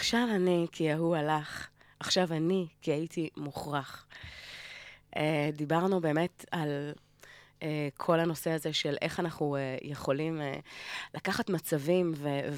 עכשיו 0.08 0.28
אני, 0.34 0.66
כי 0.72 0.90
ההוא 0.90 1.16
הלך. 1.16 1.68
עכשיו 2.00 2.32
אני, 2.32 2.66
כי 2.82 2.92
הייתי 2.92 3.28
מוכרח. 3.36 4.06
אה, 5.16 5.50
דיברנו 5.52 6.00
באמת 6.00 6.44
על 6.50 6.92
אה, 7.62 7.88
כל 7.96 8.20
הנושא 8.20 8.50
הזה 8.50 8.72
של 8.72 8.96
איך 9.02 9.20
אנחנו 9.20 9.56
אה, 9.56 9.76
יכולים 9.82 10.40
לקחת 11.14 11.50
מצבים 11.50 12.14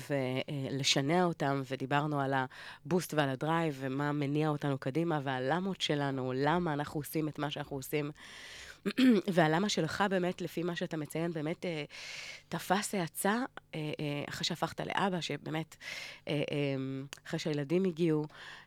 ולשנע 0.09 1.25
אותם, 1.25 1.63
ודיברנו 1.71 2.21
על 2.21 2.35
הבוסט 2.35 3.15
ועל 3.15 3.29
הדרייב, 3.29 3.77
ומה 3.81 4.13
מניע 4.13 4.49
אותנו 4.49 4.79
קדימה, 4.79 5.21
והלמות 5.23 5.81
שלנו, 5.81 6.33
למה 6.37 6.73
אנחנו 6.73 7.01
עושים 7.01 7.29
את 7.29 7.39
מה 7.39 7.51
שאנחנו 7.51 7.77
עושים. 7.77 8.11
והלמה 9.35 9.69
שלך 9.69 10.05
באמת, 10.11 10.41
לפי 10.41 10.63
מה 10.63 10.77
שאתה 10.77 10.97
מציין, 10.97 11.33
באמת 11.33 11.65
אה, 11.65 11.85
תפס 12.49 12.95
האצה 12.95 13.35
אה, 13.75 13.81
אה, 14.01 14.25
אחרי 14.29 14.45
שהפכת 14.45 14.81
לאבא, 14.81 15.21
שבאמת, 15.21 15.77
אה, 16.29 16.33
אה, 16.33 16.43
אחרי 17.27 17.39
שהילדים 17.39 17.85
הגיעו 17.85 18.25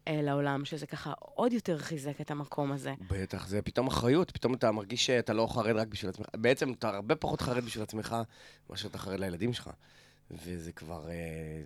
אה, 0.08 0.22
לעולם, 0.22 0.66
שזה 0.66 0.88
ככה 0.88 1.14
עוד 1.20 1.54
יותר 1.54 1.78
חיזק 1.78 2.22
את 2.22 2.32
המקום 2.32 2.72
הזה. 2.72 2.94
בטח, 3.10 3.48
זה 3.48 3.62
פתאום 3.62 3.88
אחריות, 3.88 4.32
פתאום 4.32 4.54
אתה 4.54 4.72
מרגיש 4.72 5.06
שאתה 5.06 5.34
לא 5.34 5.48
חרד 5.52 5.76
רק 5.76 5.88
בשביל 5.88 6.10
עצמך. 6.10 6.28
בעצם 6.34 6.74
אתה 6.74 6.90
הרבה 6.90 7.16
פחות 7.16 7.42
חרד 7.42 7.64
בשביל 7.64 7.84
עצמך, 7.84 8.16
מאשר 8.70 8.88
אתה 8.88 8.98
חרד 8.98 9.20
לילדים 9.20 9.54
שלך. 9.54 9.70
וזה 10.46 10.72
כבר, 10.72 11.10
אה, 11.10 11.14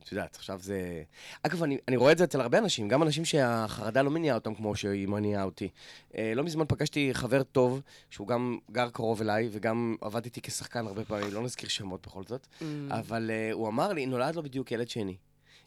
את 0.03 0.11
יודעת, 0.11 0.35
עכשיו 0.35 0.59
זה... 0.61 1.03
אגב, 1.43 1.63
אני, 1.63 1.77
אני 1.87 1.97
רואה 1.97 2.11
את 2.11 2.17
זה 2.17 2.23
אצל 2.23 2.41
הרבה 2.41 2.57
אנשים, 2.57 2.87
גם 2.87 3.03
אנשים 3.03 3.25
שהחרדה 3.25 4.01
לא 4.01 4.11
מניעה 4.11 4.35
אותם 4.35 4.55
כמו 4.55 4.75
שהיא 4.75 5.07
מניעה 5.07 5.43
אותי. 5.43 5.69
אה, 6.17 6.33
לא 6.35 6.43
מזמן 6.43 6.65
פגשתי 6.67 7.09
חבר 7.13 7.43
טוב, 7.43 7.81
שהוא 8.09 8.27
גם 8.27 8.57
גר 8.71 8.89
קרוב 8.89 9.21
אליי, 9.21 9.49
וגם 9.51 9.95
עבד 10.01 10.25
איתי 10.25 10.41
כשחקן 10.41 10.87
הרבה 10.87 11.05
פעמים, 11.05 11.33
לא 11.33 11.43
נזכיר 11.43 11.69
שמות 11.69 12.07
בכל 12.07 12.23
זאת, 12.23 12.47
Mm. 12.59 12.63
אבל 12.89 13.31
אה, 13.33 13.49
הוא 13.53 13.67
אמר 13.67 13.93
לי, 13.93 14.05
נולד 14.05 14.35
לו 14.35 14.43
בדיוק 14.43 14.71
ילד 14.71 14.89
שני. 14.89 15.15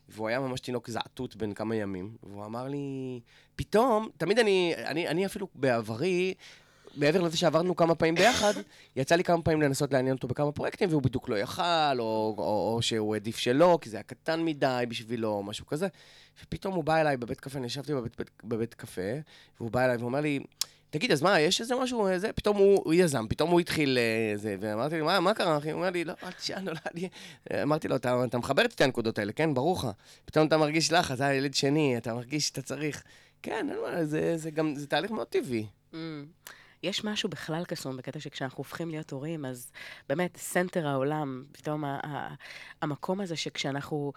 והוא 0.09 0.29
היה 0.29 0.41
ממש 0.41 0.61
תינוק 0.61 0.91
זעתות 0.91 1.37
בן 1.37 1.53
כמה 1.53 1.77
ימים, 1.77 2.17
והוא 2.23 2.45
אמר 2.45 2.69
לי, 2.69 3.21
פתאום, 3.57 4.09
תמיד 4.17 4.39
אני, 4.39 4.75
אני, 4.77 5.09
אני 5.09 5.27
אפילו 5.27 5.49
בעברי, 5.55 6.35
מעבר 6.97 7.21
לזה 7.21 7.37
שעברנו 7.37 7.77
כמה 7.77 7.95
פעמים 7.95 8.15
ביחד, 8.15 8.53
יצא 8.97 9.15
לי 9.15 9.25
כמה 9.25 9.43
פעמים 9.43 9.63
לנסות 9.63 9.93
לעניין 9.93 10.17
אותו 10.17 10.29
בכמה 10.29 10.53
פרויקטים, 10.53 10.89
והוא 10.91 11.03
בדיוק 11.03 11.29
לא 11.29 11.39
יכל, 11.39 11.63
או, 11.99 12.35
או, 12.39 12.75
או 12.75 12.83
שהוא 12.83 13.15
העדיף 13.15 13.37
שלא, 13.37 13.79
כי 13.81 13.91
זה 13.91 13.97
היה 13.97 14.03
קטן 14.03 14.45
מדי 14.45 14.85
בשבילו, 14.89 15.29
או 15.29 15.43
משהו 15.43 15.67
כזה. 15.67 15.89
ופתאום 16.45 16.75
הוא 16.75 16.85
בא 16.85 17.01
אליי 17.01 17.17
בבית 17.17 17.41
קפה, 17.41 17.59
אני 17.59 17.67
ישבתי 17.67 17.95
בבית, 17.95 18.17
בבית, 18.17 18.31
בבית 18.45 18.75
קפה, 18.75 19.11
והוא 19.61 19.71
בא 19.71 19.85
אליי 19.85 19.97
ואומר 19.97 20.21
לי, 20.21 20.41
תגיד, 20.91 21.13
אז 21.13 21.23
מה, 21.23 21.41
יש 21.41 21.61
איזה 21.61 21.75
משהו, 21.75 22.07
אה, 22.07 22.19
זה, 22.19 22.33
פתאום 22.33 22.57
הוא, 22.57 22.83
הוא 22.85 22.95
יזם, 22.95 23.27
פתאום 23.29 23.51
הוא 23.51 23.61
התחיל 23.61 23.99
אה, 23.99 24.37
זה, 24.37 24.57
ואמרתי 24.61 24.95
לי, 24.95 25.03
מה, 25.03 25.21
מה 25.21 25.35
קרה, 25.35 25.59
אחי? 25.59 25.71
הוא 25.71 25.79
אומר 25.79 25.91
לי, 25.91 26.05
לא, 26.05 26.13
אל 26.23 26.31
תשאל, 26.31 26.61
נולד 26.61 26.79
לי. 26.95 27.09
אמרתי 27.63 27.89
לו, 27.89 27.97
אתה, 27.97 28.25
אתה 28.25 28.39
מחבר 28.39 28.65
את 28.65 28.73
שתי 28.73 28.85
הנקודות 28.85 29.19
האלה, 29.19 29.33
כן, 29.33 29.55
ברור 29.55 29.77
לך. 29.77 29.89
פתאום 30.25 30.47
אתה 30.47 30.57
מרגיש 30.57 30.93
לחץ, 30.93 31.15
אתה 31.15 31.35
ילד 31.35 31.55
שני, 31.55 31.97
אתה 31.97 32.15
מרגיש 32.15 32.47
שאתה 32.47 32.63
צריך. 32.63 33.03
כן, 33.43 33.67
זה, 34.03 34.37
זה 34.37 34.51
גם, 34.51 34.75
זה 34.75 34.87
תהליך 34.87 35.11
מאוד 35.11 35.27
טבעי. 35.27 35.67
Mm. 35.93 35.97
יש 36.83 37.05
משהו 37.05 37.29
בכלל 37.29 37.65
קסום 37.65 37.97
בקטע 37.97 38.21
שכשאנחנו 38.21 38.59
הופכים 38.59 38.91
להיות 38.91 39.11
הורים, 39.11 39.45
אז 39.45 39.73
באמת, 40.09 40.37
center 40.37 40.87
העולם, 40.87 41.45
פתאום 41.53 41.85
ה- 41.85 42.01
ה- 42.07 42.35
המקום 42.83 43.21
הזה 43.21 43.37
שכשאנחנו... 43.37 44.13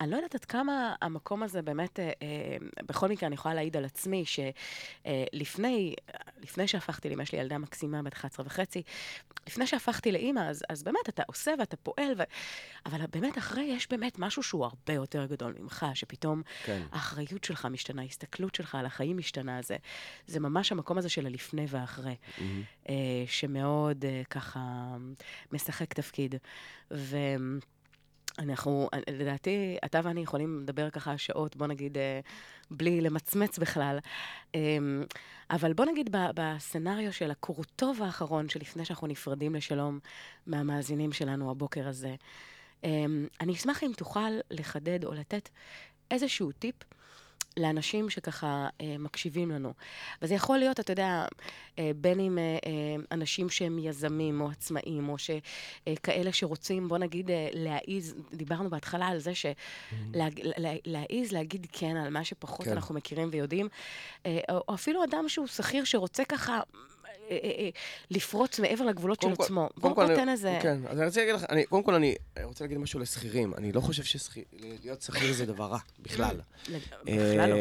אני 0.00 0.10
לא 0.10 0.16
יודעת 0.16 0.34
עד 0.34 0.44
כמה 0.44 0.94
המקום 1.02 1.42
הזה 1.42 1.62
באמת, 1.62 2.00
אה, 2.00 2.12
אה, 2.22 2.56
בכל 2.86 3.08
מקרה 3.08 3.26
אני 3.26 3.34
יכולה 3.34 3.54
להעיד 3.54 3.76
על 3.76 3.84
עצמי, 3.84 4.24
שלפני, 4.24 5.94
לפני 6.42 6.68
שהפכתי 6.68 7.08
לאמא, 7.08 7.22
יש 7.22 7.32
לי 7.32 7.38
ילדה 7.38 7.58
מקסימה 7.58 8.02
בת 8.02 8.12
11 8.12 8.46
וחצי, 8.46 8.82
לפני 9.46 9.66
שהפכתי 9.66 10.12
לאימא, 10.12 10.40
אז, 10.40 10.64
אז 10.68 10.82
באמת 10.82 11.08
אתה 11.08 11.22
עושה 11.26 11.54
ואתה 11.58 11.76
פועל, 11.76 12.12
ו... 12.18 12.22
אבל 12.86 13.00
באמת 13.10 13.38
אחרי 13.38 13.64
יש 13.64 13.90
באמת 13.90 14.18
משהו 14.18 14.42
שהוא 14.42 14.64
הרבה 14.64 14.92
יותר 14.92 15.26
גדול 15.26 15.54
ממך, 15.60 15.86
שפתאום 15.94 16.42
כן. 16.64 16.82
האחריות 16.92 17.44
שלך 17.44 17.66
משתנה, 17.66 18.02
ההסתכלות 18.02 18.54
שלך 18.54 18.74
על 18.74 18.86
החיים 18.86 19.16
משתנה, 19.16 19.62
זה, 19.62 19.76
זה 20.26 20.40
ממש 20.40 20.72
המקום 20.72 20.98
הזה 20.98 21.08
של 21.08 21.26
הלפני 21.26 21.66
והאחרי, 21.68 22.16
אה, 22.88 22.94
שמאוד 23.26 24.04
אה, 24.04 24.22
ככה 24.30 24.60
משחק 25.52 25.94
תפקיד. 25.94 26.34
ואנחנו, 28.38 28.88
לדעתי, 29.10 29.76
אתה 29.84 30.00
ואני 30.04 30.20
יכולים 30.20 30.60
לדבר 30.62 30.90
ככה 30.90 31.18
שעות, 31.18 31.56
בוא 31.56 31.66
נגיד, 31.66 31.98
אה, 31.98 32.20
בלי 32.70 33.00
למצמץ 33.00 33.58
בכלל. 33.58 33.98
אה, 34.54 34.60
אבל 35.50 35.72
בוא 35.72 35.84
נגיד 35.84 36.16
בסצנריו 36.34 37.12
של 37.12 37.30
הקורטוב 37.30 38.02
האחרון, 38.02 38.48
שלפני 38.48 38.84
שאנחנו 38.84 39.06
נפרדים 39.06 39.54
לשלום 39.54 39.98
מהמאזינים 40.46 41.12
שלנו 41.12 41.50
הבוקר 41.50 41.88
הזה, 41.88 42.14
אה, 42.84 43.04
אני 43.40 43.52
אשמח 43.52 43.82
אם 43.82 43.92
תוכל 43.96 44.30
לחדד 44.50 45.04
או 45.04 45.14
לתת 45.14 45.48
איזשהו 46.10 46.52
טיפ 46.52 46.74
לאנשים 47.56 48.10
שככה 48.10 48.68
אה, 48.80 48.96
מקשיבים 48.98 49.50
לנו. 49.50 49.72
וזה 50.22 50.34
יכול 50.34 50.58
להיות, 50.58 50.80
אתה 50.80 50.92
יודע, 50.92 51.26
אה, 51.78 51.90
בין 51.96 52.20
אם 52.20 52.38
אה, 52.38 52.42
אה, 52.44 52.96
אנשים 53.12 53.50
שהם 53.50 53.78
יזמים 53.78 54.40
או 54.40 54.50
עצמאים, 54.50 55.08
או 55.08 55.16
שכאלה 55.18 56.32
שרוצים, 56.32 56.88
בוא 56.88 56.98
נגיד, 56.98 57.30
אה, 57.30 57.48
להעיז, 57.52 58.14
דיברנו 58.32 58.70
בהתחלה 58.70 59.06
על 59.06 59.18
זה 59.18 59.32
שלהעיז 60.14 61.32
להגיד 61.32 61.66
כן 61.72 61.96
על 61.96 62.10
מה 62.10 62.24
שפחות 62.24 62.66
כן. 62.66 62.72
אנחנו 62.72 62.94
מכירים 62.94 63.28
ויודעים, 63.32 63.68
אה, 64.26 64.40
או, 64.50 64.62
או 64.68 64.74
אפילו 64.74 65.04
אדם 65.04 65.28
שהוא 65.28 65.46
שכיר 65.46 65.84
שרוצה 65.84 66.24
ככה... 66.24 66.60
אה, 67.30 67.38
אה, 67.44 67.50
אה, 67.58 67.68
לפרוץ 68.10 68.60
מעבר 68.60 68.84
לגבולות 68.84 69.22
של 69.22 69.32
עצמו. 69.32 69.68
קודם 69.80 69.94
כל 69.94 70.06
תן 70.06 70.28
איזה... 70.28 70.58
כן, 70.62 70.80
אז 70.88 70.98
אני 70.98 71.06
רוצה 71.06 71.20
להגיד 71.20 71.34
לך, 71.34 71.44
קודם 71.68 71.82
כל 71.82 71.94
אני 71.94 72.14
רוצה 72.42 72.64
להגיד 72.64 72.78
משהו 72.78 73.00
לשכירים. 73.00 73.54
אני 73.54 73.72
לא 73.72 73.80
חושב 73.80 74.02
שלהיות 74.02 75.02
שכיר 75.02 75.32
זה 75.32 75.46
דבר 75.46 75.64
רע, 75.64 75.78
בכלל. 76.04 76.40
בכלל 77.04 77.50
לא. 77.50 77.56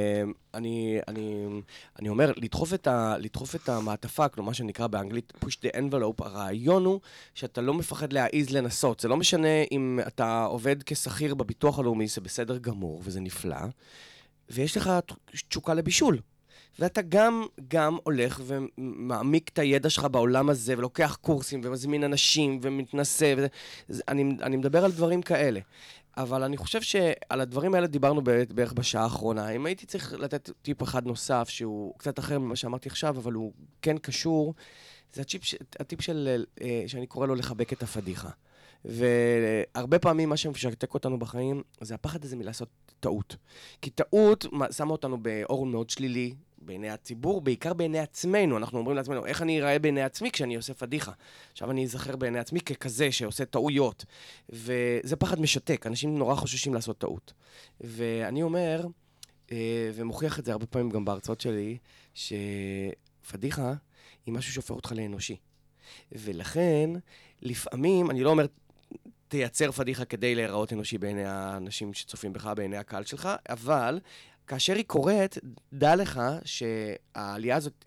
אני, 0.54 2.10
אומר, 2.10 2.32
לדחוף 2.38 2.74
את, 2.74 2.88
ה, 2.88 3.18
לדחוף 3.20 3.56
את 3.56 3.70
המעטפה, 3.70 4.28
כלומר, 4.28 4.50
מה 4.50 4.54
שנקרא 4.54 4.88
באנגלית 4.88 5.34
push 5.46 5.58
the 5.66 5.76
envelope, 5.76 6.26
הרעיון 6.26 6.86
הוא 6.86 7.00
שאתה 7.34 7.62
לא 7.62 7.74
מפחד 7.74 8.14
להעיז 8.14 8.50
לנסות. 8.50 9.00
זה 9.00 9.08
לא 9.08 9.18
משנה 9.18 9.64
אם 9.72 10.00
אתה 10.08 10.44
עובד 10.44 10.84
כשכיר 10.84 11.36
בביטוח 11.36 11.80
הלאומי, 11.80 12.08
זה 12.08 12.22
בסדר 12.22 12.58
גמור 12.58 13.02
וזה 13.04 13.20
נפלא, 13.20 13.58
ויש 14.50 14.78
לך 14.78 14.92
תשוקה 15.50 15.74
לבישול. 15.74 16.20
ואתה 16.80 17.02
גם, 17.02 17.46
גם 17.68 17.98
הולך 18.04 18.42
ומעמיק 18.46 19.50
את 19.54 19.60
הידע 19.60 19.90
שלך 19.90 20.06
בעולם 20.12 20.50
הזה, 20.50 20.74
ולוקח 20.78 21.18
קורסים, 21.22 21.62
ומזמין 21.64 22.04
אנשים, 22.04 22.60
ומתנסה, 22.62 23.34
וזה, 23.38 23.48
זה, 23.88 24.04
אני, 24.08 24.38
אני 24.42 24.58
מדבר 24.58 24.86
על 24.86 24.92
דברים 24.92 25.22
כאלה. 25.22 25.60
אבל 26.18 26.44
אני 26.44 26.58
חושב 26.58 26.82
שעל 26.82 27.42
הדברים 27.42 27.76
האלה 27.76 27.88
דיברנו 27.88 28.22
בערך 28.24 28.74
בשעה 28.74 29.04
האחרונה. 29.04 29.50
אם 29.50 29.66
הייתי 29.66 29.86
צריך 29.86 30.14
לתת 30.14 30.50
טיפ 30.62 30.84
אחד 30.84 31.06
נוסף, 31.06 31.50
שהוא 31.50 31.94
קצת 31.98 32.20
אחר 32.20 32.40
ממה 32.40 32.56
שאמרתי 32.56 32.90
עכשיו, 32.90 33.18
אבל 33.18 33.34
הוא 33.34 33.54
כן 33.82 33.98
קשור, 33.98 34.54
זה 35.14 35.22
הטיפ, 35.22 35.42
הטיפ 35.80 36.02
של, 36.02 36.46
אה, 36.62 36.84
שאני 36.88 37.08
קורא 37.08 37.28
לו 37.28 37.36
לחבק 37.36 37.74
את 37.74 37.84
הפדיחה. 37.84 38.30
והרבה 38.86 40.00
פעמים 40.00 40.30
מה 40.30 40.38
שמשתק 40.38 40.94
אותנו 40.94 41.20
בחיים, 41.20 41.64
זה 41.82 41.96
הפחד 41.96 42.24
הזה 42.24 42.36
מלעשות 42.36 42.70
טעות. 43.00 43.36
כי 43.82 43.90
טעות 43.90 44.46
מה- 44.52 44.72
שמה 44.72 44.92
אותנו 44.92 45.18
באור 45.18 45.66
מאוד 45.66 45.90
שלילי 45.90 46.34
בעיני 46.66 46.90
הציבור, 46.90 47.42
בעיקר 47.42 47.74
בעיני 47.74 48.00
עצמנו. 48.00 48.58
אנחנו 48.58 48.80
אומרים 48.80 48.98
לעצמנו, 48.98 49.26
איך 49.26 49.42
אני 49.42 49.62
אראה 49.62 49.80
בעיני 49.80 50.02
עצמי 50.02 50.32
כשאני 50.32 50.56
עושה 50.56 50.74
פדיחה? 50.74 51.12
עכשיו 51.52 51.72
אני 51.72 51.84
אזכר 51.84 52.16
בעיני 52.16 52.40
עצמי 52.40 52.62
ככזה 52.62 53.12
שעושה 53.12 53.46
טעויות. 53.46 54.06
וזה 54.50 55.16
פחד 55.16 55.42
משתק, 55.42 55.88
אנשים 55.88 56.18
נורא 56.18 56.36
חוששים 56.36 56.74
לעשות 56.74 56.98
טעות. 56.98 57.34
ואני 57.82 58.44
אומר, 58.44 58.86
אה, 59.52 59.90
ומוכיח 59.94 60.40
את 60.40 60.46
זה 60.46 60.52
הרבה 60.52 60.66
פעמים 60.66 60.90
גם 60.90 61.06
בהרצאות 61.06 61.42
שלי, 61.42 61.78
שפדיחה 62.14 63.74
היא 64.26 64.34
משהו 64.34 64.54
שהופך 64.54 64.72
אותך 64.72 64.92
לאנושי. 64.92 65.38
ולכן, 66.12 66.90
לפעמים, 67.42 68.12
אני 68.12 68.24
לא 68.24 68.30
אומר, 68.30 68.46
תייצר 69.28 69.72
פדיחה 69.72 70.06
כדי 70.06 70.36
להיראות 70.36 70.74
אנושי 70.74 70.98
בעיני 70.98 71.26
האנשים 71.26 71.94
שצופים 71.94 72.34
בך, 72.34 72.52
בעיני 72.56 72.78
הקהל 72.78 73.04
שלך, 73.04 73.30
אבל 73.50 74.00
כאשר 74.48 74.74
היא 74.74 74.86
קורית, 74.88 75.38
דע 75.74 75.96
לך 75.96 76.22
שהעלייה 76.46 77.56
הזאת, 77.56 77.86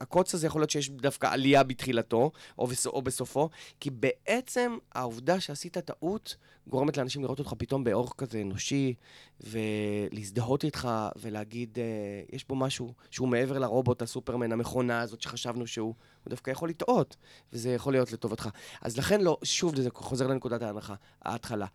הקוץ 0.00 0.34
הזה 0.34 0.46
יכול 0.46 0.60
להיות 0.60 0.70
שיש 0.70 0.90
דווקא 0.90 1.26
עלייה 1.32 1.62
בתחילתו, 1.62 2.30
או, 2.58 2.66
בס, 2.66 2.86
או 2.86 3.02
בסופו, 3.02 3.48
כי 3.80 3.90
בעצם 3.90 4.76
העובדה 4.92 5.40
שעשית 5.40 5.78
טעות 5.78 6.36
גורמת 6.66 6.96
לאנשים 6.96 7.22
לראות 7.22 7.38
אותך 7.38 7.54
פתאום 7.58 7.84
באור 7.84 8.16
כזה 8.16 8.40
אנושי, 8.40 8.94
ולהזדהות 9.40 10.64
איתך, 10.64 10.88
ולהגיד, 11.16 11.78
אה, 11.78 11.84
יש 12.32 12.44
פה 12.44 12.54
משהו 12.54 12.94
שהוא 13.10 13.28
מעבר 13.28 13.58
לרובוט, 13.58 14.02
הסופרמן, 14.02 14.52
המכונה 14.52 15.00
הזאת 15.00 15.20
שחשבנו 15.20 15.66
שהוא, 15.66 15.94
הוא 16.24 16.30
דווקא 16.30 16.50
יכול 16.50 16.68
לטעות, 16.68 17.16
וזה 17.52 17.70
יכול 17.70 17.92
להיות 17.92 18.12
לטובתך. 18.12 18.48
אז 18.82 18.96
לכן 18.96 19.20
לא, 19.20 19.38
שוב, 19.42 19.76
זה 19.76 19.88
חוזר 19.94 20.26
לנקודת 20.26 20.62
ההנחה, 20.62 20.94
ההתחלה. 21.22 21.66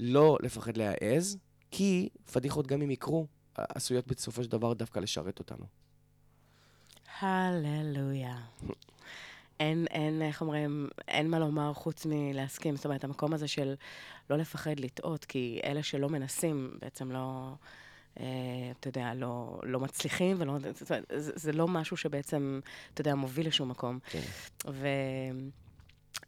לא 0.00 0.38
לפחד 0.42 0.76
להעז, 0.76 1.36
כי 1.70 2.08
פדיחות 2.32 2.66
גם 2.66 2.82
אם 2.82 2.90
יקרו, 2.90 3.26
עשויות 3.56 4.06
בסופו 4.06 4.44
של 4.44 4.50
דבר 4.50 4.72
דווקא 4.72 4.98
לשרת 4.98 5.38
אותנו. 5.38 5.64
הללויה. 7.20 8.36
אין, 9.60 9.86
אין, 9.90 10.22
איך 10.22 10.40
אומרים, 10.40 10.88
אין 11.08 11.30
מה 11.30 11.38
לומר 11.38 11.72
חוץ 11.74 12.06
מלהסכים. 12.06 12.76
זאת 12.76 12.84
אומרת, 12.84 13.04
המקום 13.04 13.34
הזה 13.34 13.48
של 13.48 13.74
לא 14.30 14.38
לפחד 14.38 14.80
לטעות, 14.80 15.24
כי 15.24 15.60
אלה 15.64 15.82
שלא 15.82 16.08
מנסים 16.08 16.70
בעצם 16.80 17.10
לא, 17.10 17.54
אה, 18.20 18.24
אתה 18.80 18.88
יודע, 18.88 19.14
לא, 19.14 19.60
לא 19.62 19.80
מצליחים, 19.80 20.36
ולא, 20.38 20.58
זאת 20.74 20.90
אומרת, 20.90 21.04
זה, 21.16 21.32
זה 21.34 21.52
לא 21.52 21.68
משהו 21.68 21.96
שבעצם, 21.96 22.60
אתה 22.94 23.00
יודע, 23.00 23.14
מוביל 23.14 23.46
לשום 23.46 23.68
מקום. 23.68 23.98
כן. 24.04 24.22
ו... 24.66 24.86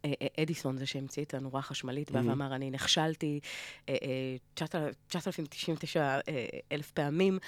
אה, 0.04 0.12
אה, 0.22 0.42
אדיסון 0.42 0.76
זה 0.76 0.86
שהמציא 0.86 1.24
את 1.24 1.34
הנורה 1.34 1.60
החשמלית, 1.60 2.10
בא. 2.10 2.18
ואמר, 2.18 2.54
אני 2.54 2.70
נכשלתי 2.70 3.40
אה, 3.88 3.94
אה, 4.02 4.36
9,099 5.08 6.02
אה, 6.02 6.20
אלף 6.72 6.90
פעמים, 6.90 7.38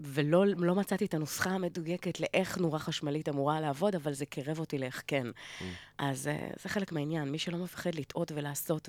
ולא 0.00 0.46
לא 0.46 0.74
מצאתי 0.74 1.04
את 1.04 1.14
הנוסחה 1.14 1.50
המדויקת 1.50 2.20
לאיך 2.20 2.58
נורה 2.58 2.78
חשמלית 2.78 3.28
אמורה 3.28 3.60
לעבוד, 3.60 3.94
אבל 3.94 4.12
זה 4.12 4.26
קירב 4.26 4.58
אותי 4.58 4.78
לאיך 4.78 5.02
כן. 5.06 5.26
Mm. 5.26 5.62
אז 5.98 6.28
אה, 6.28 6.50
זה 6.62 6.68
חלק 6.68 6.92
מהעניין. 6.92 7.28
מי 7.28 7.38
שלא 7.38 7.58
מפחד 7.58 7.94
לטעות 7.94 8.32
ולעשות, 8.34 8.88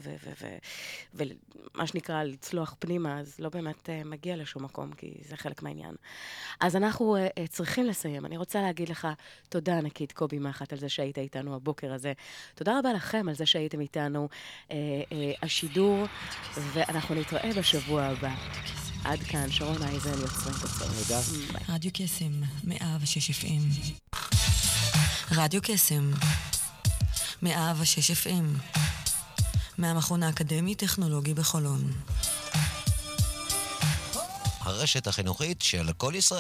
ומה 1.14 1.88
שנקרא 1.88 2.24
לצלוח 2.24 2.76
פנימה, 2.80 3.20
אז 3.20 3.36
לא 3.40 3.50
באמת 3.50 3.90
אה, 3.90 4.04
מגיע 4.04 4.36
לשום 4.36 4.64
מקום, 4.64 4.94
כי 4.94 5.14
זה 5.28 5.38
חלק 5.38 5.64
מהעניין. 5.64 5.96
אז 6.60 6.76
אנחנו 6.76 7.16
אה, 7.16 7.28
אה, 7.38 7.48
צריכים 7.48 7.86
לסיים. 7.86 8.26
אני 8.26 8.38
רוצה 8.38 8.62
להגיד 8.62 8.90
לך 8.90 9.08
תודה 9.50 9.78
ענקית, 9.78 10.12
קובי 10.12 10.40
מחט, 10.40 10.74
על 10.74 10.80
זה 10.80 10.90
שהיית 10.90 11.18
איתנו 11.18 11.56
הבוקר 11.56 11.94
הזה. 11.94 12.14
תודה 12.56 12.80
רבה 12.80 12.94
לכם 12.94 13.30
על 13.30 13.36
זה 13.36 13.46
שהייתם 13.46 13.80
איתנו. 13.80 14.30
אה, 14.72 14.76
אה, 15.12 15.32
השידור, 15.42 16.06
ואנחנו 16.74 17.16
נתראה 17.16 17.50
בשבוע 17.58 18.04
הבא. 18.04 18.36
עד 19.06 19.20
כאן, 19.20 19.50
שרון 19.50 19.82
אייזן. 19.82 20.12
ביי. 20.12 20.49
רדיו 21.70 21.92
קסם, 21.94 22.42
106 22.64 23.30
FM. 23.32 23.92
רדיו 25.32 25.62
קסם, 25.64 26.12
106 27.42 28.12
FM. 28.12 28.60
מהמכון 29.78 30.24
האקדמי-טכנולוגי 30.24 31.34
בחולון. 31.34 31.92
הרשת 34.60 35.08
החינוכית 35.08 35.62
של 35.62 35.90
כל 35.98 36.14
ישראל. 36.16 36.38